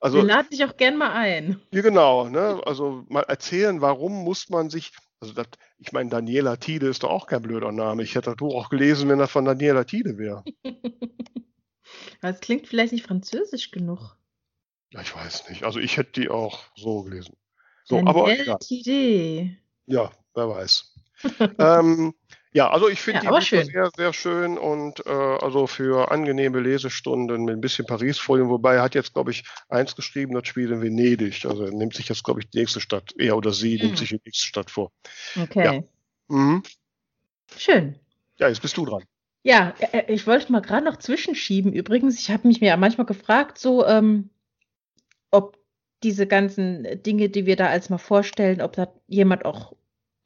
Also 0.00 0.18
Wir 0.18 0.24
laden 0.24 0.48
dich 0.50 0.64
auch 0.64 0.76
gern 0.76 0.96
mal 0.96 1.12
ein. 1.12 1.60
ja, 1.72 1.82
genau, 1.82 2.28
ne? 2.28 2.60
Also 2.64 3.04
mal 3.08 3.22
erzählen, 3.22 3.82
warum 3.82 4.24
muss 4.24 4.48
man 4.48 4.70
sich, 4.70 4.92
also 5.20 5.34
das, 5.34 5.48
ich 5.78 5.92
meine, 5.92 6.08
Daniela 6.08 6.56
Tiede 6.56 6.88
ist 6.88 7.02
doch 7.02 7.10
auch 7.10 7.26
kein 7.26 7.42
blöder 7.42 7.72
Name. 7.72 8.02
Ich 8.02 8.14
hätte 8.14 8.30
das 8.30 8.36
Buch 8.36 8.54
auch 8.54 8.70
gelesen, 8.70 9.08
wenn 9.08 9.18
das 9.18 9.30
von 9.30 9.44
Daniela 9.44 9.84
Tiede 9.84 10.16
wäre. 10.16 10.42
Aber 12.22 12.32
es 12.34 12.40
klingt 12.40 12.66
vielleicht 12.66 12.92
nicht 12.92 13.06
französisch 13.06 13.70
genug. 13.70 14.16
Ja, 14.92 15.02
ich 15.02 15.14
weiß 15.14 15.48
nicht. 15.50 15.64
Also 15.64 15.78
ich 15.78 15.98
hätte 15.98 16.20
die 16.20 16.30
auch 16.30 16.64
so 16.74 17.02
gelesen. 17.02 17.36
So, 17.84 17.98
aber 17.98 18.26
Danielle 18.26 18.42
egal. 18.42 18.58
Idee. 18.68 19.58
Ja, 19.86 20.10
wer 20.34 20.48
weiß. 20.48 20.94
ähm, 21.58 22.14
ja, 22.52 22.68
also 22.70 22.88
ich 22.88 23.00
finde 23.00 23.24
Ja, 23.24 23.30
die 23.30 23.38
Bücher 23.38 23.62
schön. 23.62 23.66
sehr, 23.66 23.90
sehr 23.96 24.12
schön 24.12 24.58
und 24.58 25.06
äh, 25.06 25.10
also 25.10 25.66
für 25.66 26.10
angenehme 26.10 26.60
Lesestunden 26.60 27.44
mit 27.44 27.54
ein 27.54 27.60
bisschen 27.60 27.86
Paris-Folien, 27.86 28.48
wobei 28.48 28.74
er 28.76 28.82
hat 28.82 28.94
jetzt, 28.94 29.14
glaube 29.14 29.30
ich, 29.30 29.44
eins 29.68 29.94
geschrieben, 29.94 30.34
das 30.34 30.46
spielt 30.48 30.70
in 30.70 30.82
Venedig. 30.82 31.44
Also 31.46 31.64
er 31.64 31.72
nimmt 31.72 31.94
sich 31.94 32.08
jetzt, 32.08 32.24
glaube 32.24 32.40
ich, 32.40 32.50
die 32.50 32.58
nächste 32.58 32.80
Stadt, 32.80 33.14
er 33.18 33.36
oder 33.36 33.52
sie 33.52 33.78
Hm. 33.78 33.86
nimmt 33.86 33.98
sich 33.98 34.08
die 34.10 34.20
nächste 34.24 34.46
Stadt 34.46 34.70
vor. 34.70 34.90
Okay. 35.40 35.84
Mhm. 36.28 36.62
Schön. 37.56 37.94
Ja, 38.38 38.48
jetzt 38.48 38.62
bist 38.62 38.76
du 38.76 38.86
dran. 38.86 39.04
Ja, 39.42 39.74
äh, 39.92 40.12
ich 40.12 40.26
wollte 40.26 40.52
mal 40.52 40.60
gerade 40.60 40.84
noch 40.84 40.96
zwischenschieben. 40.96 41.72
Übrigens, 41.72 42.18
ich 42.18 42.30
habe 42.30 42.46
mich 42.48 42.60
mir 42.60 42.68
ja 42.68 42.76
manchmal 42.76 43.06
gefragt, 43.06 43.58
so, 43.58 43.86
ähm, 43.86 44.30
ob 45.30 45.58
diese 46.02 46.26
ganzen 46.26 47.02
Dinge, 47.02 47.28
die 47.28 47.46
wir 47.46 47.56
da 47.56 47.66
als 47.66 47.90
mal 47.90 47.98
vorstellen, 47.98 48.60
ob 48.62 48.72
da 48.72 48.92
jemand 49.06 49.44
auch 49.44 49.74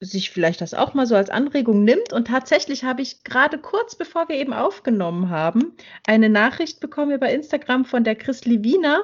sich 0.00 0.30
vielleicht 0.30 0.60
das 0.60 0.74
auch 0.74 0.94
mal 0.94 1.06
so 1.06 1.14
als 1.14 1.30
Anregung 1.30 1.84
nimmt. 1.84 2.12
Und 2.12 2.28
tatsächlich 2.28 2.84
habe 2.84 3.02
ich 3.02 3.24
gerade 3.24 3.58
kurz 3.58 3.94
bevor 3.94 4.28
wir 4.28 4.36
eben 4.36 4.52
aufgenommen 4.52 5.30
haben, 5.30 5.76
eine 6.06 6.28
Nachricht 6.28 6.80
bekommen 6.80 7.12
über 7.12 7.30
Instagram 7.30 7.84
von 7.84 8.04
der 8.04 8.16
Chris 8.16 8.44
Livina, 8.44 9.02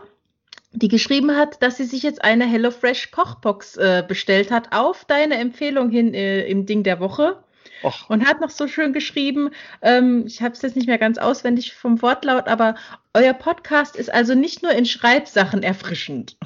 die 0.73 0.89
geschrieben 0.89 1.37
hat, 1.37 1.63
dass 1.63 1.77
sie 1.77 1.85
sich 1.85 2.03
jetzt 2.03 2.23
eine 2.23 2.47
HelloFresh 2.47 3.11
Kochbox 3.11 3.77
äh, 3.77 4.05
bestellt 4.07 4.51
hat 4.51 4.73
auf 4.73 5.05
deine 5.05 5.37
Empfehlung 5.39 5.91
hin 5.91 6.15
äh, 6.15 6.47
im 6.47 6.67
Ding 6.67 6.83
der 6.83 7.01
Woche. 7.01 7.43
Ach, 7.83 8.11
Und 8.11 8.27
hat 8.27 8.41
noch 8.41 8.51
so 8.51 8.69
schön 8.69 8.93
geschrieben, 8.93 9.51
ähm, 9.81 10.25
ich 10.27 10.43
habe 10.43 10.55
es 10.55 10.63
jetzt 10.63 10.77
nicht 10.77 10.87
mehr 10.87 10.99
ganz 10.99 11.19
auswendig 11.19 11.73
vom 11.75 12.03
Wortlaut, 12.03 12.47
aber 12.47 12.75
euer 13.15 13.33
Podcast 13.33 13.97
ist 13.97 14.13
also 14.13 14.35
nicht 14.35 14.63
nur 14.63 14.73
in 14.73 14.85
Schreibsachen 14.85 15.63
erfrischend. 15.63 16.37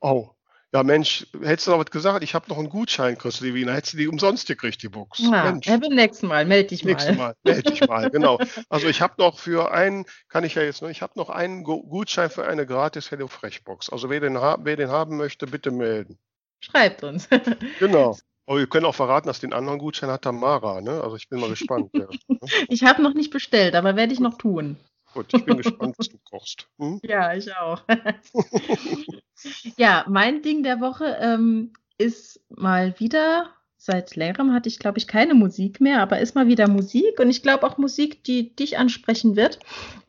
oh. 0.00 0.33
Ja, 0.74 0.82
Mensch, 0.82 1.24
hättest 1.40 1.68
du 1.68 1.70
noch 1.70 1.78
was 1.78 1.90
gesagt? 1.92 2.24
Ich 2.24 2.34
habe 2.34 2.48
noch 2.48 2.58
einen 2.58 2.68
Gutschein, 2.68 3.16
Chris 3.16 3.38
Levina. 3.38 3.72
Hättest 3.72 3.92
du 3.92 3.98
die 3.98 4.08
umsonst 4.08 4.48
gekriegt, 4.48 4.82
die 4.82 4.88
Box. 4.88 5.20
Ja, 5.20 5.44
Mensch. 5.44 5.68
ja, 5.68 5.76
beim 5.76 5.92
nächsten 5.92 6.26
Mal, 6.26 6.44
melde 6.44 6.70
dich 6.70 6.82
Nächstes 6.84 7.16
mal. 7.16 7.28
Mal, 7.28 7.34
melde 7.44 7.70
dich 7.70 7.86
mal, 7.86 8.10
genau. 8.10 8.40
Also 8.68 8.88
ich 8.88 9.00
habe 9.00 9.14
noch 9.18 9.38
für 9.38 9.70
einen, 9.70 10.04
kann 10.28 10.42
ich 10.42 10.56
ja 10.56 10.62
jetzt 10.62 10.82
noch, 10.82 10.88
ich 10.88 11.00
habe 11.00 11.12
noch 11.16 11.30
einen 11.30 11.62
Gu- 11.62 11.84
Gutschein 11.84 12.28
für 12.28 12.44
eine 12.48 12.66
gratis 12.66 13.08
HelloFresh-Box. 13.12 13.90
Also 13.90 14.10
wer 14.10 14.18
den, 14.18 14.34
wer 14.34 14.76
den 14.76 14.88
haben 14.88 15.16
möchte, 15.16 15.46
bitte 15.46 15.70
melden. 15.70 16.18
Schreibt 16.60 17.04
uns. 17.04 17.28
Genau. 17.78 18.18
Aber 18.46 18.58
wir 18.58 18.66
können 18.66 18.84
auch 18.84 18.94
verraten, 18.96 19.28
dass 19.28 19.38
den 19.40 19.52
anderen 19.54 19.78
Gutschein 19.78 20.10
hat 20.10 20.22
Tamara, 20.22 20.80
ne? 20.80 21.00
Also 21.02 21.14
ich 21.16 21.28
bin 21.28 21.38
mal 21.40 21.48
gespannt. 21.50 21.90
ja. 21.94 22.08
Ich 22.68 22.82
habe 22.82 23.00
noch 23.00 23.14
nicht 23.14 23.30
bestellt, 23.30 23.76
aber 23.76 23.94
werde 23.96 24.12
ich 24.12 24.20
noch 24.20 24.36
tun. 24.38 24.76
Gut, 25.14 25.32
ich 25.32 25.44
bin 25.44 25.56
gespannt, 25.56 25.94
was 25.96 26.08
du 26.08 26.18
kochst. 26.28 26.68
Hm? 26.78 27.00
Ja, 27.04 27.34
ich 27.34 27.54
auch. 27.56 27.82
ja, 29.76 30.04
mein 30.08 30.42
Ding 30.42 30.64
der 30.64 30.80
Woche 30.80 31.16
ähm, 31.20 31.72
ist 31.98 32.40
mal 32.48 32.98
wieder 32.98 33.50
seit 33.84 34.16
längerem 34.16 34.52
hatte 34.52 34.68
ich, 34.68 34.78
glaube 34.78 34.98
ich, 34.98 35.06
keine 35.06 35.34
Musik 35.34 35.78
mehr, 35.80 36.00
aber 36.00 36.18
ist 36.18 36.34
mal 36.34 36.48
wieder 36.48 36.68
Musik 36.68 37.20
und 37.20 37.28
ich 37.28 37.42
glaube 37.42 37.66
auch 37.66 37.76
Musik, 37.76 38.24
die 38.24 38.56
dich 38.56 38.78
ansprechen 38.78 39.36
wird. 39.36 39.58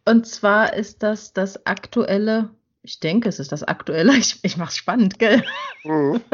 Und 0.06 0.26
zwar 0.26 0.74
ist 0.74 1.04
das 1.04 1.34
das 1.34 1.66
aktuelle, 1.66 2.50
ich 2.86 3.00
denke, 3.00 3.30
es 3.30 3.40
ist 3.40 3.52
das 3.52 3.64
aktuelle, 3.64 4.14
ich, 4.18 4.40
ich 4.44 4.58
mache 4.58 4.70
es 4.70 4.78
spannend, 4.78 5.20
gell? 5.20 5.44
Mhm. 5.84 6.22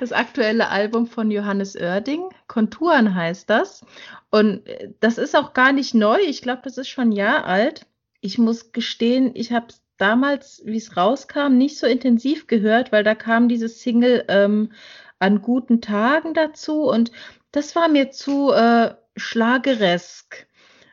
Das 0.00 0.12
aktuelle 0.12 0.68
Album 0.68 1.06
von 1.06 1.30
Johannes 1.30 1.76
Oerding, 1.76 2.30
Konturen 2.46 3.14
heißt 3.14 3.50
das. 3.50 3.84
Und 4.30 4.66
äh, 4.66 4.90
das 5.00 5.18
ist 5.18 5.36
auch 5.36 5.52
gar 5.52 5.72
nicht 5.72 5.94
neu, 5.94 6.18
ich 6.20 6.40
glaube, 6.40 6.62
das 6.64 6.78
ist 6.78 6.88
schon 6.88 7.08
ein 7.08 7.12
Jahr 7.12 7.44
alt. 7.44 7.86
Ich 8.20 8.38
muss 8.38 8.72
gestehen, 8.72 9.32
ich 9.34 9.52
habe 9.52 9.66
es 9.68 9.82
damals, 9.98 10.62
wie 10.64 10.78
es 10.78 10.96
rauskam, 10.96 11.58
nicht 11.58 11.78
so 11.78 11.86
intensiv 11.86 12.46
gehört, 12.46 12.92
weil 12.92 13.04
da 13.04 13.14
kam 13.14 13.48
dieses 13.48 13.82
Single 13.82 14.24
ähm, 14.28 14.72
an 15.18 15.42
guten 15.42 15.82
Tagen 15.82 16.32
dazu 16.32 16.84
und 16.84 17.12
das 17.52 17.76
war 17.76 17.88
mir 17.88 18.10
zu 18.10 18.52
äh, 18.52 18.94
schlageresk. 19.16 20.47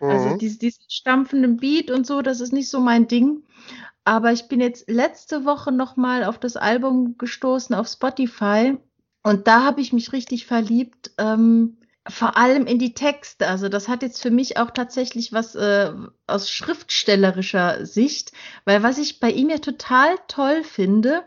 Also 0.09 0.25
mhm. 0.25 0.31
Also 0.33 0.37
diesen, 0.37 0.59
diesen 0.59 0.83
stampfenden 0.89 1.57
Beat 1.57 1.91
und 1.91 2.05
so, 2.05 2.21
das 2.21 2.41
ist 2.41 2.53
nicht 2.53 2.69
so 2.69 2.79
mein 2.79 3.07
Ding. 3.07 3.43
Aber 4.03 4.31
ich 4.31 4.47
bin 4.47 4.61
jetzt 4.61 4.89
letzte 4.89 5.45
Woche 5.45 5.71
nochmal 5.71 6.23
auf 6.23 6.37
das 6.37 6.57
Album 6.57 7.17
gestoßen 7.17 7.75
auf 7.75 7.87
Spotify 7.87 8.77
und 9.23 9.47
da 9.47 9.63
habe 9.63 9.81
ich 9.81 9.93
mich 9.93 10.13
richtig 10.13 10.45
verliebt. 10.45 11.11
Ähm, 11.17 11.77
vor 12.07 12.37
allem 12.37 12.67
in 12.67 12.77
die 12.77 12.93
Texte. 12.93 13.47
Also 13.47 13.69
das 13.69 13.87
hat 13.87 14.03
jetzt 14.03 14.21
für 14.21 14.29
mich 14.29 14.57
auch 14.57 14.71
tatsächlich 14.71 15.33
was 15.33 15.55
äh, 15.55 15.91
aus 16.27 16.49
schriftstellerischer 16.49 17.85
Sicht, 17.85 18.31
weil 18.63 18.83
was 18.83 18.99
ich 18.99 19.19
bei 19.19 19.31
ihm 19.31 19.49
ja 19.49 19.57
total 19.57 20.15
toll 20.27 20.63
finde, 20.63 21.23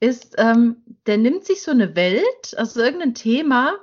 ist, 0.00 0.34
ähm, 0.38 0.82
der 1.06 1.18
nimmt 1.18 1.44
sich 1.44 1.62
so 1.62 1.70
eine 1.70 1.94
Welt, 1.96 2.56
also 2.56 2.80
irgendein 2.80 3.14
Thema 3.14 3.74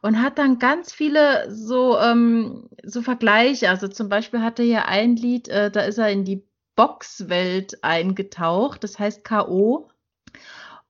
und 0.00 0.22
hat 0.22 0.38
dann 0.38 0.58
ganz 0.58 0.92
viele 0.92 1.50
so, 1.50 1.98
ähm, 1.98 2.68
so 2.82 3.02
Vergleiche. 3.02 3.68
Also 3.68 3.88
zum 3.88 4.08
Beispiel 4.08 4.40
hat 4.40 4.58
er 4.58 4.64
ja 4.64 4.84
ein 4.86 5.16
Lied, 5.16 5.48
äh, 5.48 5.70
da 5.70 5.82
ist 5.82 5.98
er 5.98 6.10
in 6.10 6.24
die 6.24 6.44
Boxwelt 6.74 7.84
eingetaucht, 7.84 8.82
das 8.82 8.98
heißt 8.98 9.24
K.O. 9.24 9.88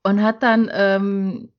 und 0.03 0.23
hat 0.23 0.43
dann 0.43 0.71
ähm, 0.73 1.53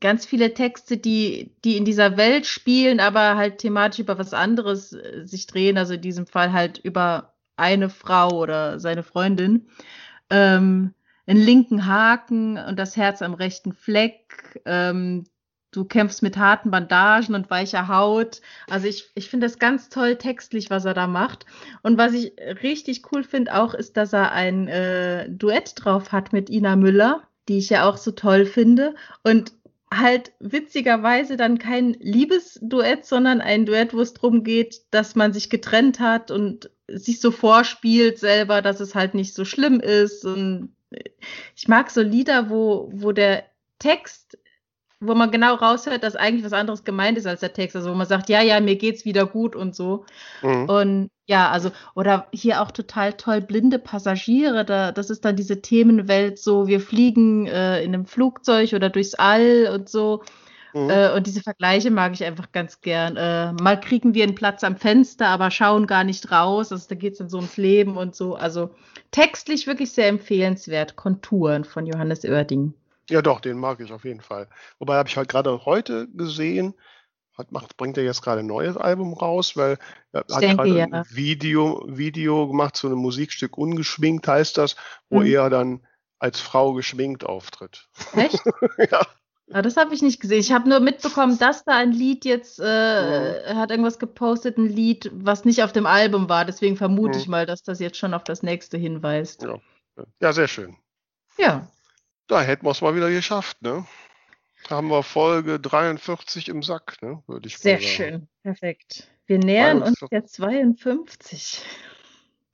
ganz 0.00 0.26
viele 0.26 0.54
Texte, 0.54 0.96
die, 0.96 1.54
die 1.64 1.76
in 1.76 1.84
dieser 1.84 2.16
Welt 2.16 2.46
spielen, 2.46 3.00
aber 3.00 3.36
halt 3.36 3.58
thematisch 3.58 4.00
über 4.00 4.18
was 4.18 4.34
anderes 4.34 4.92
äh, 4.92 5.22
sich 5.24 5.46
drehen, 5.46 5.78
also 5.78 5.94
in 5.94 6.00
diesem 6.00 6.26
Fall 6.26 6.52
halt 6.52 6.78
über 6.78 7.34
eine 7.56 7.88
Frau 7.88 8.30
oder 8.40 8.80
seine 8.80 9.02
Freundin. 9.02 9.68
Ähm, 10.30 10.94
einen 11.26 11.40
linken 11.40 11.86
Haken 11.86 12.58
und 12.58 12.78
das 12.78 12.96
Herz 12.96 13.22
am 13.22 13.34
rechten 13.34 13.72
Fleck. 13.72 14.60
Ähm, 14.66 15.24
du 15.74 15.84
kämpfst 15.84 16.22
mit 16.22 16.36
harten 16.36 16.70
Bandagen 16.70 17.34
und 17.34 17.50
weicher 17.50 17.88
Haut. 17.88 18.40
Also 18.68 18.86
ich, 18.86 19.10
ich 19.14 19.28
finde 19.28 19.46
das 19.46 19.58
ganz 19.58 19.88
toll 19.88 20.16
textlich, 20.16 20.70
was 20.70 20.84
er 20.84 20.94
da 20.94 21.06
macht. 21.06 21.46
Und 21.82 21.98
was 21.98 22.12
ich 22.12 22.32
richtig 22.62 23.12
cool 23.12 23.24
finde 23.24 23.54
auch, 23.54 23.74
ist, 23.74 23.96
dass 23.96 24.12
er 24.12 24.32
ein 24.32 24.68
äh, 24.68 25.28
Duett 25.28 25.72
drauf 25.76 26.12
hat 26.12 26.32
mit 26.32 26.48
Ina 26.48 26.76
Müller, 26.76 27.22
die 27.48 27.58
ich 27.58 27.70
ja 27.70 27.88
auch 27.88 27.96
so 27.96 28.12
toll 28.12 28.46
finde. 28.46 28.94
Und 29.24 29.52
halt 29.92 30.32
witzigerweise 30.40 31.36
dann 31.36 31.58
kein 31.58 31.94
Liebesduett, 31.94 33.04
sondern 33.04 33.40
ein 33.40 33.66
Duett, 33.66 33.94
wo 33.94 34.00
es 34.00 34.14
darum 34.14 34.44
geht, 34.44 34.82
dass 34.90 35.14
man 35.14 35.32
sich 35.32 35.50
getrennt 35.50 36.00
hat 36.00 36.30
und 36.30 36.70
sich 36.86 37.20
so 37.20 37.30
vorspielt 37.30 38.18
selber, 38.18 38.62
dass 38.62 38.80
es 38.80 38.94
halt 38.94 39.14
nicht 39.14 39.34
so 39.34 39.44
schlimm 39.44 39.80
ist. 39.80 40.24
Und 40.24 40.74
ich 41.56 41.68
mag 41.68 41.90
so 41.90 42.00
Lieder, 42.00 42.50
wo, 42.50 42.90
wo 42.92 43.12
der 43.12 43.44
Text, 43.78 44.38
wo 45.06 45.14
man 45.14 45.30
genau 45.30 45.54
raushört, 45.54 46.02
dass 46.02 46.16
eigentlich 46.16 46.44
was 46.44 46.52
anderes 46.52 46.84
gemeint 46.84 47.18
ist 47.18 47.26
als 47.26 47.40
der 47.40 47.52
Text. 47.52 47.76
Also 47.76 47.90
wo 47.90 47.94
man 47.94 48.06
sagt, 48.06 48.28
ja, 48.28 48.42
ja, 48.42 48.60
mir 48.60 48.76
geht's 48.76 49.04
wieder 49.04 49.26
gut 49.26 49.56
und 49.56 49.74
so. 49.74 50.04
Mhm. 50.42 50.68
Und 50.68 51.10
ja, 51.26 51.50
also, 51.50 51.70
oder 51.94 52.26
hier 52.32 52.60
auch 52.60 52.70
total 52.70 53.14
toll, 53.14 53.40
blinde 53.40 53.78
Passagiere, 53.78 54.64
da, 54.64 54.92
das 54.92 55.08
ist 55.08 55.24
dann 55.24 55.36
diese 55.36 55.62
Themenwelt, 55.62 56.38
so, 56.38 56.66
wir 56.66 56.80
fliegen 56.80 57.46
äh, 57.46 57.82
in 57.82 57.94
einem 57.94 58.04
Flugzeug 58.04 58.74
oder 58.74 58.90
durchs 58.90 59.14
All 59.14 59.70
und 59.72 59.88
so. 59.88 60.22
Mhm. 60.74 60.90
Äh, 60.90 61.12
und 61.12 61.26
diese 61.26 61.40
Vergleiche 61.40 61.90
mag 61.90 62.12
ich 62.12 62.24
einfach 62.24 62.50
ganz 62.52 62.80
gern. 62.80 63.16
Äh, 63.16 63.52
mal 63.52 63.80
kriegen 63.80 64.12
wir 64.12 64.24
einen 64.24 64.34
Platz 64.34 64.64
am 64.64 64.76
Fenster, 64.76 65.28
aber 65.28 65.50
schauen 65.50 65.86
gar 65.86 66.04
nicht 66.04 66.30
raus. 66.32 66.72
Also 66.72 66.86
da 66.88 66.96
geht 66.96 67.12
es 67.12 67.18
dann 67.18 67.28
so 67.28 67.38
ums 67.38 67.56
Leben 67.56 67.96
und 67.96 68.16
so. 68.16 68.34
Also 68.34 68.70
textlich 69.12 69.66
wirklich 69.66 69.92
sehr 69.92 70.08
empfehlenswert. 70.08 70.96
Konturen 70.96 71.64
von 71.64 71.86
Johannes 71.86 72.24
Oerding. 72.24 72.74
Ja, 73.10 73.22
doch, 73.22 73.40
den 73.40 73.58
mag 73.58 73.80
ich 73.80 73.92
auf 73.92 74.04
jeden 74.04 74.20
Fall. 74.20 74.48
Wobei 74.78 74.96
habe 74.96 75.08
ich 75.08 75.16
halt 75.16 75.28
gerade 75.28 75.64
heute 75.64 76.08
gesehen, 76.08 76.74
hat, 77.36 77.52
macht, 77.52 77.76
bringt 77.76 77.98
er 77.98 78.04
jetzt 78.04 78.22
gerade 78.22 78.40
ein 78.40 78.46
neues 78.46 78.76
Album 78.76 79.12
raus, 79.12 79.56
weil 79.56 79.78
er 80.12 80.20
hat 80.20 80.28
gerade 80.28 80.78
ja. 80.78 80.86
ein 80.86 81.04
Video, 81.10 81.84
Video 81.86 82.48
gemacht 82.48 82.76
zu 82.76 82.86
einem 82.86 82.98
Musikstück 82.98 83.58
Ungeschminkt, 83.58 84.26
heißt 84.28 84.56
das, 84.56 84.76
wo 85.08 85.20
mhm. 85.20 85.26
er 85.26 85.50
dann 85.50 85.86
als 86.18 86.40
Frau 86.40 86.72
geschminkt 86.74 87.24
auftritt. 87.24 87.88
Echt? 88.14 88.40
ja. 88.90 89.02
Ja, 89.48 89.60
das 89.60 89.76
habe 89.76 89.94
ich 89.94 90.00
nicht 90.00 90.20
gesehen. 90.20 90.40
Ich 90.40 90.52
habe 90.52 90.68
nur 90.70 90.80
mitbekommen, 90.80 91.38
dass 91.38 91.64
da 91.64 91.76
ein 91.76 91.92
Lied 91.92 92.24
jetzt, 92.24 92.60
äh, 92.60 93.46
ja. 93.46 93.56
hat 93.56 93.70
irgendwas 93.70 93.98
gepostet, 93.98 94.56
ein 94.56 94.66
Lied, 94.66 95.10
was 95.12 95.44
nicht 95.44 95.62
auf 95.62 95.72
dem 95.72 95.84
Album 95.84 96.30
war. 96.30 96.46
Deswegen 96.46 96.76
vermute 96.76 97.18
ja. 97.18 97.20
ich 97.20 97.28
mal, 97.28 97.44
dass 97.44 97.62
das 97.62 97.78
jetzt 97.78 97.98
schon 97.98 98.14
auf 98.14 98.24
das 98.24 98.42
nächste 98.42 98.78
hinweist. 98.78 99.42
Ja, 99.42 99.58
ja 100.20 100.32
sehr 100.32 100.48
schön. 100.48 100.76
Ja. 101.36 101.68
Da 102.26 102.40
hätten 102.40 102.64
wir 102.66 102.70
es 102.70 102.80
mal 102.80 102.96
wieder 102.96 103.10
geschafft, 103.10 103.60
ne? 103.62 103.84
Da 104.68 104.76
haben 104.76 104.88
wir 104.88 105.02
Folge 105.02 105.60
43 105.60 106.48
im 106.48 106.62
Sack, 106.62 107.02
ne? 107.02 107.22
Würde 107.26 107.46
ich 107.46 107.58
Sehr 107.58 107.80
schön, 107.80 108.28
perfekt. 108.42 109.08
Wir 109.26 109.38
nähern 109.38 109.78
42. 109.78 110.02
uns 110.02 110.10
der 110.10 110.24
52. 110.26 111.62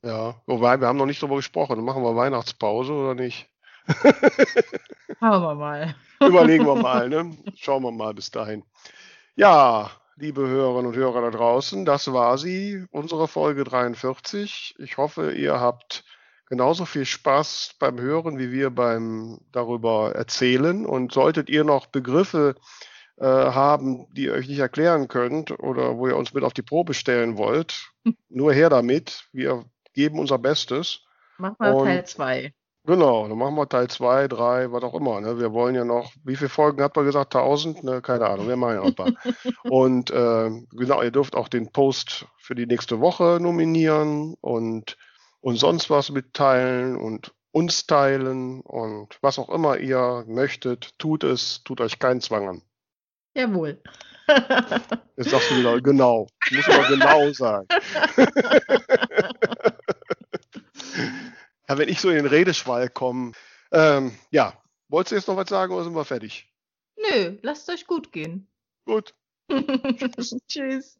Ja, 0.03 0.35
wobei 0.45 0.79
wir 0.79 0.87
haben 0.87 0.97
noch 0.97 1.05
nicht 1.05 1.21
darüber 1.21 1.37
gesprochen. 1.37 1.83
Machen 1.83 2.03
wir 2.03 2.15
Weihnachtspause 2.15 2.91
oder 2.91 3.15
nicht? 3.15 3.49
Schauen 5.19 5.41
wir 5.41 5.55
mal. 5.55 5.95
Überlegen 6.19 6.65
wir 6.65 6.75
mal, 6.75 7.07
ne? 7.07 7.37
Schauen 7.55 7.83
wir 7.83 7.91
mal 7.91 8.13
bis 8.13 8.31
dahin. 8.31 8.63
Ja, 9.35 9.91
liebe 10.17 10.41
Hörerinnen 10.47 10.87
und 10.87 10.95
Hörer 10.95 11.21
da 11.21 11.31
draußen, 11.31 11.85
das 11.85 12.11
war 12.11 12.37
sie, 12.37 12.85
unsere 12.91 13.27
Folge 13.27 13.63
43. 13.63 14.75
Ich 14.79 14.97
hoffe, 14.97 15.31
ihr 15.31 15.59
habt 15.59 16.03
genauso 16.51 16.83
viel 16.83 17.05
Spaß 17.05 17.75
beim 17.79 17.97
Hören 17.97 18.37
wie 18.37 18.51
wir 18.51 18.71
beim 18.71 19.39
darüber 19.53 20.13
erzählen. 20.13 20.85
Und 20.85 21.13
solltet 21.13 21.49
ihr 21.49 21.63
noch 21.63 21.85
Begriffe 21.85 22.55
äh, 23.15 23.25
haben, 23.25 24.05
die 24.11 24.25
ihr 24.25 24.33
euch 24.33 24.49
nicht 24.49 24.59
erklären 24.59 25.07
könnt 25.07 25.57
oder 25.59 25.97
wo 25.97 26.07
ihr 26.07 26.17
uns 26.17 26.33
mit 26.33 26.43
auf 26.43 26.53
die 26.53 26.61
Probe 26.61 26.93
stellen 26.93 27.37
wollt, 27.37 27.93
nur 28.29 28.51
her 28.51 28.69
damit. 28.69 29.29
Wir 29.31 29.63
geben 29.93 30.19
unser 30.19 30.39
Bestes. 30.39 31.05
Machen 31.37 31.55
wir 31.57 31.85
Teil 31.85 32.05
2. 32.05 32.53
Genau, 32.83 33.29
dann 33.29 33.37
machen 33.37 33.55
wir 33.55 33.69
Teil 33.69 33.87
2, 33.87 34.27
3, 34.27 34.71
was 34.73 34.83
auch 34.83 34.95
immer. 34.95 35.21
Ne? 35.21 35.39
Wir 35.39 35.53
wollen 35.53 35.75
ja 35.75 35.85
noch, 35.85 36.11
wie 36.25 36.35
viele 36.35 36.49
Folgen 36.49 36.81
habt 36.83 36.97
ihr 36.97 37.03
gesagt? 37.05 37.33
1000? 37.33 37.81
Ne? 37.85 38.01
Keine 38.01 38.27
Ahnung, 38.27 38.49
wir 38.49 38.57
machen 38.57 38.73
ja 38.73 38.79
noch 38.81 38.87
ein 38.87 38.95
paar. 38.95 39.13
und 39.71 40.11
äh, 40.11 40.49
genau, 40.71 41.01
ihr 41.01 41.11
dürft 41.11 41.37
auch 41.37 41.47
den 41.47 41.71
Post 41.71 42.25
für 42.37 42.55
die 42.55 42.65
nächste 42.65 42.99
Woche 42.99 43.39
nominieren 43.39 44.35
und 44.41 44.97
und 45.41 45.57
sonst 45.57 45.89
was 45.89 46.09
mitteilen 46.11 46.95
und 46.95 47.33
uns 47.51 47.85
teilen 47.85 48.61
und 48.61 49.17
was 49.21 49.37
auch 49.37 49.49
immer 49.49 49.77
ihr 49.77 50.23
möchtet, 50.27 50.97
tut 50.97 51.23
es, 51.23 51.63
tut 51.63 51.81
euch 51.81 51.99
keinen 51.99 52.21
Zwang 52.21 52.47
an. 52.47 52.61
Jawohl. 53.35 53.81
Jetzt 55.17 55.31
sagst 55.31 55.51
du 55.51 55.57
wieder, 55.57 55.81
genau. 55.81 56.27
Muss 56.51 56.69
aber 56.69 56.87
genau 56.87 57.33
sagen. 57.33 57.67
ja, 61.67 61.77
wenn 61.77 61.89
ich 61.89 61.99
so 61.99 62.09
in 62.09 62.15
den 62.15 62.27
Redeschwall 62.27 62.87
komme, 62.89 63.33
ähm, 63.71 64.17
ja, 64.29 64.53
wolltest 64.87 65.11
du 65.11 65.15
jetzt 65.15 65.27
noch 65.27 65.37
was 65.37 65.49
sagen 65.49 65.73
oder 65.73 65.83
sind 65.83 65.95
wir 65.95 66.05
fertig? 66.05 66.47
Nö, 66.97 67.37
lasst 67.41 67.69
euch 67.69 67.87
gut 67.87 68.11
gehen. 68.11 68.47
Gut. 68.85 69.13
Tschüss. 69.49 70.35
Tschüss. 70.47 70.99